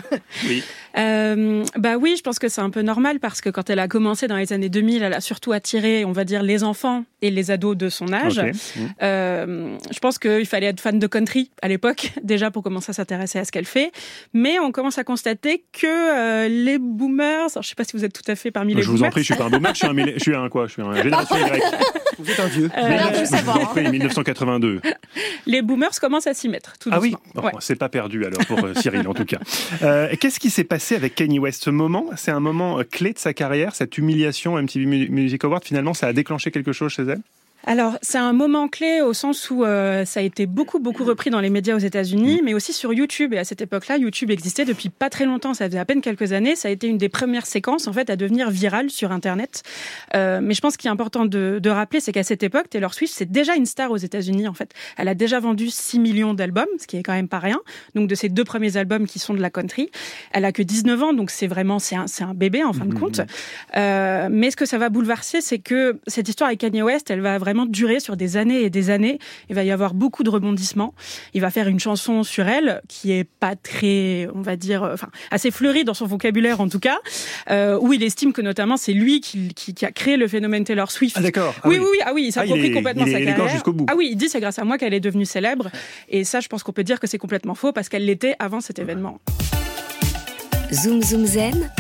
Oui. 0.50 0.62
Euh, 0.98 1.64
bah 1.78 1.96
oui, 1.96 2.16
je 2.18 2.22
pense 2.24 2.40
que 2.40 2.50
c'est 2.50 2.60
un 2.60 2.70
peu 2.70 2.82
normal 2.82 3.22
parce 3.22 3.40
que 3.40 3.50
quand 3.50 3.70
elle 3.70 3.80
a 3.80 3.88
commencé 3.88 4.28
dans 4.28 4.36
les 4.36 4.52
années 4.52 4.68
2000, 4.68 5.02
elle 5.02 5.14
a 5.14 5.22
surtout 5.22 5.54
attiré, 5.54 6.04
on 6.04 6.12
va 6.12 6.26
dire, 6.26 6.44
les 6.44 6.66
enfants 6.66 7.06
et 7.22 7.32
les 7.32 7.50
ados 7.50 7.78
de 7.78 7.88
son 7.88 8.12
âge. 8.12 8.40
Mmh. 8.42 8.80
Euh, 9.04 9.78
je 9.92 10.00
pense 10.00 10.20
qu'il 10.20 10.46
fallait 10.46 10.68
être 10.68 10.82
fan 10.82 11.00
de 11.00 11.08
country 11.08 11.52
à 11.62 11.70
l'époque, 11.70 12.12
déjà 12.24 12.52
pour 12.52 12.64
commencer 12.64 12.90
à 12.90 12.94
s'intéresser 12.94 13.40
à 13.40 13.46
ce 13.46 13.52
qu'elle 13.54 13.66
fait. 13.66 13.94
Mais 14.34 14.60
on 14.60 14.74
commence 14.74 14.98
à 14.98 15.06
constater 15.06 15.64
que 15.72 15.88
euh, 15.88 16.48
les 16.50 16.78
boomers, 16.78 17.48
alors, 17.54 17.64
je 17.64 17.70
sais 17.70 17.76
pas 17.76 17.86
si 17.86 17.96
vous 17.96 18.04
êtes 18.04 18.14
tout 18.14 18.30
à 18.30 18.36
fait 18.36 18.52
parmi 18.52 18.74
les 18.78 18.84
je 18.84 18.88
vous 18.90 18.96
boomers. 18.96 19.08
en 19.08 19.12
prie, 19.12 19.22
je 19.22 19.26
suis 19.26 19.36
pas 19.36 19.46
un 19.46 19.50
boomer, 19.50 19.72
je 19.74 19.78
suis 19.78 19.88
un, 19.88 19.94
millé- 19.94 20.14
je 20.16 20.20
suis 20.22 20.36
un 20.36 20.50
quoi 20.50 20.68
Je 20.68 20.74
suis 20.74 20.82
un 20.82 20.94
génération 20.96 21.36
Y. 21.36 21.62
Vous 22.20 22.32
êtes 22.32 22.40
un 22.40 22.48
vieux. 22.48 22.70
Euh, 22.76 22.98
vous 23.44 23.50
en 23.50 23.66
prie, 23.68 23.90
1982. 23.92 24.82
Les 25.46 25.62
boomers 25.62 25.92
commencent 26.02 26.26
à 26.28 26.34
s'y 26.34 26.50
mettre. 26.50 26.74
Tout 26.80 26.90
Ah 26.92 27.00
oui, 27.00 27.12
doucement. 27.12 27.32
Bon, 27.36 27.42
Ouais. 27.48 27.52
c'est 27.60 27.76
pas 27.76 27.90
perdu 27.90 28.26
alors 28.26 28.44
pour 28.48 28.64
euh, 28.66 28.74
Cyril 28.76 29.08
en 29.08 29.14
tout 29.14 29.26
cas. 29.26 29.38
Euh, 29.84 30.10
Qu'est-ce 30.20 30.40
qui 30.40 30.50
s'est 30.50 30.64
passé 30.64 30.96
avec 30.96 31.14
Kanye 31.16 31.40
West? 31.40 31.64
Ce 31.64 31.70
moment, 31.70 32.06
c'est 32.16 32.32
un 32.32 32.40
moment 32.40 32.80
euh, 32.80 32.84
clé 32.90 33.14
de 33.14 33.20
sa 33.20 33.34
carrière, 33.34 33.76
cette 33.76 33.98
humiliation 33.98 34.58
MTV 34.62 34.86
Mu- 34.86 35.10
Music 35.10 35.44
Award, 35.44 35.64
finalement, 35.64 35.94
ça 35.94 36.08
a 36.08 36.14
déclenché 36.14 36.50
quelque 36.52 36.72
chose 36.74 36.92
chez 36.92 37.04
elle? 37.04 37.20
Alors, 37.70 37.98
c'est 38.02 38.18
un 38.18 38.32
moment 38.32 38.70
clé 38.70 39.02
au 39.02 39.12
sens 39.12 39.52
où 39.52 39.66
euh, 39.66 40.06
ça 40.06 40.22
a 40.22 40.24
été 40.24 40.46
beaucoup, 40.46 40.80
beaucoup 40.80 41.04
repris 41.04 41.30
dans 41.30 41.42
les 41.42 41.50
médias 41.50 41.76
aux 41.76 41.80
États-Unis, 41.80 42.40
mais 42.42 42.54
aussi 42.54 42.72
sur 42.72 42.94
YouTube. 42.94 43.34
Et 43.34 43.40
à 43.40 43.44
cette 43.44 43.60
époque-là, 43.60 43.98
YouTube 43.98 44.32
existait 44.32 44.64
depuis 44.64 44.88
pas 44.88 45.10
très 45.10 45.26
longtemps. 45.26 45.54
Ça 45.54 45.66
faisait 45.66 45.78
à 45.78 45.84
peine 45.84 46.00
quelques 46.00 46.32
années. 46.32 46.56
Ça 46.56 46.70
a 46.70 46.72
été 46.72 46.88
une 46.88 46.98
des 46.98 47.10
premières 47.10 47.46
séquences, 47.46 47.90
en 47.90 47.92
fait, 47.92 48.10
à 48.10 48.16
devenir 48.16 48.50
virale 48.52 48.90
sur 48.90 49.12
Internet. 49.12 49.64
Euh, 50.16 50.40
mais 50.42 50.54
je 50.54 50.62
pense 50.62 50.78
qu'il 50.78 50.88
est 50.88 50.92
important 50.92 51.26
de, 51.26 51.60
de 51.62 51.70
rappeler, 51.70 52.00
c'est 52.00 52.14
qu'à 52.14 52.24
cette 52.24 52.42
époque, 52.42 52.70
Taylor 52.70 52.94
Swift, 52.94 53.14
c'est 53.14 53.30
déjà 53.30 53.58
une 53.58 53.66
star 53.66 53.92
aux 53.92 53.98
États-Unis, 53.98 54.48
en 54.48 54.54
fait. 54.54 54.74
Elle 54.96 55.10
a 55.10 55.14
déjà 55.14 55.42
vendu 55.42 55.70
6 55.70 56.00
millions 56.00 56.34
d'albums, 56.34 56.68
ce 56.80 56.88
qui 56.88 56.96
est 56.96 57.04
quand 57.04 57.12
même 57.12 57.28
pas 57.28 57.40
rien. 57.40 57.60
Donc, 57.96 58.08
de 58.08 58.16
ses 58.16 58.30
deux 58.30 58.46
premiers 58.46 58.78
albums 58.78 59.08
qui 59.08 59.20
sont 59.20 59.34
de 59.34 59.42
la 59.42 59.50
country. 59.50 59.90
Elle 60.32 60.46
a 60.46 60.54
que 60.54 60.64
19 60.64 61.04
ans, 61.04 61.12
donc 61.12 61.32
c'est 61.32 61.48
vraiment, 61.48 61.80
c'est 61.80 61.98
un, 61.98 62.08
c'est 62.08 62.24
un 62.24 62.34
bébé, 62.34 62.64
en 62.64 62.72
fin 62.72 62.86
de 62.86 62.94
compte. 62.94 63.20
Euh, 63.76 64.30
mais 64.32 64.52
ce 64.52 64.56
que 64.56 64.66
ça 64.66 64.78
va 64.78 64.88
bouleverser, 64.88 65.42
c'est 65.42 65.60
que 65.60 66.00
cette 66.08 66.30
histoire 66.30 66.48
avec 66.48 66.62
Kanye 66.62 66.82
West, 66.82 67.12
elle 67.12 67.20
va 67.20 67.38
vraiment 67.38 67.57
durer 67.66 68.00
sur 68.00 68.16
des 68.18 68.38
années 68.38 68.62
et 68.62 68.70
des 68.70 68.90
années. 68.90 69.20
Il 69.50 69.56
va 69.56 69.64
y 69.64 69.72
avoir 69.72 69.94
beaucoup 69.94 70.24
de 70.24 70.30
rebondissements. 70.30 70.94
Il 71.34 71.42
va 71.42 71.50
faire 71.50 71.68
une 71.68 71.80
chanson 71.80 72.24
sur 72.24 72.48
elle 72.48 72.82
qui 72.88 73.12
est 73.12 73.24
pas 73.24 73.56
très, 73.56 74.28
on 74.36 74.42
va 74.42 74.56
dire, 74.56 74.84
euh, 74.84 74.94
enfin 74.94 75.10
assez 75.32 75.52
fleurie 75.52 75.84
dans 75.84 75.94
son 75.94 76.06
vocabulaire 76.06 76.62
en 76.62 76.70
tout 76.70 76.80
cas, 76.80 76.98
euh, 77.50 77.78
où 77.80 77.94
il 77.94 78.04
estime 78.04 78.34
que 78.34 78.42
notamment 78.42 78.78
c'est 78.78 78.94
lui 78.94 79.22
qui, 79.22 79.54
qui, 79.54 79.74
qui 79.74 79.86
a 79.86 79.92
créé 79.92 80.18
le 80.18 80.28
phénomène 80.28 80.64
Taylor 80.64 80.92
Swift. 80.92 81.16
Ah 81.20 81.22
d'accord. 81.22 81.54
Ah 81.64 81.68
oui, 81.70 81.78
oui. 81.80 81.86
oui, 81.92 81.98
ah 82.06 82.12
oui, 82.14 82.22
il 82.24 82.26
Ah, 82.26 82.44
il 82.46 82.50
s'approprie 82.50 82.68
est- 82.68 82.72
complètement 82.72 83.06
il 83.06 83.10
est 83.16 83.20
sa 83.26 83.26
carrière. 83.26 83.48
jusqu'au 83.50 83.74
bout. 83.74 83.86
Ah 83.90 83.94
oui, 83.98 84.10
il 84.12 84.16
dit 84.16 84.30
c'est 84.30 84.40
grâce 84.40 84.60
à 84.60 84.64
moi 84.64 84.78
qu'elle 84.78 84.94
est 84.94 85.00
devenue 85.00 85.26
célèbre. 85.26 85.70
Et 86.10 86.24
ça, 86.24 86.40
je 86.40 86.48
pense 86.48 86.64
qu'on 86.64 86.74
peut 86.74 86.84
dire 86.84 87.00
que 87.00 87.08
c'est 87.08 87.18
complètement 87.18 87.56
faux 87.56 87.72
parce 87.74 87.90
qu'elle 87.90 88.06
l'était 88.06 88.36
avant 88.40 88.62
cet 88.62 88.80
événement. 88.80 89.20
Zoom 90.74 91.02
Zoom 91.02 91.26
Zen 91.26 91.72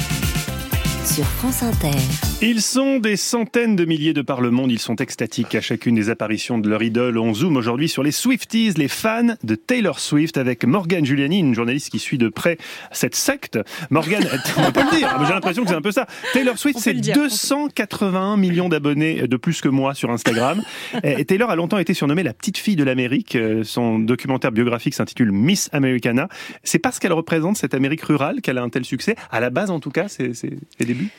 sur 1.05 1.25
France 1.25 1.63
Inter. 1.63 1.89
Ils 2.39 2.61
sont 2.61 2.99
des 2.99 3.15
centaines 3.15 3.75
de 3.75 3.83
milliers 3.83 4.13
de 4.13 4.21
par 4.21 4.41
le 4.41 4.51
monde, 4.51 4.71
ils 4.71 4.77
sont 4.77 4.97
extatiques 4.97 5.55
à 5.55 5.61
chacune 5.61 5.95
des 5.95 6.11
apparitions 6.11 6.59
de 6.59 6.69
leur 6.69 6.83
idole. 6.83 7.17
On 7.17 7.33
zoome 7.33 7.57
aujourd'hui 7.57 7.89
sur 7.89 8.03
les 8.03 8.11
Swifties, 8.11 8.73
les 8.77 8.87
fans 8.87 9.33
de 9.43 9.55
Taylor 9.55 9.99
Swift, 9.99 10.37
avec 10.37 10.63
Morgane 10.63 11.03
Giuliani, 11.03 11.39
une 11.39 11.55
journaliste 11.55 11.89
qui 11.89 11.97
suit 11.97 12.19
de 12.19 12.29
près 12.29 12.59
cette 12.91 13.15
secte. 13.15 13.57
Morgane, 13.89 14.23
on 14.57 14.71
peut 14.71 14.83
le 14.83 14.97
dire, 14.97 15.17
j'ai 15.25 15.33
l'impression 15.33 15.63
que 15.63 15.69
c'est 15.69 15.75
un 15.75 15.81
peu 15.81 15.91
ça. 15.91 16.05
Taylor 16.31 16.59
Swift, 16.59 16.77
c'est 16.77 16.93
le 16.93 16.99
dire. 16.99 17.15
281 17.15 18.37
millions 18.37 18.69
d'abonnés 18.69 19.27
de 19.27 19.37
plus 19.37 19.59
que 19.59 19.69
moi 19.69 19.95
sur 19.95 20.11
Instagram. 20.11 20.61
Et 21.03 21.25
Taylor 21.25 21.49
a 21.49 21.55
longtemps 21.55 21.79
été 21.79 21.95
surnommée 21.95 22.21
la 22.21 22.33
petite 22.33 22.59
fille 22.59 22.75
de 22.75 22.83
l'Amérique. 22.83 23.35
Euh, 23.35 23.63
Son 23.63 23.97
documentaire 23.97 24.51
biographique 24.51 24.93
s'intitule 24.93 25.31
Miss 25.31 25.69
Americana. 25.73 26.29
C'est 26.63 26.77
parce 26.77 26.99
qu'elle 26.99 27.13
représente 27.13 27.57
cette 27.57 27.73
Amérique 27.73 28.03
rurale 28.03 28.41
qu'elle 28.41 28.59
a 28.59 28.61
un 28.61 28.69
tel 28.69 28.85
succès. 28.85 29.15
À 29.31 29.39
la 29.39 29.49
base, 29.49 29.71
en 29.71 29.79
tout 29.79 29.89
cas, 29.91 30.07
c'est 30.07 30.35
c'est 30.35 30.51
les 30.79 30.85
débuts. 30.85 31.09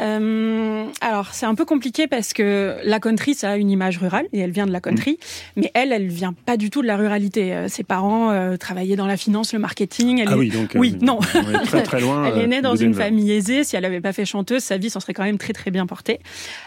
Euh, 0.00 0.86
alors, 1.00 1.28
c'est 1.32 1.46
un 1.46 1.54
peu 1.54 1.64
compliqué 1.64 2.06
parce 2.06 2.32
que 2.32 2.76
la 2.84 2.98
country, 3.00 3.34
ça 3.34 3.50
a 3.50 3.56
une 3.56 3.70
image 3.70 3.98
rurale 3.98 4.26
et 4.32 4.38
elle 4.40 4.50
vient 4.50 4.66
de 4.66 4.72
la 4.72 4.80
country. 4.80 5.18
Mais 5.56 5.70
elle, 5.74 5.92
elle 5.92 6.08
vient 6.08 6.32
pas 6.32 6.56
du 6.56 6.70
tout 6.70 6.82
de 6.82 6.86
la 6.86 6.96
ruralité. 6.96 7.52
Euh, 7.54 7.68
Ses 7.68 7.84
parents 7.84 8.30
euh, 8.30 8.56
travaillaient 8.56 8.96
dans 8.96 9.06
la 9.06 9.16
finance, 9.16 9.52
le 9.52 9.58
marketing. 9.58 10.20
Elle 10.20 10.28
Ah 10.30 10.32
est- 10.32 10.36
oui, 10.36 10.48
donc, 10.48 10.74
euh, 10.74 10.78
oui, 10.78 10.96
non. 11.00 11.18
très, 11.18 11.82
très 11.82 12.00
loin, 12.00 12.24
elle 12.34 12.40
est 12.42 12.46
née 12.46 12.62
dans 12.62 12.74
une 12.76 12.92
Denver. 12.92 13.04
famille 13.04 13.30
aisée. 13.32 13.64
Si 13.64 13.76
elle 13.76 13.84
avait 13.84 14.00
pas 14.00 14.12
fait 14.12 14.24
chanteuse, 14.24 14.62
sa 14.62 14.76
vie 14.76 14.90
s'en 14.90 15.00
serait 15.00 15.14
quand 15.14 15.24
même 15.24 15.38
très 15.38 15.52
très 15.52 15.70
bien 15.70 15.86
portée. 15.86 16.20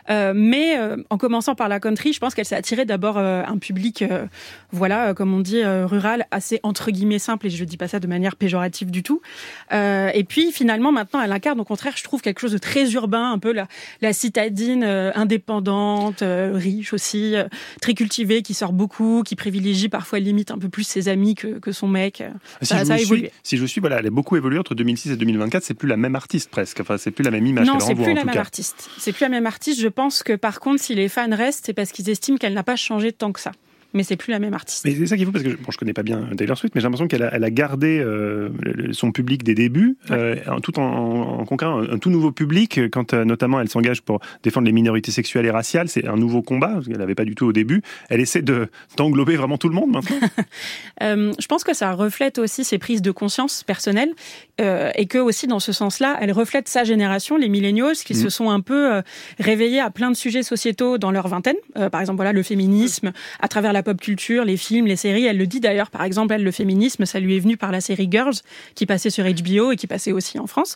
Mais 0.09 0.77
en 1.09 1.17
commençant 1.17 1.55
par 1.55 1.67
la 1.69 1.79
country, 1.79 2.13
je 2.13 2.19
pense 2.19 2.35
qu'elle 2.35 2.45
s'est 2.45 2.55
attirée 2.55 2.85
d'abord 2.85 3.17
un 3.17 3.57
public, 3.57 4.03
voilà, 4.71 5.13
comme 5.13 5.33
on 5.33 5.39
dit, 5.39 5.63
rural, 5.63 6.25
assez 6.31 6.59
entre 6.63 6.91
guillemets 6.91 7.19
simple. 7.19 7.47
Et 7.47 7.49
je 7.49 7.63
dis 7.63 7.77
pas 7.77 7.87
ça 7.87 7.99
de 7.99 8.07
manière 8.07 8.35
péjorative 8.35 8.91
du 8.91 9.03
tout. 9.03 9.21
Et 9.71 10.25
puis 10.27 10.51
finalement, 10.51 10.91
maintenant, 10.91 11.21
elle 11.21 11.31
incarne 11.31 11.59
au 11.59 11.65
contraire, 11.65 11.93
je 11.97 12.03
trouve 12.03 12.21
quelque 12.21 12.39
chose 12.39 12.51
de 12.51 12.57
très 12.57 12.91
urbain 12.93 13.14
urbain, 13.15 13.31
un 13.31 13.39
peu 13.39 13.51
la, 13.53 13.67
la 14.01 14.13
citadine 14.13 14.83
euh, 14.83 15.11
indépendante, 15.15 16.21
euh, 16.21 16.51
riche 16.53 16.93
aussi, 16.93 17.35
euh, 17.35 17.45
très 17.81 17.93
cultivée, 17.93 18.41
qui 18.41 18.53
sort 18.53 18.73
beaucoup, 18.73 19.23
qui 19.25 19.35
privilégie 19.35 19.89
parfois 19.89 20.19
limite 20.19 20.51
un 20.51 20.57
peu 20.57 20.69
plus 20.69 20.83
ses 20.83 21.07
amis 21.07 21.35
que, 21.35 21.59
que 21.59 21.71
son 21.71 21.87
mec. 21.87 22.23
Si 22.61 22.67
Ça, 22.67 22.79
je, 22.79 22.85
ça 22.85 22.93
a 22.93 22.97
vous 22.97 23.03
évolué. 23.03 23.27
suis, 23.27 23.39
si 23.43 23.57
je 23.57 23.65
suis, 23.65 23.81
voilà, 23.81 23.99
elle 23.99 24.07
a 24.07 24.11
beaucoup 24.11 24.35
évolué 24.35 24.59
entre 24.59 24.75
2006 24.75 25.11
et 25.11 25.17
2024. 25.17 25.63
C'est 25.63 25.73
plus 25.73 25.87
la 25.87 25.97
même 25.97 26.15
artiste 26.15 26.49
presque. 26.49 26.79
Enfin, 26.81 26.97
c'est 26.97 27.11
plus 27.11 27.23
la 27.23 27.31
même 27.31 27.45
image 27.45 27.67
Non, 27.67 27.79
c'est 27.79 27.95
plus 27.95 28.03
en 28.03 28.07
la 28.13 28.25
même 28.25 28.33
cas. 28.33 28.39
artiste. 28.41 28.89
C'est 28.97 29.11
plus 29.11 29.23
la 29.23 29.29
même 29.29 29.45
artiste. 29.45 29.79
Je 29.79 29.87
pense 29.87 30.23
que 30.23 30.33
par 30.33 30.59
contre, 30.59 30.81
si 30.81 30.95
les 30.95 31.09
fans 31.09 31.27
restent, 31.35 31.65
c'est 31.65 31.73
parce 31.73 31.91
qu'ils 31.91 32.09
estiment 32.09 32.37
qu'elle 32.37 32.53
n'a 32.53 32.63
pas 32.63 32.75
changé 32.75 33.11
tant 33.11 33.31
que 33.31 33.39
ça. 33.39 33.51
Mais 33.95 34.03
c'est 34.03 34.17
plus 34.17 34.31
la 34.31 34.39
même 34.39 34.53
artiste. 34.53 34.85
Mais 34.85 34.93
c'est 34.93 35.07
ça 35.07 35.15
qu'il 35.17 35.25
faut 35.25 35.31
parce 35.31 35.43
que 35.43 35.49
je, 35.49 35.55
bon, 35.55 35.71
je 35.71 35.77
connais 35.77 35.93
pas 35.93 36.03
bien 36.03 36.27
Taylor 36.37 36.57
Swift, 36.57 36.75
mais 36.75 36.81
j'ai 36.81 36.85
l'impression 36.85 37.07
qu'elle 37.07 37.23
a, 37.23 37.33
elle 37.33 37.43
a 37.43 37.49
gardé 37.49 37.97
euh, 37.99 38.49
son 38.91 39.11
public 39.11 39.43
des 39.43 39.55
débuts, 39.55 39.97
euh, 40.11 40.35
tout 40.61 40.77
en, 40.79 40.83
en, 40.83 41.39
en 41.39 41.45
conquérant 41.45 41.79
un, 41.81 41.93
un 41.93 41.97
tout 41.97 42.09
nouveau 42.09 42.31
public. 42.31 42.79
Quand 42.91 43.13
euh, 43.13 43.23
notamment 43.25 43.59
elle 43.61 43.69
s'engage 43.69 44.01
pour 44.01 44.19
défendre 44.43 44.65
les 44.67 44.73
minorités 44.73 45.11
sexuelles 45.11 45.45
et 45.45 45.51
raciales, 45.51 45.87
c'est 45.87 46.05
un 46.07 46.17
nouveau 46.17 46.41
combat 46.41 46.73
parce 46.73 46.87
qu'elle 46.87 46.97
n'avait 46.97 47.15
pas 47.15 47.25
du 47.25 47.35
tout 47.35 47.45
au 47.45 47.53
début. 47.53 47.81
Elle 48.09 48.19
essaie 48.19 48.41
de 48.41 48.67
d'englober 48.97 49.35
vraiment 49.37 49.57
tout 49.57 49.69
le 49.69 49.75
monde 49.75 49.91
maintenant. 49.91 50.17
Je 51.01 51.45
pense 51.47 51.63
que 51.63 51.73
ça 51.73 51.93
reflète 51.93 52.37
aussi 52.37 52.63
ses 52.63 52.77
prises 52.77 53.01
de 53.01 53.11
conscience 53.11 53.63
personnelles 53.63 54.13
et 54.59 55.05
que 55.07 55.17
aussi 55.17 55.47
dans 55.47 55.59
ce 55.59 55.71
sens-là, 55.71 56.17
elle 56.21 56.31
reflète 56.31 56.67
sa 56.67 56.83
génération, 56.83 57.37
les 57.37 57.49
millennials, 57.49 57.95
qui 57.95 58.13
Mhm. 58.13 58.19
se 58.23 58.29
sont 58.29 58.49
un 58.49 58.61
peu 58.61 59.01
réveillés 59.39 59.79
à 59.79 59.89
plein 59.89 60.09
de 60.11 60.15
sujets 60.15 60.43
sociétaux 60.43 60.97
dans 60.97 61.11
leur 61.11 61.27
vingtaine. 61.27 61.55
Par 61.91 62.01
exemple, 62.01 62.17
voilà 62.17 62.33
le 62.33 62.43
féminisme 62.43 63.11
à 63.39 63.47
travers 63.47 63.73
la 63.73 63.83
pop 63.85 63.99
culture, 64.01 64.43
les 64.43 64.57
films, 64.57 64.85
les 64.87 64.97
séries. 64.97 65.25
Elle 65.25 65.37
le 65.37 65.47
dit 65.47 65.61
d'ailleurs. 65.61 65.89
Par 65.89 66.03
exemple, 66.03 66.33
elle 66.33 66.43
le 66.43 66.51
féminisme, 66.51 67.05
ça 67.05 67.21
lui 67.21 67.37
est 67.37 67.39
venu 67.39 67.55
par 67.55 67.71
la 67.71 67.79
série 67.79 68.09
Girls 68.11 68.35
qui 68.75 68.85
passait 68.85 69.09
sur 69.09 69.23
HBO 69.23 69.71
et 69.71 69.77
qui 69.77 69.87
passait 69.87 70.11
aussi 70.11 70.37
en 70.39 70.47
France. 70.47 70.75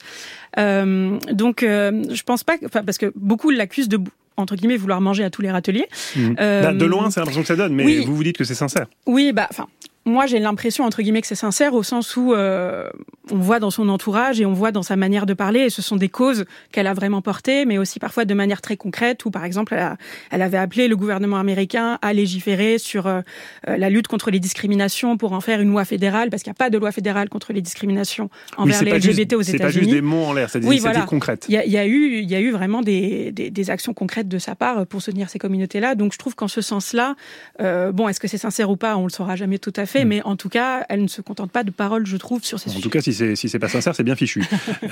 Euh, 0.57 1.17
donc, 1.31 1.63
euh, 1.63 2.03
je 2.13 2.23
pense 2.23 2.43
pas, 2.45 2.57
que- 2.57 2.67
parce 2.67 2.97
que 2.97 3.11
beaucoup 3.15 3.49
l'accusent 3.49 3.89
de 3.89 3.99
entre 4.37 4.55
guillemets 4.55 4.77
vouloir 4.77 5.01
manger 5.01 5.25
à 5.25 5.29
tous 5.29 5.41
les 5.41 5.51
râteliers. 5.51 5.87
Mhm. 6.15 6.35
Euh, 6.39 6.63
Bah, 6.63 6.71
de 6.73 6.85
loin, 6.85 7.11
c'est 7.11 7.19
l'impression 7.19 7.41
que 7.41 7.47
ça 7.47 7.57
donne, 7.57 7.73
mais 7.75 7.83
oui. 7.83 8.05
vous 8.05 8.15
vous 8.15 8.23
dites 8.23 8.37
que 8.37 8.45
c'est 8.45 8.55
sincère. 8.55 8.85
Oui, 9.05 9.33
bah, 9.33 9.47
enfin, 9.51 9.67
moi 10.05 10.25
j'ai 10.25 10.39
l'impression 10.39 10.85
entre 10.85 11.01
guillemets 11.01 11.21
que 11.21 11.27
c'est 11.27 11.35
sincère 11.35 11.73
au 11.73 11.83
sens 11.83 12.15
où 12.15 12.33
euh, 12.33 12.89
on 13.31 13.37
voit 13.37 13.59
dans 13.59 13.69
son 13.69 13.89
entourage 13.89 14.41
et 14.41 14.45
on 14.45 14.53
voit 14.53 14.71
dans 14.71 14.81
sa 14.81 14.95
manière 14.95 15.25
de 15.25 15.33
parler 15.33 15.59
et 15.61 15.69
ce 15.69 15.81
sont 15.81 15.97
des 15.97 16.09
causes 16.09 16.45
qu'elle 16.71 16.87
a 16.87 16.93
vraiment 16.93 17.21
portées, 17.21 17.65
mais 17.65 17.77
aussi 17.77 17.99
parfois 17.99 18.25
de 18.25 18.33
manière 18.33 18.61
très 18.61 18.75
concrète 18.77 19.25
où 19.25 19.29
par 19.31 19.43
exemple 19.45 19.73
elle, 19.75 19.81
a- 19.81 19.97
elle 20.31 20.41
avait 20.41 20.57
appelé 20.57 20.87
le 20.87 20.95
gouvernement 20.95 21.37
américain 21.37 21.99
à 22.01 22.13
légiférer 22.13 22.77
sur 22.79 23.05
euh, 23.07 23.21
euh, 23.67 23.77
la 23.77 23.89
lutte 23.89 24.07
contre 24.07 24.31
les 24.31 24.39
discriminations 24.39 25.17
pour 25.17 25.33
en 25.33 25.41
faire 25.41 25.59
une 25.61 25.69
loi 25.69 25.85
fédérale 25.85 26.29
parce 26.29 26.41
qu'il 26.43 26.49
n'y 26.49 26.55
a 26.55 26.61
pas 26.63 26.69
de 26.71 26.77
loi 26.77 26.91
fédérale 26.91 27.29
contre 27.29 27.53
les 27.53 27.61
discriminations 27.61 28.29
Oui, 28.57 28.63
envers 28.63 28.75
c'est 28.77 28.85
les 28.85 29.01
juste- 29.01 29.19
LGBT 29.19 29.33
aux 29.35 29.43
C'est 29.43 29.51
pas 29.57 29.65
États-Unis. 29.65 29.83
juste 29.83 29.95
des 29.95 30.01
mots 30.01 30.23
en 30.23 30.33
l'air, 30.33 30.49
c'est 30.49 30.61
des 30.61 30.67
Oui, 30.67 30.79
voilà. 30.79 31.01
concrètes. 31.01 31.45
Il 31.49 31.53
y 31.53 31.57
a, 31.57 31.65
y 31.65 31.77
a 31.77 31.85
eu, 31.85 32.21
y 32.21 32.35
a 32.35 32.39
eu 32.39 32.51
vraiment 32.51 32.81
des, 32.81 33.31
des, 33.31 33.51
des 33.51 33.69
actions 33.69 33.93
concrètes 33.93 34.27
de 34.29 34.39
sa 34.39 34.55
part 34.55 34.87
pour 34.87 35.01
soutenir 35.01 35.29
ces 35.29 35.39
communautés-là. 35.39 35.93
Donc 35.95 36.13
je 36.13 36.17
trouve 36.17 36.35
qu'en 36.35 36.47
ce 36.47 36.61
sens-là, 36.61 37.15
euh, 37.61 37.91
bon, 37.91 38.07
est-ce 38.07 38.19
que 38.19 38.27
c'est 38.27 38.37
sincère 38.37 38.69
ou 38.71 38.77
pas, 38.77 38.95
on 38.97 39.03
le 39.03 39.09
saura 39.11 39.35
jamais 39.35 39.59
tout 39.59 39.73
à 39.75 39.85
fait, 39.85 39.88
mais 40.05 40.21
en 40.23 40.35
tout 40.35 40.49
cas, 40.49 40.85
elle 40.89 41.01
ne 41.03 41.07
se 41.07 41.21
contente 41.21 41.51
pas 41.51 41.63
de 41.63 41.71
paroles, 41.71 42.05
je 42.05 42.17
trouve, 42.17 42.43
sur 42.43 42.59
ces 42.59 42.69
En 42.69 42.73
sujets. 42.73 42.83
tout 42.83 42.89
cas, 42.89 43.01
si 43.01 43.13
c'est 43.13 43.35
si 43.35 43.49
c'est 43.49 43.59
pas 43.59 43.69
sincère, 43.69 43.95
c'est 43.95 44.03
bien 44.03 44.15
fichu. 44.15 44.43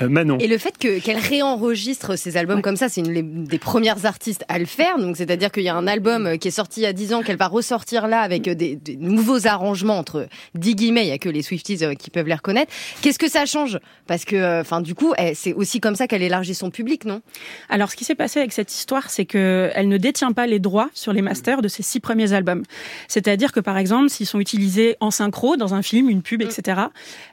Euh, 0.02 0.08
Manon. 0.08 0.38
Et 0.38 0.46
le 0.46 0.58
fait 0.58 0.76
que- 0.78 0.98
qu'elle 1.00 1.18
réenregistre 1.18 2.16
ses 2.18 2.36
albums 2.36 2.62
comme 2.62 2.76
ça, 2.76 2.88
c'est 2.88 3.00
une 3.00 3.44
des 3.44 3.58
premières 3.58 4.04
artistes 4.06 4.44
à 4.48 4.58
le 4.58 4.66
faire. 4.66 4.98
Donc, 4.98 5.16
c'est-à-dire 5.16 5.50
qu'il 5.50 5.62
y 5.62 5.68
a 5.68 5.74
un 5.74 5.86
album 5.86 6.26
euh, 6.26 6.36
qui 6.36 6.48
est 6.48 6.52
sorti 6.52 6.80
il 6.80 6.84
y 6.84 6.86
a 6.86 6.92
10 6.92 7.14
ans, 7.14 7.22
qu'elle 7.22 7.36
va 7.36 7.48
ressortir 7.48 8.06
là 8.08 8.20
avec 8.20 8.48
euh, 8.48 8.54
des, 8.54 8.76
des 8.76 8.96
nouveaux 8.96 9.46
arrangements 9.46 9.98
entre 9.98 10.28
10 10.54 10.74
guillemets. 10.74 11.04
Il 11.06 11.08
y 11.08 11.12
a 11.12 11.18
que 11.18 11.28
les 11.28 11.42
Swifties 11.42 11.84
euh, 11.84 11.94
qui 11.94 12.10
peuvent 12.10 12.26
les 12.28 12.34
reconnaître. 12.34 12.72
Qu'est-ce 13.00 13.18
que 13.18 13.28
ça 13.28 13.46
change? 13.46 13.78
Parce 14.06 14.24
que, 14.24 14.36
euh, 14.36 14.60
enfin, 14.60 14.80
du 14.80 14.94
coup, 14.94 15.12
elle- 15.16 15.34
c'est 15.36 15.52
aussi 15.52 15.80
comme 15.80 15.94
ça 15.96 16.06
qu'elle 16.06 16.22
élargit 16.22 16.54
son 16.54 16.70
public, 16.70 17.04
non? 17.04 17.20
Alors, 17.68 17.90
ce 17.90 17.96
qui 17.96 18.04
s'est 18.04 18.14
passé 18.14 18.38
avec 18.40 18.52
cette 18.52 18.72
histoire, 18.72 19.10
c'est 19.10 19.24
que 19.24 19.70
elle 19.74 19.88
ne 19.88 19.96
détient 19.98 20.32
pas 20.32 20.46
les 20.46 20.58
droits 20.58 20.90
sur 20.94 21.12
les 21.12 21.22
masters 21.22 21.62
de 21.62 21.68
ses 21.68 21.82
six 21.82 22.00
premiers 22.00 22.32
albums. 22.32 22.62
C'est-à-dire 23.08 23.52
que, 23.52 23.60
par 23.60 23.78
exemple, 23.78 24.08
s'ils 24.10 24.26
sont 24.26 24.40
utilisés 24.40 24.87
en 25.00 25.10
synchro 25.10 25.56
dans 25.56 25.74
un 25.74 25.82
film, 25.82 26.08
une 26.08 26.22
pub, 26.22 26.42
etc., 26.42 26.80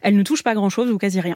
elle 0.01 0.15
ne 0.15 0.23
touche 0.23 0.43
pas 0.43 0.53
grand-chose 0.53 0.89
ou 0.91 0.97
quasi 0.97 1.19
rien. 1.21 1.35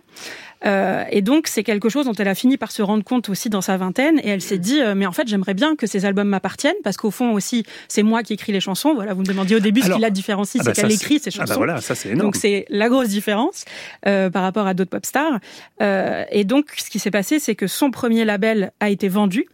Euh, 0.66 1.04
et 1.10 1.22
donc, 1.22 1.48
c'est 1.48 1.64
quelque 1.64 1.90
chose 1.90 2.06
dont 2.06 2.14
elle 2.14 2.28
a 2.28 2.36
fini 2.36 2.58
par 2.58 2.72
se 2.72 2.82
rendre 2.82 3.04
compte 3.04 3.30
aussi 3.30 3.50
dans 3.50 3.62
sa 3.62 3.78
vingtaine. 3.78 4.20
Et 4.24 4.30
elle 4.30 4.42
s'est 4.42 4.58
dit, 4.58 4.82
euh, 4.82 4.96
mais 4.96 5.06
en 5.06 5.12
fait, 5.12 5.28
j'aimerais 5.28 5.54
bien 5.54 5.76
que 5.76 5.88
ces 5.88 6.06
albums 6.06 6.28
m'appartiennent, 6.28 6.76
parce 6.84 6.98
qu'au 6.98 7.12
fond 7.12 7.34
aussi, 7.34 7.64
c'est 7.88 8.04
moi 8.04 8.24
qui 8.24 8.34
écris 8.34 8.52
les 8.52 8.60
chansons. 8.60 8.94
Voilà, 8.94 9.14
vous 9.14 9.22
me 9.22 9.26
demandiez 9.26 9.56
au 9.56 9.60
début 9.60 9.82
ce 9.82 9.92
qui 9.92 10.00
la 10.00 10.10
différencie, 10.10 10.62
ah 10.62 10.66
bah 10.66 10.74
c'est 10.74 10.82
qu'elle 10.82 10.92
ça, 10.92 10.96
écrit 10.96 11.20
ses 11.20 11.32
chansons. 11.32 11.44
ah 11.44 11.54
bah 11.54 11.58
voilà, 11.58 11.82
ça, 11.82 11.96
c'est 11.96 12.10
énorme. 12.10 12.28
Donc 12.28 12.36
c'est 12.36 12.66
la 12.70 12.90
grosse 12.90 13.10
différence 13.10 13.66
euh, 14.06 14.30
par 14.30 14.44
rapport 14.44 14.68
à 14.68 14.74
d'autres 14.74 14.90
pop 14.90 15.06
stars. 15.06 15.40
Et 16.32 16.44
donc, 16.44 16.68
ce 16.78 16.90
qui 16.90 17.00
s'est 17.00 17.12
passé, 17.12 17.40
c'est 17.40 17.56
que 17.56 17.68
son 17.68 17.92
premier 17.92 18.26
label 18.26 18.72
a 18.80 18.90
été 18.90 19.08
vendu. 19.08 19.48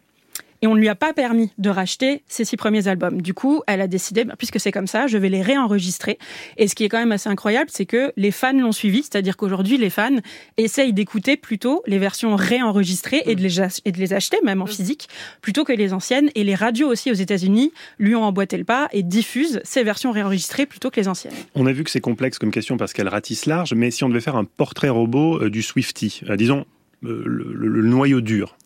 Et 0.65 0.67
on 0.67 0.73
ne 0.73 0.79
lui 0.79 0.89
a 0.89 0.95
pas 0.95 1.13
permis 1.13 1.51
de 1.59 1.69
racheter 1.69 2.23
ses 2.27 2.43
six 2.43 2.57
premiers 2.57 2.87
albums. 2.87 3.21
Du 3.21 3.35
coup, 3.35 3.61
elle 3.67 3.81
a 3.81 3.87
décidé, 3.87 4.23
bah, 4.23 4.33
puisque 4.35 4.59
c'est 4.59 4.71
comme 4.71 4.87
ça, 4.87 5.05
je 5.05 5.15
vais 5.19 5.29
les 5.29 5.43
réenregistrer. 5.43 6.17
Et 6.57 6.67
ce 6.67 6.73
qui 6.73 6.83
est 6.83 6.89
quand 6.89 6.97
même 6.97 7.11
assez 7.11 7.29
incroyable, 7.29 7.69
c'est 7.71 7.85
que 7.85 8.11
les 8.17 8.31
fans 8.31 8.51
l'ont 8.59 8.71
suivi, 8.71 9.03
c'est-à-dire 9.03 9.37
qu'aujourd'hui, 9.37 9.77
les 9.77 9.91
fans 9.91 10.17
essayent 10.57 10.91
d'écouter 10.91 11.37
plutôt 11.37 11.83
les 11.85 11.99
versions 11.99 12.35
réenregistrées 12.35 13.21
et 13.27 13.35
de, 13.35 13.41
les, 13.43 13.59
ach- 13.59 13.79
et 13.85 13.91
de 13.91 13.99
les 13.99 14.11
acheter, 14.13 14.37
même 14.43 14.63
en 14.63 14.65
physique, 14.65 15.07
plutôt 15.41 15.65
que 15.65 15.73
les 15.73 15.93
anciennes. 15.93 16.31
Et 16.33 16.43
les 16.43 16.55
radios 16.55 16.87
aussi 16.89 17.11
aux 17.11 17.15
États-Unis 17.15 17.71
lui 17.99 18.15
ont 18.15 18.23
emboîté 18.23 18.57
le 18.57 18.63
pas 18.63 18.87
et 18.91 19.03
diffusent 19.03 19.61
ces 19.63 19.83
versions 19.83 20.11
réenregistrées 20.11 20.65
plutôt 20.65 20.89
que 20.89 20.99
les 20.99 21.07
anciennes. 21.07 21.33
On 21.53 21.67
a 21.67 21.73
vu 21.73 21.83
que 21.83 21.91
c'est 21.91 22.01
complexe 22.01 22.39
comme 22.39 22.49
question 22.49 22.75
parce 22.77 22.91
qu'elle 22.93 23.07
ratisse 23.09 23.45
large, 23.45 23.75
mais 23.75 23.91
si 23.91 24.03
on 24.03 24.09
devait 24.09 24.19
faire 24.19 24.35
un 24.35 24.45
portrait 24.45 24.89
robot 24.89 25.43
euh, 25.43 25.49
du 25.51 25.61
Swifty, 25.61 26.21
euh, 26.27 26.35
disons 26.35 26.65
euh, 27.03 27.21
le, 27.25 27.51
le- 27.53 27.67
le 27.67 27.81
noyau 27.83 28.21
dur. 28.21 28.57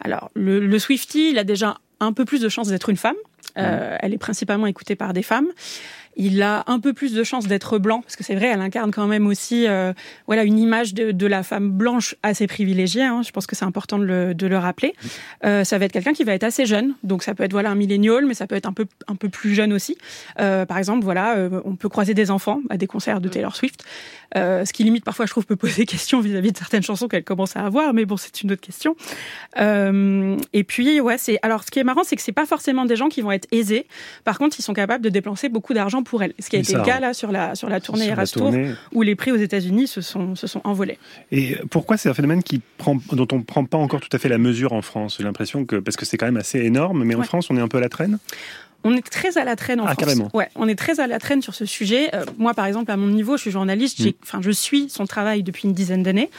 Alors, 0.00 0.30
le, 0.34 0.60
le 0.60 0.78
Swifty, 0.78 1.30
il 1.30 1.38
a 1.38 1.44
déjà 1.44 1.78
un 2.00 2.12
peu 2.12 2.24
plus 2.24 2.40
de 2.40 2.48
chances 2.48 2.68
d'être 2.68 2.88
une 2.88 2.96
femme. 2.96 3.16
Euh, 3.58 3.96
Elle 4.00 4.12
est 4.12 4.18
principalement 4.18 4.66
écoutée 4.66 4.96
par 4.96 5.12
des 5.12 5.22
femmes. 5.22 5.48
Il 6.16 6.42
a 6.42 6.64
un 6.66 6.80
peu 6.80 6.92
plus 6.92 7.12
de 7.12 7.22
chances 7.24 7.46
d'être 7.46 7.78
blanc, 7.78 8.00
parce 8.00 8.16
que 8.16 8.24
c'est 8.24 8.34
vrai, 8.34 8.46
elle 8.46 8.60
incarne 8.60 8.90
quand 8.90 9.06
même 9.06 9.26
aussi 9.26 9.66
euh, 9.66 9.92
voilà, 10.26 10.44
une 10.44 10.58
image 10.58 10.94
de, 10.94 11.26
la 11.26 11.42
femme 11.42 11.70
blanche 11.70 12.14
assez 12.22 12.46
privilégiée. 12.46 13.02
hein. 13.02 13.22
Je 13.22 13.30
pense 13.32 13.46
que 13.46 13.56
c'est 13.56 13.64
important 13.64 13.98
de 13.98 14.04
le, 14.04 14.34
de 14.34 14.46
le 14.46 14.58
rappeler. 14.58 14.94
Euh, 15.44 15.64
ça 15.64 15.76
va 15.76 15.84
être 15.84 15.92
quelqu'un 15.92 16.12
qui 16.12 16.24
va 16.24 16.32
être 16.34 16.44
assez 16.44 16.66
jeune, 16.66 16.94
donc 17.02 17.22
ça 17.22 17.34
peut 17.34 17.42
être 17.42 17.52
voilà 17.52 17.70
un 17.70 17.74
millénial, 17.74 18.24
mais 18.26 18.34
ça 18.34 18.46
peut 18.46 18.54
être 18.54 18.66
un 18.66 18.72
peu, 18.72 18.86
un 19.08 19.16
peu 19.16 19.28
plus 19.28 19.54
jeune 19.54 19.72
aussi. 19.72 19.98
Euh, 20.40 20.64
par 20.64 20.78
exemple, 20.78 21.04
voilà, 21.04 21.36
on 21.64 21.76
peut 21.76 21.88
croiser 21.88 22.14
des 22.14 22.30
enfants 22.30 22.60
à 22.70 22.76
des 22.76 22.86
concerts 22.86 23.20
de 23.20 23.28
Taylor 23.28 23.54
Swift, 23.54 23.84
ce 24.34 24.72
qui 24.72 24.84
limite 24.84 25.04
parfois, 25.04 25.26
je 25.26 25.30
trouve, 25.32 25.46
peut 25.46 25.56
poser 25.56 25.84
question 25.86 26.20
vis-à-vis 26.20 26.52
de 26.52 26.56
certaines 26.58 26.82
chansons 26.82 27.08
qu'elle 27.08 27.24
commence 27.24 27.56
à 27.56 27.64
avoir, 27.64 27.92
mais 27.92 28.04
bon, 28.04 28.16
c'est 28.16 28.42
une 28.42 28.52
autre 28.52 28.62
question. 28.62 28.96
Et 29.58 30.64
puis, 30.64 31.00
ouais, 31.00 31.18
c'est. 31.18 31.38
Alors, 31.42 31.64
ce 31.64 31.70
qui 31.70 31.78
est 31.78 31.84
marrant, 31.84 32.04
c'est 32.04 32.16
que 32.16 32.22
c'est 32.22 32.32
pas 32.32 32.46
forcément 32.46 32.84
des 32.84 32.96
gens 32.96 33.08
qui 33.08 33.20
vont 33.20 33.32
être 33.32 33.48
aisés. 33.52 33.86
Par 34.24 34.38
contre, 34.38 34.56
ils 34.58 34.62
sont 34.62 34.74
capables 34.74 35.04
de 35.04 35.08
dépenser 35.08 35.48
beaucoup 35.48 35.74
d'argent 35.74 36.02
pour 36.06 36.22
elle. 36.22 36.32
Ce 36.38 36.48
qui 36.48 36.56
a 36.56 36.60
été 36.60 36.72
ça, 36.72 36.78
le 36.78 36.84
cas 36.84 36.96
hein. 36.96 37.00
là 37.00 37.14
sur 37.14 37.30
la 37.30 37.54
sur 37.54 37.68
la 37.68 37.80
tournée 37.80 38.06
Sur 38.06 38.16
la 38.16 38.22
Eras 38.22 38.26
Tour, 38.32 38.42
tournée. 38.50 38.70
où 38.92 39.02
les 39.02 39.14
prix 39.14 39.30
aux 39.32 39.36
États-Unis 39.36 39.86
se 39.86 40.00
sont 40.00 40.34
se 40.34 40.46
sont 40.46 40.62
envolés. 40.64 40.98
Et 41.30 41.56
pourquoi 41.70 41.96
c'est 41.98 42.08
un 42.08 42.14
phénomène 42.14 42.42
qui 42.42 42.62
prend, 42.78 42.96
dont 43.12 43.28
on 43.32 43.38
ne 43.38 43.42
prend 43.42 43.64
pas 43.64 43.78
encore 43.78 44.00
tout 44.00 44.08
à 44.12 44.18
fait 44.18 44.28
la 44.28 44.38
mesure 44.38 44.72
en 44.72 44.82
France? 44.82 45.16
J'ai 45.18 45.24
l'impression 45.24 45.66
que, 45.66 45.76
parce 45.76 45.96
que 45.96 46.06
c'est 46.06 46.16
quand 46.16 46.26
même 46.26 46.36
assez 46.38 46.60
énorme, 46.60 47.04
mais 47.04 47.14
en. 47.14 47.26
France, 47.26 47.50
on 47.50 47.56
est 47.56 47.60
un 47.60 47.68
peu 47.68 47.78
à 47.78 47.80
la 47.80 47.88
traîne? 47.88 48.18
On 48.84 48.94
est 48.96 49.02
très 49.08 49.36
à 49.36 49.44
la 49.44 49.56
traîne 49.56 49.80
en 49.80 49.84
Ah, 49.84 49.88
France. 49.88 49.98
carrément. 49.98 50.30
Ouais, 50.32 50.48
on 50.54 50.68
est 50.68 50.76
très 50.76 51.00
à 51.00 51.06
la 51.08 51.18
traîne 51.18 51.42
sur 51.42 51.54
ce 51.54 51.64
sujet. 51.66 52.14
Euh, 52.14 52.24
moi, 52.38 52.54
par 52.54 52.66
exemple, 52.66 52.90
à 52.92 52.96
mon 52.96 53.08
niveau, 53.08 53.36
je 53.36 53.42
suis 53.42 53.50
journaliste. 53.50 53.98
Mm. 54.04 54.10
enfin, 54.22 54.38
je 54.42 54.50
suis 54.52 54.88
son 54.88 55.06
travail 55.06 55.42
depuis 55.42 55.64
une 55.66 55.72
dizaine 55.74 56.02
d'années. 56.04 56.30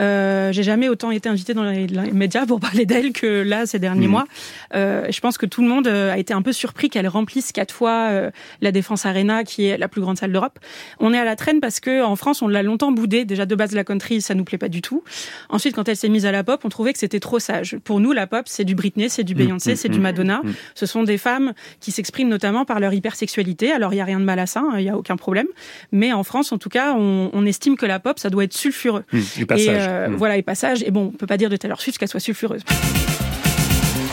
Euh, 0.00 0.52
j'ai 0.52 0.62
jamais 0.62 0.88
autant 0.88 1.10
été 1.10 1.28
invitée 1.28 1.54
dans 1.54 1.62
les, 1.64 1.86
les 1.86 2.12
médias 2.12 2.44
pour 2.46 2.60
parler 2.60 2.84
d'elle 2.86 3.12
que 3.12 3.42
là 3.42 3.66
ces 3.66 3.78
derniers 3.78 4.06
Mm. 4.08 4.10
mois. 4.10 4.26
Euh, 4.74 5.06
je 5.10 5.20
pense 5.20 5.38
que 5.38 5.46
tout 5.46 5.62
le 5.62 5.68
monde 5.68 5.86
euh, 5.86 6.12
a 6.12 6.18
été 6.18 6.34
un 6.34 6.42
peu 6.42 6.52
surpris 6.52 6.90
qu'elle 6.90 7.08
remplisse 7.08 7.52
quatre 7.52 7.72
fois 7.72 8.08
euh, 8.10 8.30
la 8.60 8.72
Défense 8.72 9.06
Arena, 9.06 9.44
qui 9.44 9.64
est 9.66 9.78
la 9.78 9.88
plus 9.88 10.00
grande 10.02 10.18
salle 10.18 10.32
d'Europe. 10.32 10.58
On 11.00 11.14
est 11.14 11.18
à 11.18 11.24
la 11.24 11.36
traîne 11.36 11.60
parce 11.60 11.80
que 11.80 12.02
en 12.04 12.16
France, 12.16 12.42
on 12.42 12.48
l'a 12.48 12.62
longtemps 12.62 12.92
boudée. 12.92 13.24
Déjà 13.24 13.46
de 13.46 13.54
base, 13.54 13.72
la 13.72 13.84
country, 13.84 14.20
ça 14.20 14.34
nous 14.34 14.44
plaît 14.44 14.58
pas 14.58 14.68
du 14.68 14.82
tout. 14.82 15.02
Ensuite, 15.48 15.74
quand 15.74 15.88
elle 15.88 15.96
s'est 15.96 16.08
mise 16.10 16.26
à 16.26 16.32
la 16.32 16.44
pop, 16.44 16.60
on 16.64 16.68
trouvait 16.68 16.92
que 16.92 16.98
c'était 16.98 17.20
trop 17.20 17.38
sage. 17.38 17.76
Pour 17.84 18.00
nous, 18.00 18.12
la 18.12 18.26
pop, 18.26 18.42
c'est 18.46 18.64
du 18.64 18.74
Britney, 18.74 19.08
c'est 19.08 19.24
du 19.24 19.34
Mm, 19.34 19.38
Beyoncé, 19.38 19.76
c'est 19.76 19.88
du 19.88 20.00
Madonna. 20.00 20.42
Ce 20.74 20.86
sont 20.86 21.02
des 21.04 21.18
femmes 21.18 21.52
qui 21.80 21.92
s'expriment 21.92 22.28
notamment 22.28 22.64
par 22.64 22.80
leur 22.80 22.92
hypersexualité. 22.92 23.72
Alors, 23.72 23.92
il 23.92 23.96
y 23.96 24.00
a 24.00 24.04
rien 24.04 24.18
de 24.20 24.24
mal 24.24 24.38
à 24.38 24.46
ça, 24.46 24.60
hein, 24.60 24.74
il 24.78 24.84
y 24.84 24.88
a 24.88 24.96
aucun 24.96 25.16
problème. 25.16 25.46
Mais 25.92 26.12
en 26.12 26.22
France, 26.24 26.52
en 26.52 26.58
tout 26.58 26.68
cas, 26.68 26.94
on, 26.94 27.30
on 27.32 27.46
estime 27.46 27.76
que 27.76 27.86
la 27.86 28.00
pop, 28.00 28.18
ça 28.18 28.30
doit 28.30 28.44
être 28.44 28.54
sulfureux. 28.54 29.04
Du 29.36 29.46
passage. 29.46 29.66
Et 29.84 29.88
euh, 29.88 30.06
Hum. 30.06 30.16
voilà, 30.16 30.36
et 30.36 30.42
passage. 30.42 30.82
Et 30.84 30.90
bon, 30.90 31.10
on 31.14 31.16
peut 31.16 31.26
pas 31.26 31.36
dire 31.36 31.50
de 31.50 31.56
Taylor 31.56 31.80
Swift 31.80 31.98
qu'elle 31.98 32.08
soit 32.08 32.20
sulfureuse. 32.20 32.62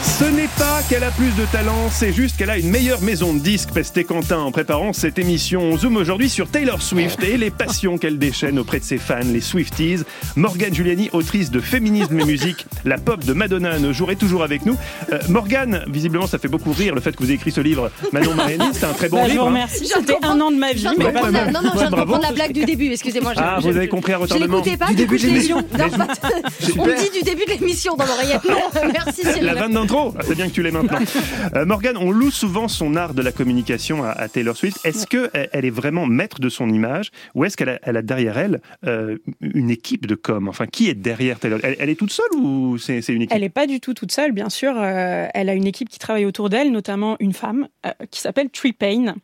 Ce 0.04 0.26
n'est 0.26 0.50
pas 0.60 0.82
qu'elle 0.90 1.04
a 1.04 1.12
plus 1.12 1.34
de 1.36 1.46
talent, 1.52 1.90
c'est 1.90 2.14
juste 2.14 2.38
qu'elle 2.38 2.50
a 2.50 2.58
une 2.58 2.70
meilleure 2.70 3.02
maison 3.02 3.34
de 3.34 3.40
disques, 3.40 3.72
pestait 3.74 4.04
Quentin 4.04 4.40
en 4.40 4.52
préparant 4.52 4.94
cette 4.94 5.18
émission. 5.18 5.62
On 5.64 5.78
zoome 5.78 5.96
aujourd'hui 5.98 6.30
sur 6.30 6.50
Taylor 6.50 6.82
Swift 6.82 7.24
et 7.24 7.38
les 7.38 7.50
passions 7.50 7.98
qu'elle 7.98 8.20
déchaîne 8.20 8.60
auprès 8.60 8.80
de 8.80 8.84
ses 8.84 8.98
fans, 8.98 9.20
les 9.26 9.42
Swifties. 9.42 10.02
Morgane 10.36 10.74
Giuliani, 10.74 11.10
autrice 11.14 11.52
de 11.52 11.60
Féminisme 11.60 12.20
et 12.20 12.26
musique, 12.26 12.66
la 12.86 12.98
pop 12.98 13.24
de 13.24 13.34
Madonna 13.34 13.72
à 13.72 13.80
nos 13.80 13.92
jours, 13.94 14.12
est 14.12 14.16
toujours 14.18 14.44
avec 14.44 14.66
nous. 14.66 14.76
Euh, 15.12 15.20
Morgane, 15.30 15.84
visiblement, 15.88 16.28
ça 16.28 16.38
fait 16.38 16.48
beaucoup 16.50 16.74
rire 16.74 16.94
le 16.96 17.02
fait 17.02 17.14
que 17.16 17.20
vous 17.24 17.30
ayez 17.30 17.36
écrit 17.36 17.52
ce 17.52 17.62
livre 17.62 17.90
Manon 18.12 18.36
Mariani, 18.36 18.66
c'est 18.74 18.86
un 18.86 18.94
très 18.94 19.10
bon 19.10 19.18
Bah, 19.18 19.24
je 19.28 19.32
livre. 19.32 19.44
hein. 19.44 19.50
remercie, 19.50 19.88
c'était 19.88 20.18
un 20.22 20.40
an 20.42 20.52
de 20.52 20.58
ma 20.58 20.74
vie. 20.74 20.82
Je 20.84 20.90
mais 21.00 21.12
pas 21.12 21.32
la-. 21.32 21.50
Non, 21.52 21.62
non, 21.64 21.72
je 21.74 21.80
viens 21.80 21.90
de 21.90 21.96
comprendre 21.96 22.22
la 22.24 22.32
blague 22.34 22.52
du 22.54 22.66
début, 22.66 22.92
excusez-moi. 22.92 23.34
je- 23.36 23.40
Ah, 23.42 23.58
je- 23.62 23.68
vous 23.70 23.76
avez 23.78 23.88
compris 23.88 24.14
à 24.14 24.18
Je 24.18 24.22
retardement. 24.24 24.58
l'écoutais 24.58 24.78
pas, 24.78 24.88
Du 24.88 24.96
début 24.96 25.18
je 25.18 25.24
de 25.24 25.32
l'émission. 25.32 25.58
On 26.78 26.86
dit 26.88 27.10
du 27.14 27.22
début 27.24 27.46
de 27.46 27.52
l'émission 27.60 27.96
dans 27.96 28.06
l'oreillette. 28.06 28.44
Non, 28.48 28.58
merci 28.94 29.22
Cyril. 29.24 29.44
La 29.46 29.54
vanne 29.56 29.74
Ah, 29.94 30.24
c'est 30.24 30.36
bien 30.36 30.48
que 30.48 30.54
tu 30.54 30.64
l'aies 30.64 30.72
maintenant. 30.72 31.00
Euh, 31.56 31.66
Morgane, 31.66 31.98
on 31.98 32.12
loue 32.12 32.32
souvent 32.32 32.68
son 32.68 32.96
art 32.96 33.14
de 33.14 33.22
la 33.22 33.32
communication 33.32 34.04
à, 34.04 34.10
à 34.10 34.28
Taylor 34.28 34.56
Swift. 34.56 34.80
Est-ce 34.86 35.06
que 35.06 35.30
elle 35.34 35.50
elle 35.52 35.66
est 35.66 35.70
vraiment 35.70 36.06
maître 36.06 36.40
de 36.40 36.50
son 36.50 36.70
image 36.70 37.12
ou 37.36 37.46
est-ce 37.46 37.56
qu'elle 37.58 37.70
a, 37.70 37.80
elle 37.84 37.98
a 37.98 38.02
derrière 38.02 38.38
elle 38.38 38.62
euh, 38.86 39.18
une 39.42 39.70
équipe 39.70 40.08
de 40.08 40.16
com? 40.16 40.48
Enfin, 40.48 40.66
qui 40.66 40.90
est 40.90 40.96
derrière 40.96 41.40
Taylor? 41.40 41.60
Elle, 41.64 41.76
elle 41.80 41.90
est 41.90 41.96
toute 41.96 42.12
seule 42.12 42.34
ou 42.36 42.78
c'est 42.78 43.02
c'est 43.02 43.14
une 43.14 43.24
équipe? 43.24 43.36
Elle 43.36 43.42
n'est 43.42 43.50
pas 43.50 43.68
du 43.68 43.80
tout 43.80 43.94
toute 43.94 44.12
seule, 44.12 44.32
bien 44.32 44.50
sûr. 44.50 44.74
Euh, 44.76 45.28
elle 45.34 45.50
a 45.50 45.54
une 45.54 45.68
équipe 45.68 45.90
qui 45.90 46.00
travaille 46.00 46.26
autour 46.26 46.50
d'elle, 46.50 46.72
notamment 46.72 47.16
une 47.20 47.34
femme 47.34 47.68
euh, 47.86 47.92
qui 48.10 48.20
s'appelle 48.20 48.50
Tree 48.50 48.74
Payne, 48.74 49.16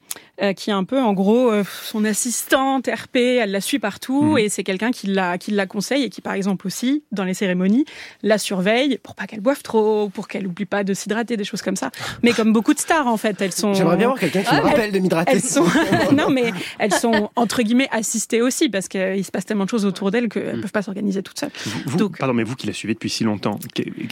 euh, 0.41 0.53
qui 0.53 0.69
est 0.69 0.73
un 0.73 0.83
peu, 0.83 0.99
en 0.99 1.13
gros, 1.13 1.51
euh, 1.51 1.63
son 1.83 2.05
assistante 2.05 2.87
RP. 2.87 3.17
Elle 3.17 3.51
la 3.51 3.61
suit 3.61 3.79
partout 3.79 4.21
Mhm. 4.23 4.37
et 4.37 4.49
c'est 4.49 4.63
quelqu'un 4.63 4.91
qui 4.91 5.07
la, 5.07 5.37
qui 5.37 5.51
la 5.51 5.65
conseille 5.65 6.03
et 6.03 6.09
qui, 6.09 6.21
par 6.21 6.33
exemple, 6.33 6.65
aussi, 6.67 7.03
dans 7.11 7.23
les 7.23 7.33
cérémonies, 7.33 7.85
la 8.23 8.37
surveille 8.37 8.97
pour 9.03 9.15
pas 9.15 9.27
qu'elle 9.27 9.41
boive 9.41 9.61
trop, 9.61 10.09
pour 10.09 10.27
qu'elle 10.27 10.47
oublie 10.47 10.65
pas 10.65 10.83
de 10.83 10.93
s'hydrater, 10.93 11.37
des 11.37 11.43
choses 11.43 11.61
comme 11.61 11.75
ça. 11.75 11.91
Mais 12.23 12.31
comme 12.33 12.53
beaucoup 12.53 12.73
de 12.73 12.79
stars, 12.79 13.07
en 13.07 13.17
fait, 13.17 13.41
elles 13.41 13.51
sont. 13.51 13.73
J'aimerais 13.73 13.97
bien 13.97 14.07
voir 14.07 14.19
quelqu'un 14.19 14.41
qui 14.43 14.53
me 14.53 14.59
Ah, 14.59 14.63
rappelle 14.63 14.85
elles- 14.85 14.91
de 14.91 14.99
m'hydrater. 14.99 15.31
Elles 15.33 15.41
sont, 15.41 15.65
non, 16.15 16.29
mais 16.29 16.51
elles 16.79 16.93
sont 16.93 17.29
entre 17.35 17.61
guillemets 17.61 17.89
assistées 17.91 18.41
aussi 18.41 18.69
parce 18.69 18.87
qu'il 18.87 19.23
se 19.25 19.31
passe 19.31 19.45
tellement 19.45 19.65
de 19.65 19.69
choses 19.69 19.85
autour 19.85 20.11
d'elles 20.11 20.29
qu'elles 20.29 20.55
ne 20.57 20.61
peuvent 20.61 20.71
pas 20.71 20.81
s'organiser 20.81 21.21
toutes 21.23 21.39
seules. 21.39 21.51
Vous, 21.85 22.09
pardon, 22.09 22.33
mais 22.33 22.43
vous 22.43 22.55
qui 22.55 22.67
la 22.67 22.73
suivez 22.73 22.93
depuis 22.93 23.09
si 23.09 23.23
longtemps, 23.23 23.59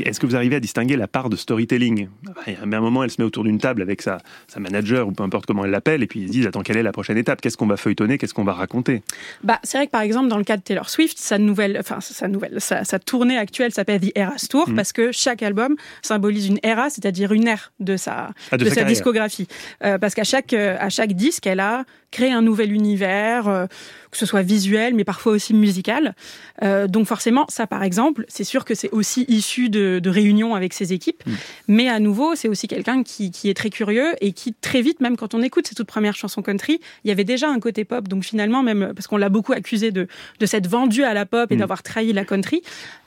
est-ce 0.04 0.20
que 0.20 0.26
vous 0.26 0.36
arrivez 0.36 0.56
à 0.56 0.60
distinguer 0.60 0.96
la 0.98 1.08
part 1.08 1.30
de 1.30 1.36
storytelling? 1.36 2.08
Il 2.48 2.54
y 2.54 2.56
a 2.56 2.62
un 2.62 2.82
moment, 2.82 3.04
elle 3.04 3.12
se 3.12 3.22
met 3.22 3.26
autour 3.26 3.44
d'une 3.44 3.60
table 3.60 3.82
avec 3.82 4.02
sa, 4.02 4.18
sa 4.48 4.60
manager 4.60 5.08
ou 5.08 5.12
peu 5.12 5.24
importe 5.24 5.46
comment 5.46 5.64
elle 5.66 5.72
l'appelle, 5.72 6.04
et 6.04 6.08
puis 6.08 6.17
ils 6.18 6.28
se 6.28 6.32
disent 6.32 6.48
Attends, 6.48 6.62
quelle 6.62 6.78
est 6.78 6.84
la 6.84 6.92
prochaine 6.92 7.18
étape? 7.18 7.42
Qu'est-ce 7.42 7.58
qu'on 7.58 7.68
va 7.68 7.78
feuilletonner? 7.78 8.18
Qu'est-ce 8.18 8.34
qu'on 8.34 8.44
va 8.44 8.54
raconter? 8.54 9.04
Bah, 9.44 9.60
c'est 9.64 9.78
vrai 9.78 9.88
que 9.88 9.92
par 9.92 10.02
exemple 10.02 10.28
dans 10.30 10.38
le 10.38 10.44
cas 10.44 10.58
de 10.58 10.62
Taylor 10.62 10.90
Swift, 10.90 11.18
sa 11.18 11.38
nouvelle, 11.38 11.78
enfin 11.80 12.00
sa 12.02 12.28
nouvelle, 12.28 12.60
sa, 12.60 12.84
sa 12.84 13.00
tournée 13.00 13.38
actuelle 13.38 13.72
s'appelle 13.72 14.02
The 14.02 14.12
Eras 14.18 14.46
Tour 14.50 14.70
Mhm. 14.70 14.76
parce 14.76 14.92
que 14.94 15.12
chaque 15.12 15.44
album 15.44 15.76
symbolise 16.02 16.48
une 16.48 16.60
era, 16.64 16.90
c'est-à-dire 16.90 17.32
une 17.34 17.48
ère 17.48 17.72
de 17.80 17.98
sa 17.98 18.32
Ah, 18.52 18.58
de 18.58 18.70
sa 18.70 18.84
discographie. 18.84 19.48
Euh, 19.84 19.98
parce 19.98 20.16
qu'à 20.16 20.24
chaque 20.24 20.54
euh, 20.54 20.76
à 20.80 20.90
chaque 20.90 21.14
disque, 21.14 21.48
elle 21.48 21.60
a 21.60 21.86
créé 22.12 22.32
un 22.32 22.42
nouvel 22.42 22.72
univers, 22.72 23.48
euh, 23.48 23.66
que 24.12 24.18
ce 24.18 24.26
soit 24.26 24.42
visuel, 24.42 24.94
mais 24.96 25.04
parfois 25.04 25.34
aussi 25.34 25.54
musical. 25.54 26.16
Euh, 26.64 26.88
donc 26.88 27.08
forcément, 27.08 27.46
ça 27.50 27.68
par 27.68 27.84
exemple, 27.84 28.26
c'est 28.30 28.46
sûr 28.46 28.64
que 28.66 28.74
c'est 28.76 28.90
aussi 28.92 29.26
issu 29.28 29.70
de, 29.70 30.00
de 30.00 30.10
réunions 30.10 30.56
avec 30.56 30.74
ses 30.74 30.94
équipes. 30.94 31.24
Mm. 31.26 31.32
Mais 31.68 31.90
à 31.90 32.00
nouveau, 32.00 32.36
c'est 32.36 32.48
aussi 32.48 32.68
quelqu'un 32.68 33.04
qui, 33.04 33.32
qui 33.32 33.50
est 33.50 33.54
très 33.54 33.70
curieux 33.70 34.14
et 34.22 34.32
qui 34.32 34.54
très 34.54 34.82
vite, 34.82 35.02
même 35.02 35.18
quand 35.18 35.34
on 35.34 35.42
écoute 35.42 35.68
ses 35.68 35.76
toutes 35.76 35.88
premières 35.88 36.16
chansons 36.16 36.42
country, 36.42 36.80
il 37.04 37.10
y 37.10 37.12
avait 37.12 37.26
déjà 37.26 37.50
un 37.50 37.60
côté 37.60 37.84
pop. 37.84 38.08
Donc 38.08 38.24
finalement, 38.24 38.64
même 38.64 38.94
parce 38.96 39.08
qu'on 39.08 39.18
l'a 39.18 39.30
beaucoup 39.30 39.54
accusé 39.54 39.92
de, 39.92 40.08
de 40.40 40.46
s'être 40.46 40.68
vendu 40.68 41.04
à 41.04 41.14
la 41.14 41.26
pop 41.26 41.52
et 41.52 41.56
Mm. 41.56 41.60
d'avoir 41.60 41.84
trahi 41.84 42.14
la 42.14 42.24
country, 42.24 42.62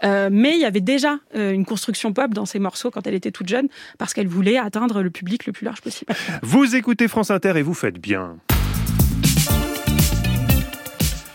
euh, 0.04 0.28
mais 0.30 0.52
il 0.54 0.60
y 0.60 0.64
avait 0.64 0.80
déjà 0.80 1.18
une 1.34 1.64
construction 1.64 2.12
pop 2.12 2.34
dans 2.34 2.46
ses 2.46 2.58
morceaux 2.58 2.90
quand 2.90 3.06
elle 3.06 3.14
était 3.14 3.30
toute 3.30 3.48
jeune, 3.48 3.68
parce 3.98 4.12
qu'elle 4.12 4.28
voulait 4.28 4.58
atteindre 4.58 5.02
le 5.02 5.10
public 5.10 5.46
le 5.46 5.52
plus 5.52 5.64
large 5.64 5.80
possible. 5.80 6.12
Vous 6.42 6.76
écoutez 6.76 7.08
France 7.08 7.30
Inter 7.30 7.54
et 7.56 7.62
vous 7.62 7.74
faites 7.74 7.98
bien. 7.98 8.36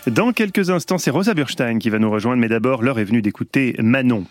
Dans 0.06 0.32
quelques 0.32 0.70
instants, 0.70 0.98
c'est 0.98 1.10
Rosa 1.10 1.34
Burstein 1.34 1.78
qui 1.78 1.90
va 1.90 1.98
nous 1.98 2.10
rejoindre, 2.10 2.40
mais 2.40 2.48
d'abord, 2.48 2.82
l'heure 2.82 3.00
est 3.00 3.04
venue 3.04 3.22
d'écouter 3.22 3.74
Manon. 3.80 4.24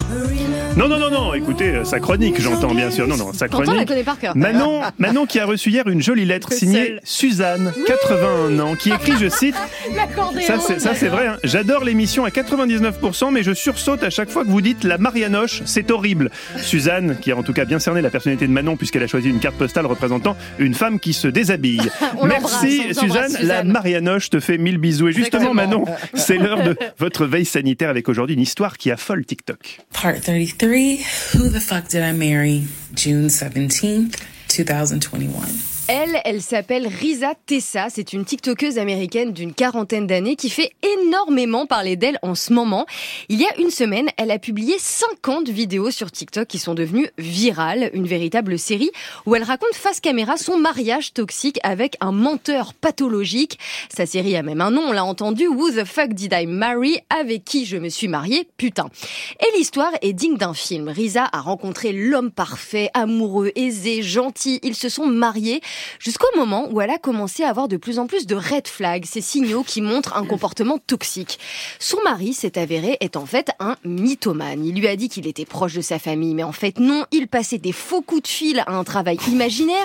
Non, 0.77 0.89
non, 0.89 0.99
non, 0.99 1.09
non, 1.09 1.33
écoutez, 1.33 1.69
euh, 1.69 1.83
sa 1.85 2.01
chronique, 2.01 2.41
j'entends 2.41 2.73
bien 2.75 2.91
sûr. 2.91 3.07
Non, 3.07 3.15
non, 3.15 3.31
sa 3.31 3.47
Pourtant, 3.47 3.59
on 3.59 3.59
la 3.59 3.85
chronique. 3.85 3.87
connaît 3.87 4.03
par 4.03 4.19
cœur. 4.19 4.35
Manon, 4.35 4.81
Manon 4.97 5.25
qui 5.25 5.39
a 5.39 5.45
reçu 5.45 5.69
hier 5.69 5.87
une 5.87 6.01
jolie 6.01 6.25
lettre 6.25 6.49
Que 6.49 6.55
signée 6.55 6.87
seule. 6.87 6.99
Suzanne, 7.05 7.73
81 7.87 8.59
ans, 8.59 8.75
qui 8.75 8.89
écrit, 8.89 9.13
je 9.17 9.29
cite, 9.29 9.55
ça 10.45 10.59
c'est, 10.59 10.81
ça, 10.81 10.93
c'est 10.93 11.07
vrai, 11.07 11.27
hein. 11.27 11.37
j'adore 11.45 11.85
l'émission 11.85 12.25
à 12.25 12.29
99%, 12.29 13.31
mais 13.31 13.41
je 13.41 13.53
sursaute 13.53 14.03
à 14.03 14.09
chaque 14.09 14.29
fois 14.29 14.43
que 14.43 14.49
vous 14.49 14.59
dites 14.59 14.83
la 14.83 14.97
Marianoche, 14.97 15.61
c'est 15.63 15.91
horrible. 15.91 16.29
Suzanne, 16.57 17.17
qui 17.21 17.31
a 17.31 17.37
en 17.37 17.43
tout 17.43 17.53
cas 17.53 17.63
bien 17.63 17.79
cerné 17.79 18.01
la 18.01 18.09
personnalité 18.09 18.45
de 18.45 18.51
Manon, 18.51 18.75
puisqu'elle 18.75 19.03
a 19.03 19.07
choisi 19.07 19.29
une 19.29 19.39
carte 19.39 19.55
postale 19.55 19.85
représentant 19.85 20.35
une 20.59 20.73
femme 20.73 20.99
qui 20.99 21.13
se 21.13 21.29
déshabille. 21.29 21.89
On 22.19 22.25
Merci 22.27 22.81
on 22.89 22.93
Suzanne, 22.93 23.37
la. 23.43 23.63
Marianoche 23.63 24.29
te 24.29 24.41
fait 24.41 24.57
mille 24.57 24.77
bisous. 24.77 25.07
Et 25.07 25.13
justement 25.13 25.51
Exactement. 25.53 25.85
Manon, 25.85 25.97
c'est 26.15 26.37
l'heure 26.37 26.63
de 26.63 26.75
votre 26.99 27.25
veille 27.25 27.45
sanitaire 27.45 27.89
avec 27.89 28.09
aujourd'hui 28.09 28.35
une 28.35 28.41
histoire 28.41 28.77
qui 28.77 28.91
affole 28.91 29.25
TikTok. 29.25 29.79
Part 29.93 30.19
33 30.19 30.64
Who 30.65 31.49
the 31.49 31.61
fuck 31.61 31.89
did 31.89 32.01
I 32.01 32.11
marry? 32.11 32.65
June 32.95 33.25
17th, 33.27 34.19
2021. 34.47 35.74
Elle, 35.87 36.19
elle 36.25 36.41
s'appelle 36.41 36.87
Risa 36.87 37.33
Tessa. 37.45 37.89
C'est 37.91 38.11
une 38.11 38.25
TikTokeuse 38.25 38.79
américaine 38.79 39.33
d'une 39.33 39.53
quarantaine 39.53 40.07
d'années 40.07 40.35
qui 40.35 40.49
fait 40.49 40.71
énormément 40.81 41.67
parler 41.67 41.95
d'elle 41.95 42.17
en 42.23 42.33
ce 42.33 42.53
moment. 42.53 42.87
Il 43.29 43.39
y 43.39 43.45
a 43.45 43.55
une 43.59 43.69
semaine, 43.69 44.09
elle 44.17 44.31
a 44.31 44.39
publié 44.39 44.77
50 44.79 45.47
vidéos 45.47 45.91
sur 45.91 46.11
TikTok 46.11 46.47
qui 46.47 46.57
sont 46.57 46.73
devenues 46.73 47.11
virales, 47.19 47.91
une 47.93 48.07
véritable 48.07 48.57
série 48.57 48.89
où 49.27 49.35
elle 49.35 49.43
raconte 49.43 49.75
face 49.75 49.99
caméra 49.99 50.37
son 50.37 50.57
mariage 50.57 51.13
toxique 51.13 51.59
avec 51.61 51.97
un 52.01 52.11
menteur 52.11 52.73
pathologique. 52.73 53.59
Sa 53.95 54.07
série 54.07 54.35
a 54.35 54.41
même 54.41 54.61
un 54.61 54.71
nom, 54.71 54.85
on 54.87 54.91
l'a 54.91 55.05
entendu, 55.05 55.47
Who 55.47 55.69
the 55.69 55.85
fuck 55.85 56.13
did 56.13 56.33
I 56.35 56.47
marry? 56.47 56.97
Avec 57.11 57.45
qui 57.45 57.67
je 57.67 57.77
me 57.77 57.89
suis 57.89 58.07
mariée? 58.07 58.47
Putain. 58.57 58.89
Et 59.39 59.55
l'histoire 59.55 59.91
est 60.01 60.13
digne 60.13 60.37
d'un 60.37 60.55
film. 60.55 60.89
Risa 60.89 61.29
a 61.31 61.41
rencontré 61.41 61.91
l'homme 61.93 62.31
parfait, 62.31 62.89
amoureux, 62.95 63.51
aisé, 63.55 64.01
gentil. 64.01 64.59
Ils 64.63 64.75
se 64.75 64.89
sont 64.89 65.05
mariés 65.05 65.61
jusqu'au 65.99 66.27
moment 66.35 66.67
où 66.71 66.81
elle 66.81 66.89
a 66.89 66.97
commencé 66.97 67.43
à 67.43 67.49
avoir 67.49 67.67
de 67.67 67.77
plus 67.77 67.99
en 67.99 68.07
plus 68.07 68.25
de 68.25 68.35
red 68.35 68.67
flags, 68.67 69.05
ces 69.05 69.21
signaux 69.21 69.63
qui 69.63 69.81
montrent 69.81 70.15
un 70.15 70.25
comportement 70.25 70.77
toxique. 70.77 71.39
Son 71.79 72.01
mari 72.03 72.33
s'est 72.33 72.57
avéré 72.57 72.97
être 73.01 73.17
en 73.17 73.25
fait 73.25 73.49
un 73.59 73.75
mythomane. 73.83 74.65
Il 74.65 74.75
lui 74.79 74.87
a 74.87 74.95
dit 74.95 75.09
qu'il 75.09 75.27
était 75.27 75.45
proche 75.45 75.73
de 75.73 75.81
sa 75.81 75.99
famille, 75.99 76.33
mais 76.33 76.43
en 76.43 76.51
fait 76.51 76.79
non, 76.79 77.05
il 77.11 77.27
passait 77.27 77.57
des 77.57 77.71
faux 77.71 78.01
coups 78.01 78.23
de 78.23 78.27
fil 78.27 78.59
à 78.59 78.71
un 78.71 78.83
travail 78.83 79.17
imaginaire. 79.27 79.83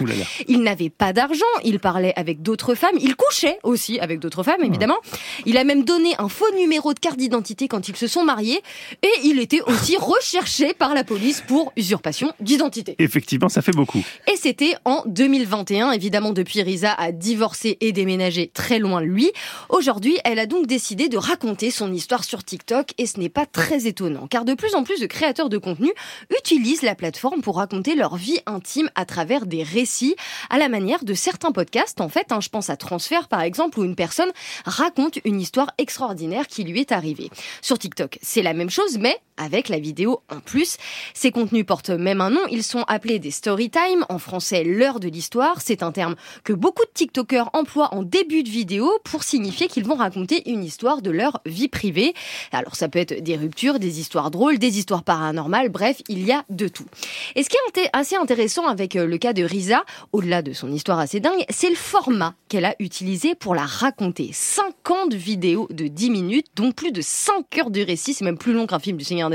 Il 0.49 0.63
n'avait 0.63 0.91
pas 0.91 1.13
d'argent, 1.13 1.45
il 1.65 1.81
parlait 1.81 2.13
avec 2.17 2.43
d'autres 2.43 2.75
femmes, 2.75 2.97
il 3.01 3.17
couchait 3.17 3.59
aussi 3.63 3.99
avec 4.01 4.21
d'autres 4.21 4.43
femmes 4.43 4.63
évidemment. 4.63 4.99
Il 5.47 5.57
a 5.57 5.65
même 5.65 5.85
donné 5.85 6.15
un 6.19 6.29
faux 6.29 6.51
numéro 6.57 6.95
de 6.95 6.99
carte 6.99 7.17
d'identité 7.17 7.69
quand 7.69 7.89
ils 7.89 7.97
se 7.97 8.07
sont 8.07 8.25
mariés 8.25 8.61
et 9.03 9.11
il 9.25 9.41
était 9.41 9.63
aussi 9.63 9.97
recherché 10.01 10.75
par 10.75 10.95
la 10.95 11.05
police 11.05 11.43
pour 11.47 11.73
usurpation 11.77 12.33
d'identité. 12.41 12.97
Effectivement, 12.99 13.49
ça 13.49 13.63
fait 13.63 13.73
beaucoup. 13.73 14.03
Et 14.31 14.37
c'était 14.37 14.75
en 14.85 15.03
2021. 15.07 15.80
Évidemment, 15.93 16.33
depuis, 16.33 16.63
Risa 16.63 16.93
a 16.93 17.13
divorcé 17.13 17.79
et 17.81 17.93
déménagé 17.93 18.49
très 18.49 18.79
loin 18.79 19.01
de 19.01 19.07
lui. 19.07 19.31
Aujourd'hui, 19.71 20.19
elle 20.25 20.39
a 20.39 20.47
donc 20.47 20.67
décidé 20.67 21.09
de 21.09 21.17
raconter 21.17 21.71
son 21.71 21.93
histoire 21.93 22.25
sur 22.25 22.45
TikTok 22.45 22.93
et 22.99 23.07
ce 23.07 23.19
n'est 23.19 23.29
pas 23.29 23.47
très 23.47 23.87
étonnant 23.87 24.27
car 24.29 24.45
de 24.45 24.55
plus 24.55 24.75
en 24.75 24.83
plus 24.83 25.01
de 25.01 25.07
créateurs 25.07 25.49
de 25.49 25.59
contenu 25.59 25.91
utilisent 26.37 26.83
la 26.83 26.95
plateforme 26.95 27.41
pour 27.41 27.57
raconter 27.57 27.95
leur 27.95 28.17
vie 28.17 28.39
intime 28.47 28.91
à 28.95 29.05
travers 29.05 29.47
des 29.47 29.63
récits 29.63 30.17
à 30.51 30.59
la 30.59 30.69
manière 30.69 31.05
de 31.05 31.15
certains 31.15 31.53
podcasts. 31.53 32.01
En 32.01 32.09
fait, 32.09 32.33
hein, 32.33 32.41
je 32.41 32.49
pense 32.49 32.71
à 32.71 32.77
Transfert 32.77 33.29
par 33.29 33.41
exemple 33.41 33.81
où 33.81 33.85
une 33.85 33.97
personne 33.97 34.31
raconte 34.65 35.19
une 35.25 35.41
histoire 35.41 35.71
extraordinaire 35.79 36.47
qui 36.47 36.65
lui 36.65 36.81
est 36.81 36.93
arrivée. 36.93 37.31
Sur 37.63 37.79
TikTok, 37.79 38.19
c'est 38.23 38.43
la 38.43 38.53
même 38.53 38.71
chose 38.71 38.99
mais 38.99 39.17
avec 39.41 39.69
la 39.69 39.81
vidéo 39.81 40.21
en 40.31 40.39
plus. 40.39 40.77
Ces 41.15 41.33
contenus 41.33 41.67
portent 41.67 41.91
même 41.91 42.21
un 42.21 42.31
nom, 42.31 42.41
ils 42.51 42.63
sont 42.63 42.85
appelés 42.87 43.19
des 43.19 43.31
story 43.31 43.71
time, 43.71 44.05
en 44.09 44.19
français 44.19 44.63
l'heure 44.63 45.01
de 45.01 45.09
l'histoire. 45.09 45.61
C'est 45.61 45.83
un 45.83 45.93
terme 45.93 46.15
que 46.45 46.53
beaucoup 46.53 46.85
de 46.85 46.91
TikTokers 46.95 47.51
emploient 47.55 47.95
en 47.95 48.03
début 48.03 48.43
de 48.43 48.49
vidéo 48.49 48.91
pour 49.05 49.25
signifier 49.25 49.67
qu'ils 49.67 49.85
vont 49.85 49.97
raconter 49.97 50.49
une 50.51 50.63
histoire 50.63 51.03
de 51.03 51.11
leur 51.11 51.41
vie 51.47 51.69
privée. 51.69 52.15
Alors 52.53 52.77
ça 52.77 52.89
peut 52.89 52.99
être 52.99 53.23
des 53.23 53.37
ruptures, 53.37 53.79
des 53.79 53.99
histoires 53.99 54.31
drôles, 54.31 54.59
des 54.59 54.79
histoires 54.79 55.03
paranormales, 55.03 55.71
bref, 55.71 56.03
il 56.09 56.25
y 56.25 56.33
a 56.33 56.45
de 56.51 56.69
tout. 56.69 56.87
Et 57.35 57.43
ce 57.43 57.49
qui 57.49 57.57
est 57.57 57.91
assez 57.93 58.17
intéressant 58.17 58.67
avec 58.67 58.97
euh, 58.97 59.07
le 59.07 59.19
cas 59.19 59.33
de 59.33 59.43
Risa, 59.43 59.85
au-delà 60.13 60.43
de 60.43 60.53
son 60.53 60.71
histoire 60.71 60.99
assez 60.99 61.21
dingue, 61.21 61.45
c'est 61.49 61.71
le 61.71 61.77
format 61.77 62.35
qu'elle 62.49 62.65
a 62.65 62.75
utilisé 62.79 63.35
pour 63.35 63.55
la 63.55 63.65
raconter. 63.65 64.31
50 64.33 65.15
vidéos 65.15 65.69
de 65.71 65.87
10 65.87 66.11
minutes, 66.11 66.47
donc 66.57 66.75
plus 66.75 66.93
de 66.93 67.01
5 67.01 67.59
heures 67.59 67.71
de 67.71 67.81
récit, 67.81 68.13
c'est 68.13 68.25
même 68.25 68.39
plus 68.39 68.53
long 68.53 68.67
qu'un 68.67 68.79
film 68.79 68.97
du 68.97 69.05
Seigneur 69.05 69.30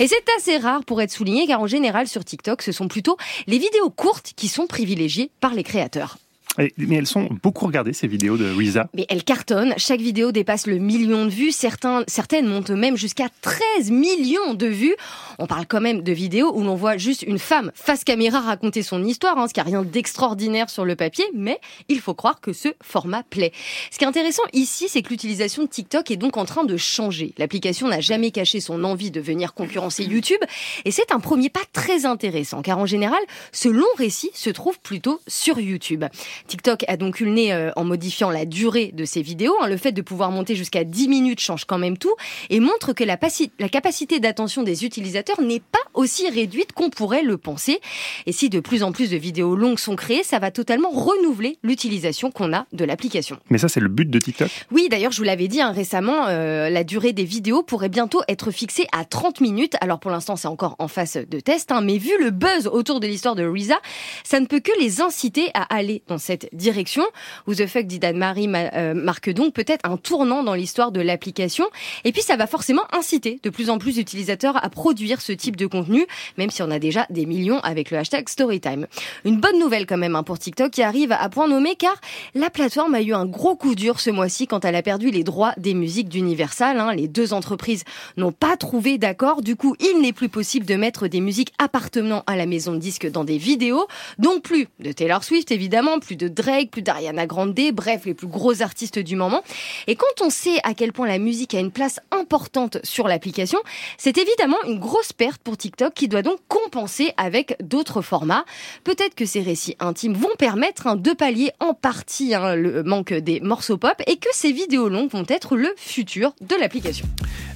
Et 0.00 0.08
c'est 0.08 0.24
assez 0.36 0.58
rare 0.58 0.84
pour 0.84 1.00
être 1.02 1.10
souligné 1.10 1.46
car 1.46 1.60
en 1.60 1.66
général 1.66 2.06
sur 2.06 2.24
TikTok, 2.24 2.62
ce 2.62 2.72
sont 2.72 2.88
plutôt 2.88 3.16
les 3.46 3.58
vidéos 3.58 3.90
courtes 3.90 4.32
qui 4.36 4.48
sont 4.48 4.66
privilégiées 4.66 5.30
par 5.40 5.54
les 5.54 5.62
créateurs. 5.62 6.18
Mais 6.58 6.96
elles 6.96 7.06
sont 7.06 7.28
beaucoup 7.42 7.66
regardées, 7.66 7.92
ces 7.92 8.06
vidéos 8.06 8.36
de 8.36 8.50
Risa. 8.50 8.88
Mais 8.94 9.06
elle 9.08 9.24
cartonne, 9.24 9.74
chaque 9.76 10.00
vidéo 10.00 10.32
dépasse 10.32 10.66
le 10.66 10.78
million 10.78 11.24
de 11.24 11.30
vues, 11.30 11.52
Certains, 11.52 12.04
certaines 12.06 12.46
montent 12.46 12.70
même 12.70 12.96
jusqu'à 12.96 13.28
13 13.42 13.90
millions 13.90 14.54
de 14.54 14.66
vues. 14.66 14.94
On 15.38 15.46
parle 15.46 15.66
quand 15.66 15.80
même 15.80 16.02
de 16.02 16.12
vidéos 16.12 16.52
où 16.54 16.62
l'on 16.62 16.76
voit 16.76 16.96
juste 16.96 17.22
une 17.22 17.38
femme 17.38 17.70
face 17.74 18.04
caméra 18.04 18.40
raconter 18.40 18.82
son 18.82 19.04
histoire, 19.04 19.38
hein, 19.38 19.48
ce 19.48 19.54
qui 19.54 19.60
n'a 19.60 19.64
rien 19.64 19.82
d'extraordinaire 19.82 20.70
sur 20.70 20.84
le 20.84 20.96
papier, 20.96 21.24
mais 21.34 21.60
il 21.88 22.00
faut 22.00 22.14
croire 22.14 22.40
que 22.40 22.52
ce 22.52 22.68
format 22.82 23.22
plaît. 23.22 23.52
Ce 23.90 23.98
qui 23.98 24.04
est 24.04 24.06
intéressant 24.08 24.42
ici, 24.52 24.86
c'est 24.88 25.02
que 25.02 25.10
l'utilisation 25.10 25.64
de 25.64 25.68
TikTok 25.68 26.10
est 26.10 26.16
donc 26.16 26.36
en 26.36 26.44
train 26.44 26.64
de 26.64 26.76
changer. 26.76 27.34
L'application 27.38 27.88
n'a 27.88 28.00
jamais 28.00 28.30
caché 28.30 28.60
son 28.60 28.84
envie 28.84 29.10
de 29.10 29.20
venir 29.20 29.54
concurrencer 29.54 30.04
YouTube, 30.04 30.40
et 30.84 30.90
c'est 30.90 31.12
un 31.12 31.20
premier 31.20 31.50
pas 31.50 31.64
très 31.72 32.06
intéressant, 32.06 32.62
car 32.62 32.78
en 32.78 32.86
général, 32.86 33.20
ce 33.52 33.68
long 33.68 33.84
récit 33.96 34.30
se 34.34 34.50
trouve 34.50 34.78
plutôt 34.80 35.20
sur 35.26 35.60
YouTube. 35.60 36.04
TikTok 36.48 36.84
a 36.88 36.96
donc 36.96 37.20
eu 37.20 37.26
le 37.26 37.30
nez 37.32 37.52
euh, 37.52 37.70
en 37.76 37.84
modifiant 37.84 38.30
la 38.30 38.44
durée 38.44 38.90
de 38.92 39.04
ses 39.04 39.22
vidéos. 39.22 39.54
hein. 39.62 39.68
Le 39.68 39.76
fait 39.76 39.92
de 39.92 40.02
pouvoir 40.02 40.30
monter 40.32 40.56
jusqu'à 40.56 40.82
10 40.82 41.08
minutes 41.08 41.40
change 41.40 41.64
quand 41.64 41.78
même 41.78 41.96
tout 41.96 42.14
et 42.50 42.58
montre 42.58 42.92
que 42.92 43.04
la, 43.04 43.18
la 43.58 43.68
capacité 43.68 44.18
d'attention 44.18 44.62
des 44.62 44.84
utilisateurs 44.84 45.40
n'est 45.40 45.60
pas 45.60 45.78
aussi 45.94 46.28
réduite 46.28 46.72
qu'on 46.72 46.90
pourrait 46.90 47.22
le 47.22 47.36
penser. 47.36 47.80
Et 48.26 48.32
si 48.32 48.48
de 48.48 48.60
plus 48.60 48.82
en 48.82 48.92
plus 48.92 49.10
de 49.10 49.16
vidéos 49.16 49.54
longues 49.54 49.78
sont 49.78 49.94
créées, 49.94 50.22
ça 50.24 50.38
va 50.38 50.50
totalement 50.50 50.90
renouveler 50.90 51.58
l'utilisation 51.62 52.30
qu'on 52.30 52.52
a 52.52 52.66
de 52.72 52.84
l'application. 52.84 53.38
Mais 53.50 53.58
ça, 53.58 53.68
c'est 53.68 53.80
le 53.80 53.88
but 53.88 54.08
de 54.08 54.18
TikTok? 54.18 54.48
Oui, 54.72 54.88
d'ailleurs, 54.90 55.12
je 55.12 55.18
vous 55.18 55.24
l'avais 55.24 55.48
dit 55.48 55.60
hein, 55.60 55.72
récemment, 55.72 56.26
euh, 56.28 56.70
la 56.70 56.82
durée 56.84 57.12
des 57.12 57.24
vidéos 57.24 57.62
pourrait 57.62 57.88
bientôt 57.88 58.22
être 58.26 58.50
fixée 58.50 58.86
à 58.92 59.04
30 59.04 59.40
minutes. 59.40 59.74
Alors 59.80 60.00
pour 60.00 60.10
l'instant, 60.10 60.36
c'est 60.36 60.48
encore 60.48 60.76
en 60.78 60.88
phase 60.88 61.18
de 61.28 61.40
test, 61.40 61.70
hein, 61.72 61.82
mais 61.82 61.98
vu 61.98 62.12
le 62.18 62.30
buzz 62.30 62.66
autour 62.66 63.00
de 63.00 63.06
l'histoire 63.06 63.34
de 63.34 63.44
Risa, 63.44 63.78
ça 64.24 64.40
ne 64.40 64.46
peut 64.46 64.60
que 64.60 64.72
les 64.80 65.00
inciter 65.00 65.50
à 65.54 65.62
aller 65.74 66.02
dans 66.06 66.18
cette 66.28 66.48
direction. 66.52 67.02
Who 67.46 67.54
the 67.54 67.66
fuck 67.66 67.86
dit 67.86 68.00
Anne-Marie 68.02 68.48
ma- 68.48 68.70
euh, 68.74 68.92
marque 68.94 69.30
donc 69.30 69.54
peut-être 69.54 69.88
un 69.88 69.96
tournant 69.96 70.42
dans 70.42 70.52
l'histoire 70.54 70.92
de 70.92 71.00
l'application. 71.00 71.64
Et 72.04 72.12
puis 72.12 72.20
ça 72.22 72.36
va 72.36 72.46
forcément 72.46 72.82
inciter 72.92 73.40
de 73.42 73.48
plus 73.50 73.70
en 73.70 73.78
plus 73.78 73.94
d'utilisateurs 73.94 74.62
à 74.62 74.68
produire 74.68 75.20
ce 75.22 75.32
type 75.32 75.56
de 75.56 75.66
contenu, 75.66 76.06
même 76.36 76.50
si 76.50 76.62
on 76.62 76.70
a 76.70 76.78
déjà 76.78 77.06
des 77.08 77.24
millions 77.26 77.60
avec 77.60 77.90
le 77.90 77.96
hashtag 77.98 78.28
Storytime. 78.28 78.86
Une 79.24 79.40
bonne 79.40 79.58
nouvelle 79.58 79.86
quand 79.86 79.96
même 79.96 80.14
hein, 80.16 80.22
pour 80.22 80.38
TikTok 80.38 80.70
qui 80.70 80.82
arrive 80.82 81.12
à 81.12 81.28
point 81.30 81.48
nommé 81.48 81.76
car 81.76 81.96
la 82.34 82.50
plateforme 82.50 82.94
a 82.94 83.00
eu 83.00 83.14
un 83.14 83.24
gros 83.24 83.56
coup 83.56 83.74
dur 83.74 84.00
ce 84.00 84.10
mois-ci 84.10 84.46
quand 84.46 84.64
elle 84.66 84.76
a 84.76 84.82
perdu 84.82 85.10
les 85.10 85.24
droits 85.24 85.54
des 85.56 85.72
musiques 85.74 86.08
d'Universal. 86.10 86.78
hein. 86.78 86.94
Les 86.94 87.08
deux 87.08 87.32
entreprises 87.32 87.84
n'ont 88.18 88.32
pas 88.32 88.56
trouvé 88.58 88.98
d'accord. 88.98 89.40
Du 89.40 89.56
coup, 89.56 89.74
il 89.80 90.02
n'est 90.02 90.12
plus 90.12 90.28
possible 90.28 90.66
de 90.66 90.74
mettre 90.74 91.08
des 91.08 91.20
musiques 91.20 91.52
appartenant 91.58 92.22
à 92.26 92.36
la 92.36 92.44
maison 92.46 92.72
de 92.72 92.78
disques 92.78 93.10
dans 93.10 93.24
des 93.24 93.38
vidéos. 93.38 93.86
Donc 94.18 94.42
plus 94.42 94.68
de 94.80 94.92
Taylor 94.92 95.24
Swift 95.24 95.50
évidemment, 95.50 95.98
plus 96.00 96.16
de 96.18 96.28
Drake, 96.28 96.70
plus 96.70 96.82
d'Ariana 96.82 97.26
Grande, 97.26 97.54
bref, 97.72 98.02
les 98.04 98.14
plus 98.14 98.26
gros 98.26 98.62
artistes 98.62 98.98
du 98.98 99.16
moment. 99.16 99.42
Et 99.86 99.96
quand 99.96 100.22
on 100.22 100.30
sait 100.30 100.58
à 100.64 100.74
quel 100.74 100.92
point 100.92 101.06
la 101.06 101.18
musique 101.18 101.54
a 101.54 101.60
une 101.60 101.70
place 101.70 102.00
importante 102.10 102.78
sur 102.84 103.08
l'application, 103.08 103.58
c'est 103.96 104.18
évidemment 104.18 104.56
une 104.66 104.78
grosse 104.78 105.12
perte 105.12 105.40
pour 105.42 105.56
TikTok 105.56 105.94
qui 105.94 106.08
doit 106.08 106.22
donc 106.22 106.38
compenser 106.48 107.12
avec 107.16 107.56
d'autres 107.62 108.02
formats. 108.02 108.44
Peut-être 108.84 109.14
que 109.14 109.24
ces 109.24 109.40
récits 109.40 109.76
intimes 109.80 110.14
vont 110.14 110.34
permettre 110.38 110.86
hein, 110.86 110.96
de 110.96 111.12
pallier 111.12 111.52
en 111.60 111.74
partie 111.74 112.34
hein, 112.34 112.54
le 112.54 112.82
manque 112.82 113.12
des 113.12 113.40
morceaux 113.40 113.78
pop 113.78 113.94
et 114.06 114.16
que 114.16 114.28
ces 114.32 114.52
vidéos 114.52 114.88
longues 114.88 115.10
vont 115.10 115.26
être 115.28 115.56
le 115.56 115.68
futur 115.76 116.34
de 116.40 116.56
l'application. 116.60 117.06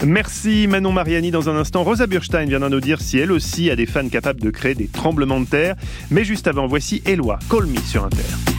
Merci 0.05 0.67
Manon 0.67 0.93
Mariani. 0.93 1.31
Dans 1.31 1.49
un 1.49 1.57
instant, 1.57 1.85
Rosa 1.85 2.07
Burstein 2.07 2.47
viendra 2.47 2.69
nous 2.69 2.81
dire 2.81 3.01
si 3.01 3.19
elle 3.19 3.33
aussi 3.33 3.71
a 3.71 3.77
des 3.77 3.87
fans 3.87 4.09
capables 4.09 4.41
de 4.41 4.51
créer 4.51 4.75
des 4.75 4.89
tremblements 4.89 5.41
de 5.41 5.47
terre. 5.47 5.77
Mais 6.11 6.25
juste 6.25 6.47
avant, 6.47 6.67
voici 6.67 7.03
Eloi, 7.07 7.39
Call 7.51 7.67
Me 7.67 7.81
sur 7.81 8.05
Inter. 8.05 8.52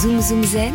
Zoom 0.00 0.20
Zoom 0.22 0.44
Zen 0.44 0.74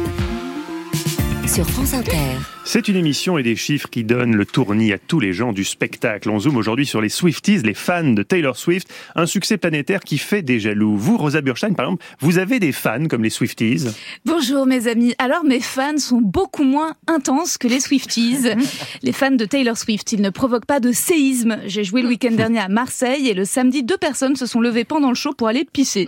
sur 1.47 1.65
France 1.65 1.93
Inter. 1.93 2.39
C'est 2.65 2.87
une 2.87 2.95
émission 2.95 3.37
et 3.37 3.43
des 3.43 3.57
chiffres 3.57 3.89
qui 3.89 4.05
donnent 4.05 4.37
le 4.37 4.45
tournis 4.45 4.93
à 4.93 4.97
tous 4.97 5.19
les 5.19 5.33
gens 5.33 5.51
du 5.51 5.65
spectacle. 5.65 6.29
On 6.29 6.39
zoome 6.39 6.55
aujourd'hui 6.55 6.85
sur 6.85 7.01
les 7.01 7.09
Swifties, 7.09 7.57
les 7.57 7.73
fans 7.73 8.13
de 8.13 8.23
Taylor 8.23 8.55
Swift, 8.55 8.87
un 9.15 9.25
succès 9.25 9.57
planétaire 9.57 9.99
qui 9.99 10.17
fait 10.17 10.41
des 10.41 10.61
jaloux. 10.61 10.95
Vous, 10.95 11.17
Rosa 11.17 11.41
Burstein, 11.41 11.73
par 11.73 11.87
exemple, 11.87 12.05
vous 12.21 12.37
avez 12.37 12.59
des 12.59 12.71
fans 12.71 13.07
comme 13.09 13.21
les 13.21 13.29
Swifties 13.29 13.87
Bonjour 14.25 14.65
mes 14.65 14.87
amis. 14.87 15.13
Alors 15.17 15.43
mes 15.43 15.59
fans 15.59 15.97
sont 15.97 16.21
beaucoup 16.21 16.63
moins 16.63 16.95
intenses 17.07 17.57
que 17.57 17.67
les 17.67 17.81
Swifties. 17.81 18.55
les 19.03 19.11
fans 19.11 19.31
de 19.31 19.45
Taylor 19.45 19.77
Swift, 19.77 20.13
ils 20.13 20.21
ne 20.21 20.29
provoquent 20.29 20.65
pas 20.65 20.79
de 20.79 20.93
séisme. 20.93 21.59
J'ai 21.65 21.83
joué 21.83 22.01
le 22.01 22.07
week-end 22.07 22.31
dernier 22.31 22.59
à 22.59 22.69
Marseille 22.69 23.27
et 23.27 23.33
le 23.33 23.43
samedi, 23.43 23.83
deux 23.83 23.97
personnes 23.97 24.37
se 24.37 24.45
sont 24.45 24.61
levées 24.61 24.85
pendant 24.85 25.09
le 25.09 25.15
show 25.15 25.33
pour 25.33 25.49
aller 25.49 25.65
pisser. 25.65 26.07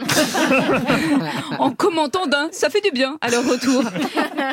en 1.60 1.72
commentant 1.72 2.28
d'un, 2.28 2.48
ça 2.52 2.70
fait 2.70 2.82
du 2.82 2.92
bien 2.92 3.18
à 3.20 3.30
leur 3.30 3.46
retour. 3.46 3.84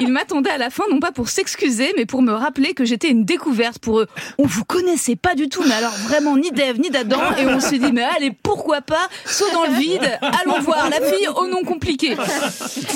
Ils 0.01 0.11
m'attendaient 0.11 0.51
à 0.51 0.59
la 0.59 0.71
fin, 0.71 0.85
non 0.91 0.99
pas 0.99 1.13
pour 1.13 1.29
s'excuser, 1.29 1.92
mais 1.97 2.07
pour 2.07 2.23
me 2.23 2.33
rappeler 2.33 2.75
que 2.75 2.85
j'étais 2.85 3.09
une 3.09 3.25
découverte 3.25 3.79
pour 3.79 4.01
eux. 4.01 4.07
On 4.39 4.47
vous 4.47 4.65
connaissait 4.65 5.17
pas 5.17 5.35
du 5.35 5.49
tout, 5.49 5.63
mais 5.67 5.75
alors 5.75 5.93
vraiment 5.93 6.37
ni 6.37 6.51
d'Ève 6.51 6.81
ni 6.81 6.91
d'Adam, 6.91 7.21
et 7.39 7.47
on 7.47 7.61
s'est 7.61 7.79
dit, 7.79 7.93
mais 7.93 8.05
allez, 8.17 8.33
pourquoi 8.43 8.81
pas, 8.81 9.09
saut 9.25 9.51
dans 9.53 9.65
le 9.65 9.75
vide, 9.75 10.19
allons 10.43 10.61
voir 10.61 10.89
la 10.91 11.01
fille 11.01 11.29
au 11.37 11.47
nom 11.47 11.63
compliqué. 11.65 12.17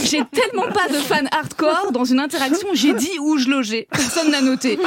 J'ai 0.05 0.22
tellement 0.32 0.70
pas 0.72 0.88
de 0.88 0.99
fans 0.99 1.26
hardcore, 1.30 1.92
dans 1.92 2.05
une 2.05 2.20
interaction, 2.20 2.68
j'ai 2.74 2.94
dit 2.94 3.18
où 3.20 3.38
je 3.38 3.49
logeais. 3.49 3.88
Personne 3.90 4.30
n'a 4.30 4.40
noté. 4.40 4.78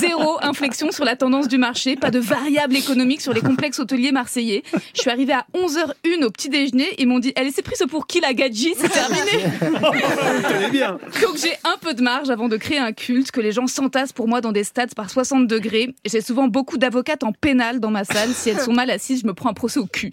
Zéro 0.00 0.38
inflexion 0.42 0.90
sur 0.90 1.04
la 1.04 1.16
tendance 1.16 1.48
du 1.48 1.58
marché, 1.58 1.96
pas 1.96 2.10
de 2.10 2.18
variable 2.18 2.76
économique 2.76 3.20
sur 3.20 3.32
les 3.32 3.40
complexes 3.40 3.78
hôteliers 3.78 4.12
marseillais. 4.12 4.62
Je 4.94 5.00
suis 5.00 5.10
arrivée 5.10 5.34
à 5.34 5.46
11h01 5.54 6.24
au 6.24 6.30
petit 6.30 6.48
déjeuner, 6.48 6.88
ils 6.98 7.06
m'ont 7.06 7.18
dit, 7.18 7.32
elle 7.36 7.50
s'est 7.52 7.62
prise 7.62 7.84
pour 7.88 8.06
qui 8.06 8.20
la 8.20 8.32
gadji, 8.32 8.74
c'est 8.76 8.88
terminé. 8.88 10.70
bien. 10.70 10.98
Donc 11.22 11.36
j'ai 11.36 11.52
un 11.64 11.76
peu 11.80 11.94
de 11.94 12.02
marge 12.02 12.30
avant 12.30 12.48
de 12.48 12.56
créer 12.56 12.78
un 12.78 12.92
culte, 12.92 13.30
que 13.36 13.42
les 13.42 13.52
gens 13.52 13.66
s'entassent 13.66 14.14
pour 14.14 14.28
moi 14.28 14.40
dans 14.40 14.50
des 14.50 14.64
stades 14.64 14.94
par 14.94 15.10
60 15.10 15.46
degrés. 15.46 15.94
J'ai 16.06 16.22
souvent 16.22 16.48
beaucoup 16.48 16.78
d'avocates 16.78 17.22
en 17.22 17.32
pénal 17.32 17.80
dans 17.80 17.90
ma 17.90 18.04
salle. 18.04 18.30
Si 18.30 18.48
elles 18.48 18.60
sont 18.60 18.72
mal 18.72 18.88
assises, 18.88 19.20
je 19.20 19.26
me 19.26 19.34
prends 19.34 19.50
un 19.50 19.52
procès 19.52 19.78
au 19.78 19.84
cul. 19.84 20.10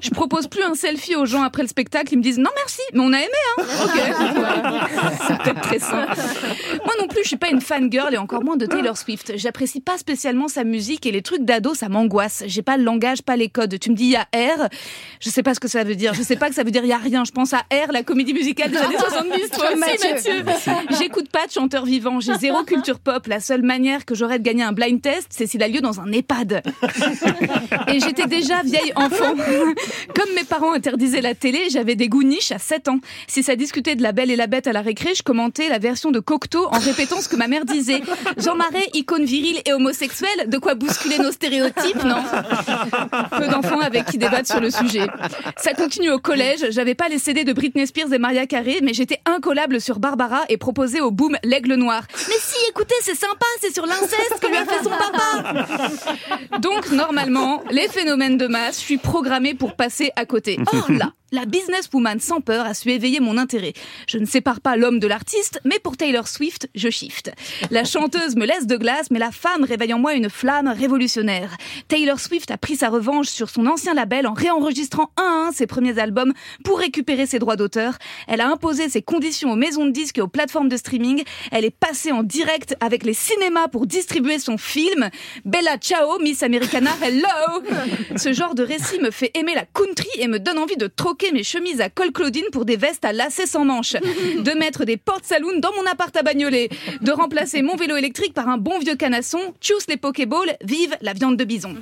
Je 0.00 0.10
propose 0.10 0.46
plus 0.46 0.62
un 0.62 0.74
selfie 0.74 1.16
aux 1.16 1.26
gens 1.26 1.42
après 1.42 1.62
le 1.62 1.68
spectacle. 1.68 2.12
Ils 2.12 2.18
me 2.18 2.22
disent 2.22 2.38
non 2.38 2.50
merci, 2.54 2.82
mais 2.92 3.00
on 3.00 3.12
a 3.12 3.18
aimé. 3.18 3.26
Hein 3.58 3.64
ok. 3.82 4.34
Voilà. 4.36 4.88
C'est 5.26 5.38
peut-être 5.38 5.60
très 5.60 5.80
simple. 5.80 6.14
Moi 6.84 6.94
non 7.00 7.08
plus, 7.08 7.22
je 7.24 7.28
suis 7.28 7.36
pas 7.36 7.48
une 7.48 7.60
fangirl 7.60 8.14
et 8.14 8.18
encore 8.18 8.44
moins 8.44 8.56
de 8.56 8.66
Taylor 8.66 8.96
Swift. 8.96 9.32
J'apprécie 9.34 9.80
pas 9.80 9.98
spécialement 9.98 10.46
sa 10.46 10.62
musique 10.62 11.04
et 11.04 11.10
les 11.10 11.22
trucs 11.22 11.44
d'ado, 11.44 11.74
ça 11.74 11.88
m'angoisse. 11.88 12.44
J'ai 12.46 12.62
pas 12.62 12.76
le 12.76 12.84
langage, 12.84 13.22
pas 13.22 13.34
les 13.34 13.48
codes. 13.48 13.76
Tu 13.80 13.90
me 13.90 13.96
dis 13.96 14.04
il 14.04 14.10
y 14.10 14.16
a 14.16 14.28
R, 14.32 14.68
je 15.18 15.30
sais 15.30 15.42
pas 15.42 15.54
ce 15.54 15.58
que 15.58 15.68
ça 15.68 15.82
veut 15.82 15.96
dire. 15.96 16.14
Je 16.14 16.22
sais 16.22 16.36
pas 16.36 16.48
que 16.48 16.54
ça 16.54 16.62
veut 16.62 16.70
dire 16.70 16.84
il 16.84 16.90
y 16.90 16.92
a 16.92 16.98
rien. 16.98 17.24
Je 17.24 17.32
pense 17.32 17.52
à 17.54 17.64
R, 17.72 17.90
la 17.90 18.04
comédie 18.04 18.34
musicale 18.34 18.70
des 18.70 18.76
années 18.76 18.98
70. 18.98 19.50
Toi 19.50 19.70
Comme 19.70 19.82
aussi, 19.82 20.08
Mathieu. 20.08 20.44
Mathieu. 20.44 20.96
J'écoute 20.96 21.28
pas 21.30 21.48
de 21.48 21.52
chanteur 21.52 21.84
vivant. 21.84 22.20
J'ai 22.20 22.35
zéro 22.38 22.64
culture 22.64 22.98
pop. 22.98 23.26
La 23.26 23.40
seule 23.40 23.62
manière 23.62 24.04
que 24.04 24.14
j'aurais 24.14 24.38
de 24.38 24.44
gagner 24.44 24.62
un 24.62 24.72
blind 24.72 25.00
test, 25.00 25.28
c'est 25.30 25.46
s'il 25.46 25.62
a 25.62 25.68
lieu 25.68 25.80
dans 25.80 26.00
un 26.00 26.10
EHPAD. 26.12 26.62
Et 27.88 28.00
j'étais 28.00 28.26
déjà 28.26 28.62
vieille 28.62 28.92
enfant. 28.96 29.34
Comme 30.14 30.34
mes 30.34 30.44
parents 30.44 30.72
interdisaient 30.72 31.20
la 31.20 31.34
télé, 31.34 31.68
j'avais 31.70 31.94
des 31.94 32.08
goûts 32.08 32.22
niches 32.22 32.52
à 32.52 32.58
7 32.58 32.88
ans. 32.88 33.00
Si 33.26 33.42
ça 33.42 33.56
discutait 33.56 33.94
de 33.94 34.02
la 34.02 34.12
belle 34.12 34.30
et 34.30 34.36
la 34.36 34.46
bête 34.46 34.66
à 34.66 34.72
la 34.72 34.82
récré, 34.82 35.14
je 35.14 35.22
commentais 35.22 35.68
la 35.68 35.78
version 35.78 36.10
de 36.10 36.20
Cocteau 36.20 36.66
en 36.66 36.78
répétant 36.78 37.20
ce 37.20 37.28
que 37.28 37.36
ma 37.36 37.48
mère 37.48 37.64
disait. 37.64 38.02
Jean 38.36 38.56
Marais, 38.56 38.88
icône 38.94 39.24
virile 39.24 39.60
et 39.64 39.72
homosexuelle, 39.72 40.48
de 40.48 40.58
quoi 40.58 40.74
bousculer 40.74 41.18
nos 41.18 41.32
stéréotypes, 41.32 42.04
non? 42.04 42.22
Peu 43.38 43.48
d'enfants 43.48 43.80
avec 43.80 44.06
qui 44.06 44.18
débattre 44.18 44.48
sur 44.48 44.60
le 44.60 44.70
sujet. 44.70 45.06
Ça 45.56 45.72
continue 45.74 46.10
au 46.10 46.18
collège, 46.18 46.66
j'avais 46.70 46.94
pas 46.94 47.08
les 47.08 47.18
CD 47.18 47.44
de 47.44 47.52
Britney 47.52 47.86
Spears 47.86 48.12
et 48.12 48.18
Maria 48.18 48.46
Carey, 48.46 48.78
mais 48.82 48.94
j'étais 48.94 49.20
incollable 49.24 49.80
sur 49.80 49.98
Barbara 49.98 50.42
et 50.48 50.56
proposais 50.56 51.00
au 51.00 51.10
boom 51.10 51.36
l'aigle 51.42 51.74
noir. 51.74 52.02
Mais 52.28 52.36
si, 52.38 52.56
écoutez, 52.68 52.94
c'est 53.02 53.14
sympa, 53.14 53.46
c'est 53.60 53.72
sur 53.72 53.86
l'inceste 53.86 54.38
que 54.40 54.46
lui 54.46 54.56
a 54.56 54.64
fait 54.64 54.82
son 54.82 54.90
papa. 54.90 56.58
Donc, 56.58 56.90
normalement, 56.90 57.62
les 57.70 57.88
phénomènes 57.88 58.36
de 58.36 58.46
masse, 58.46 58.80
je 58.80 58.84
suis 58.84 58.98
programmée 58.98 59.54
pour 59.54 59.74
passer 59.76 60.10
à 60.16 60.24
côté. 60.24 60.58
Or 60.72 60.90
là, 60.90 61.12
la 61.32 61.44
businesswoman 61.44 62.20
sans 62.20 62.40
peur 62.40 62.66
a 62.66 62.74
su 62.74 62.90
éveiller 62.90 63.20
mon 63.20 63.36
intérêt. 63.36 63.72
Je 64.06 64.18
ne 64.18 64.26
sépare 64.26 64.60
pas 64.60 64.76
l'homme 64.76 64.98
de 64.98 65.06
l'artiste, 65.06 65.60
mais 65.64 65.78
pour 65.78 65.96
Taylor 65.96 66.28
Swift, 66.28 66.68
je 66.74 66.88
shift. 66.88 67.32
La 67.70 67.84
chanteuse 67.84 68.36
me 68.36 68.46
laisse 68.46 68.66
de 68.66 68.76
glace, 68.76 69.10
mais 69.10 69.18
la 69.18 69.32
femme 69.32 69.64
réveille 69.64 69.92
en 69.92 69.98
moi 69.98 70.14
une 70.14 70.30
flamme 70.30 70.68
révolutionnaire. 70.68 71.56
Taylor 71.88 72.20
Swift 72.20 72.50
a 72.50 72.58
pris 72.58 72.76
sa 72.76 72.88
revanche 72.88 73.28
sur 73.28 73.50
son 73.50 73.66
ancien 73.66 73.94
label 73.94 74.26
en 74.26 74.34
réenregistrant 74.34 75.10
un 75.16 75.22
à 75.26 75.48
un 75.48 75.52
ses 75.52 75.66
premiers 75.66 75.98
albums 75.98 76.32
pour 76.64 76.78
récupérer 76.78 77.26
ses 77.26 77.38
droits 77.38 77.56
d'auteur. 77.56 77.94
Elle 78.28 78.40
a 78.40 78.48
imposé 78.48 78.88
ses 78.88 79.02
conditions 79.02 79.52
aux 79.52 79.56
maisons 79.56 79.86
de 79.86 79.90
disques 79.90 80.18
et 80.18 80.22
aux 80.22 80.28
plateformes 80.28 80.68
de 80.68 80.76
streaming. 80.76 81.24
Elle 81.50 81.64
est 81.64 81.70
passée 81.70 82.12
en 82.12 82.22
direct 82.22 82.76
avec 82.80 83.04
les 83.04 83.14
cinémas 83.14 83.68
pour 83.68 83.86
distribuer 83.86 84.38
son 84.38 84.58
film. 84.58 85.10
Bella 85.44 85.78
Ciao, 85.78 86.18
Miss 86.20 86.42
Americana, 86.42 86.90
hello! 87.02 87.62
Ce 88.16 88.32
genre 88.32 88.54
de 88.54 88.62
récit 88.62 89.00
me 89.00 89.10
fait 89.10 89.30
aimer 89.34 89.54
la 89.54 89.64
country 89.64 90.08
et 90.18 90.28
me 90.28 90.38
donne 90.38 90.58
envie 90.58 90.76
de 90.76 90.86
troquer 91.16 91.32
mes 91.32 91.44
chemises 91.44 91.80
à 91.80 91.88
col 91.88 92.12
Claudine 92.12 92.44
pour 92.52 92.66
des 92.66 92.76
vestes 92.76 93.04
à 93.06 93.12
lacets 93.14 93.46
sans 93.46 93.64
manches, 93.64 93.92
de 94.38 94.58
mettre 94.58 94.84
des 94.84 94.98
portes 94.98 95.24
saloon 95.24 95.60
dans 95.60 95.72
mon 95.72 95.90
appart 95.90 96.14
à 96.14 96.22
Bagnolet, 96.22 96.68
de 97.00 97.10
remplacer 97.10 97.62
mon 97.62 97.74
vélo 97.74 97.96
électrique 97.96 98.34
par 98.34 98.50
un 98.50 98.58
bon 98.58 98.78
vieux 98.78 98.96
canasson, 98.96 99.38
tchuss 99.62 99.86
les 99.88 99.96
Pokéballs, 99.96 100.56
vive 100.62 100.94
la 101.00 101.14
viande 101.14 101.38
de 101.38 101.44
bison. 101.44 101.74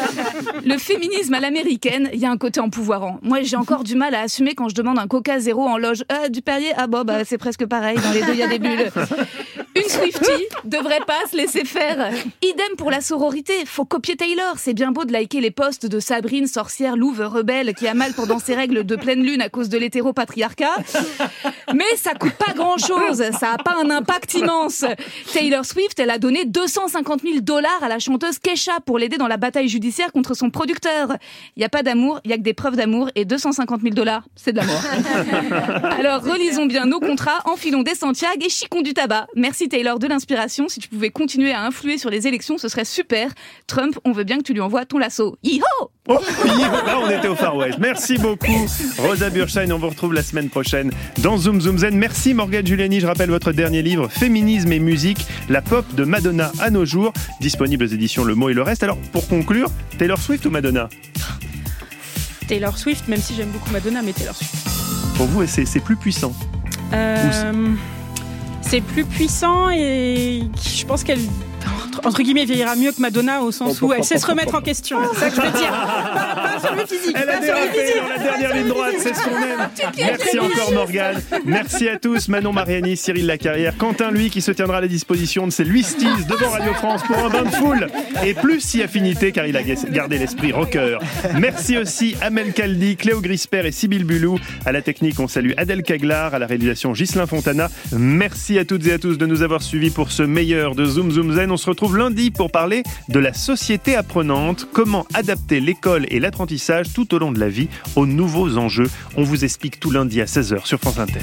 Le 0.64 0.78
féminisme 0.78 1.34
à 1.34 1.40
l'américaine, 1.40 2.10
il 2.12 2.18
y 2.18 2.26
a 2.26 2.30
un 2.30 2.36
côté 2.36 2.58
empouvoirant. 2.58 3.20
Moi, 3.22 3.42
j'ai 3.42 3.56
encore 3.56 3.84
du 3.84 3.94
mal 3.94 4.16
à 4.16 4.22
assumer 4.22 4.54
quand 4.56 4.68
je 4.68 4.74
demande 4.74 4.98
un 4.98 5.06
coca 5.06 5.38
zéro 5.38 5.62
en 5.62 5.78
loge. 5.78 6.04
Ah, 6.08 6.28
du 6.28 6.42
Perrier? 6.42 6.72
Ah 6.76 6.88
bon, 6.88 7.04
bah, 7.04 7.24
c'est 7.24 7.38
presque 7.38 7.66
pareil. 7.66 7.98
Dans 8.02 8.12
les 8.12 8.22
deux, 8.22 8.32
il 8.32 8.38
y 8.38 8.42
a 8.42 8.48
des 8.48 8.58
bulles. 8.58 8.90
Une 9.92 10.00
Swiftie 10.00 10.46
devrait 10.64 11.00
pas 11.06 11.20
se 11.30 11.36
laisser 11.36 11.64
faire. 11.64 12.12
Idem 12.42 12.76
pour 12.76 12.90
la 12.90 13.00
sororité. 13.00 13.52
Faut 13.66 13.84
copier 13.84 14.16
Taylor. 14.16 14.54
C'est 14.56 14.74
bien 14.74 14.92
beau 14.92 15.04
de 15.04 15.12
liker 15.12 15.40
les 15.40 15.50
posts 15.50 15.86
de 15.86 16.00
Sabrine, 16.00 16.46
sorcière, 16.46 16.96
louve, 16.96 17.20
rebelle, 17.20 17.74
qui 17.74 17.86
a 17.86 17.94
mal 17.94 18.12
pendant 18.14 18.38
ses 18.38 18.54
règles 18.54 18.84
de 18.84 18.96
pleine 18.96 19.22
lune 19.22 19.42
à 19.42 19.48
cause 19.48 19.68
de 19.68 19.78
l'hétéropatriarcat. 19.78 20.76
Mais 21.74 21.96
ça 21.96 22.14
coûte 22.14 22.34
pas 22.34 22.52
grand 22.54 22.78
chose. 22.78 23.22
Ça 23.38 23.52
a 23.52 23.58
pas 23.58 23.76
un 23.82 23.90
impact 23.90 24.34
immense. 24.34 24.84
Taylor 25.32 25.64
Swift, 25.64 25.98
elle 25.98 26.10
a 26.10 26.18
donné 26.18 26.44
250 26.44 27.22
000 27.22 27.40
dollars 27.40 27.82
à 27.82 27.88
la 27.88 27.98
chanteuse 27.98 28.38
Kesha 28.38 28.80
pour 28.86 28.98
l'aider 28.98 29.16
dans 29.16 29.28
la 29.28 29.36
bataille 29.36 29.68
judiciaire 29.68 30.12
contre 30.12 30.34
son 30.34 30.50
producteur. 30.50 31.16
Il 31.56 31.62
y 31.62 31.64
a 31.64 31.68
pas 31.68 31.82
d'amour, 31.82 32.20
il 32.24 32.30
y 32.30 32.34
a 32.34 32.36
que 32.36 32.42
des 32.42 32.54
preuves 32.54 32.76
d'amour 32.76 33.10
et 33.14 33.24
250 33.24 33.82
000 33.82 33.94
dollars, 33.94 34.24
c'est 34.36 34.52
de 34.52 34.58
l'amour. 34.58 34.80
Alors 35.98 36.22
relisons 36.22 36.66
bien 36.66 36.86
nos 36.86 37.00
contrats, 37.00 37.40
enfilons 37.44 37.82
des 37.82 37.94
Santiago 37.94 38.22
et 38.44 38.48
chicons 38.48 38.82
du 38.82 38.94
tabac. 38.94 39.26
Merci 39.34 39.68
Taylor 39.68 39.81
de 39.82 40.06
l'inspiration. 40.06 40.68
Si 40.68 40.80
tu 40.80 40.88
pouvais 40.88 41.10
continuer 41.10 41.52
à 41.52 41.62
influer 41.64 41.98
sur 41.98 42.08
les 42.08 42.26
élections, 42.26 42.56
ce 42.56 42.68
serait 42.68 42.84
super. 42.84 43.30
Trump, 43.66 43.98
on 44.04 44.12
veut 44.12 44.24
bien 44.24 44.38
que 44.38 44.42
tu 44.44 44.52
lui 44.54 44.60
envoies 44.60 44.84
ton 44.86 44.98
lasso. 44.98 45.36
Yeehaw 45.42 45.90
Oh, 46.08 46.18
là, 46.44 46.98
on 47.00 47.08
était 47.08 47.28
au 47.28 47.36
Far 47.36 47.54
West. 47.56 47.78
Merci 47.78 48.18
beaucoup, 48.18 48.66
Rosa 48.98 49.30
Burstein. 49.30 49.70
On 49.70 49.78
vous 49.78 49.88
retrouve 49.88 50.12
la 50.12 50.22
semaine 50.24 50.48
prochaine 50.48 50.90
dans 51.18 51.36
Zoom 51.38 51.60
Zoom 51.60 51.78
Zen. 51.78 51.96
Merci, 51.96 52.34
Morgane 52.34 52.66
Giuliani. 52.66 52.98
Je 52.98 53.06
rappelle 53.06 53.30
votre 53.30 53.52
dernier 53.52 53.82
livre, 53.82 54.08
Féminisme 54.08 54.72
et 54.72 54.80
musique, 54.80 55.24
la 55.48 55.62
pop 55.62 55.84
de 55.94 56.04
Madonna 56.04 56.50
à 56.60 56.70
nos 56.70 56.84
jours, 56.84 57.12
disponible 57.40 57.84
aux 57.84 57.88
éditions 57.88 58.24
Le 58.24 58.34
Mot 58.34 58.48
et 58.48 58.54
le 58.54 58.62
Reste. 58.62 58.82
Alors, 58.82 58.98
pour 59.12 59.28
conclure, 59.28 59.68
Taylor 59.98 60.18
Swift 60.18 60.44
ou 60.46 60.50
Madonna? 60.50 60.88
Taylor 62.48 62.76
Swift, 62.76 63.06
même 63.06 63.20
si 63.20 63.34
j'aime 63.34 63.50
beaucoup 63.50 63.70
Madonna, 63.70 64.02
mais 64.02 64.12
Taylor 64.12 64.34
Swift. 64.34 64.54
Pour 65.16 65.26
vous, 65.26 65.46
c'est 65.46 65.66
c'est 65.66 65.80
plus 65.80 65.96
puissant. 65.96 66.32
Euh, 66.92 67.74
c'est 68.72 68.80
plus 68.80 69.04
puissant 69.04 69.68
et 69.68 70.44
je 70.56 70.86
pense 70.86 71.04
qu'elle 71.04 71.20
entre- 72.04 72.22
guillemets 72.22 72.44
vieillira 72.44 72.76
mieux 72.76 72.92
que 72.92 73.00
Madonna 73.00 73.42
au 73.42 73.50
sens 73.52 73.80
où 73.82 73.92
elle 73.92 74.04
sait 74.04 74.18
se 74.18 74.26
remettre 74.26 74.54
en 74.54 74.60
question. 74.60 74.98
C'est 75.14 75.20
ça 75.20 75.30
que 75.30 75.36
je 75.36 75.40
veux 75.40 75.58
dire. 75.58 75.70
Pas, 75.70 76.42
pas 76.54 76.60
sur 76.60 76.74
le 76.74 76.86
physique. 76.86 77.16
Elle 77.20 77.28
a 77.28 77.32
pas 77.38 77.44
sur 77.44 77.54
le 77.54 77.60
dérapé 77.72 78.00
dans 78.00 78.08
la 78.08 78.18
dernière 78.18 78.54
ligne 78.56 78.68
droite, 78.68 78.94
c'est 78.98 79.14
ce 79.14 79.22
qu'on 79.22 79.36
aime. 79.36 79.68
Merci 79.98 80.38
encore 80.38 80.72
Morgane. 80.72 81.22
Merci 81.44 81.88
à 81.88 81.98
tous, 81.98 82.28
Manon 82.28 82.52
Mariani, 82.52 82.96
Cyril 82.96 83.26
Lacarrière, 83.26 83.76
Quentin 83.76 84.10
lui 84.10 84.30
qui 84.30 84.40
se 84.40 84.52
tiendra 84.52 84.78
à 84.78 84.80
la 84.80 84.88
disposition 84.88 85.46
de 85.46 85.52
ses 85.52 85.64
Luistis 85.64 86.06
devant 86.28 86.50
Radio 86.50 86.72
France 86.74 87.02
pour 87.04 87.18
un 87.18 87.28
bain 87.28 87.42
de 87.42 87.50
foule 87.50 87.88
et 88.24 88.34
plus 88.34 88.60
si 88.60 88.82
affinité 88.82 89.32
car 89.32 89.46
il 89.46 89.56
a 89.56 89.62
gardé 89.62 90.18
l'esprit 90.18 90.52
rocker. 90.52 90.98
Merci 91.38 91.78
aussi 91.78 92.14
Amel 92.20 92.52
Caldi, 92.52 92.96
Cléo 92.96 93.20
Grisper 93.20 93.62
et 93.66 93.72
Sybille 93.72 94.04
Bulou. 94.04 94.38
À 94.64 94.72
la 94.72 94.82
technique, 94.82 95.18
on 95.20 95.28
salue 95.28 95.52
Adèle 95.56 95.82
Caglar, 95.82 96.34
à 96.34 96.38
la 96.38 96.46
réalisation 96.46 96.92
Ghislain 96.92 97.26
Fontana. 97.26 97.68
Merci 97.92 98.58
à 98.58 98.64
toutes 98.64 98.86
et 98.86 98.92
à 98.92 98.98
tous 98.98 99.18
de 99.18 99.26
nous 99.26 99.42
avoir 99.42 99.62
suivis 99.62 99.90
pour 99.90 100.10
ce 100.12 100.22
meilleur 100.22 100.74
de 100.74 100.84
Zoom 100.84 101.10
Zoom 101.10 101.32
Zen. 101.34 101.50
On 101.50 101.56
se 101.56 101.64
retrouve 101.82 101.98
lundi 101.98 102.30
pour 102.30 102.52
parler 102.52 102.84
de 103.08 103.18
la 103.18 103.32
société 103.32 103.96
apprenante, 103.96 104.68
comment 104.72 105.04
adapter 105.14 105.58
l'école 105.58 106.06
et 106.10 106.20
l'apprentissage 106.20 106.92
tout 106.92 107.12
au 107.12 107.18
long 107.18 107.32
de 107.32 107.40
la 107.40 107.48
vie 107.48 107.68
aux 107.96 108.06
nouveaux 108.06 108.56
enjeux. 108.56 108.88
On 109.16 109.24
vous 109.24 109.44
explique 109.44 109.80
tout 109.80 109.90
lundi 109.90 110.20
à 110.20 110.26
16h 110.26 110.64
sur 110.64 110.78
France 110.78 111.00
Inter. 111.00 111.22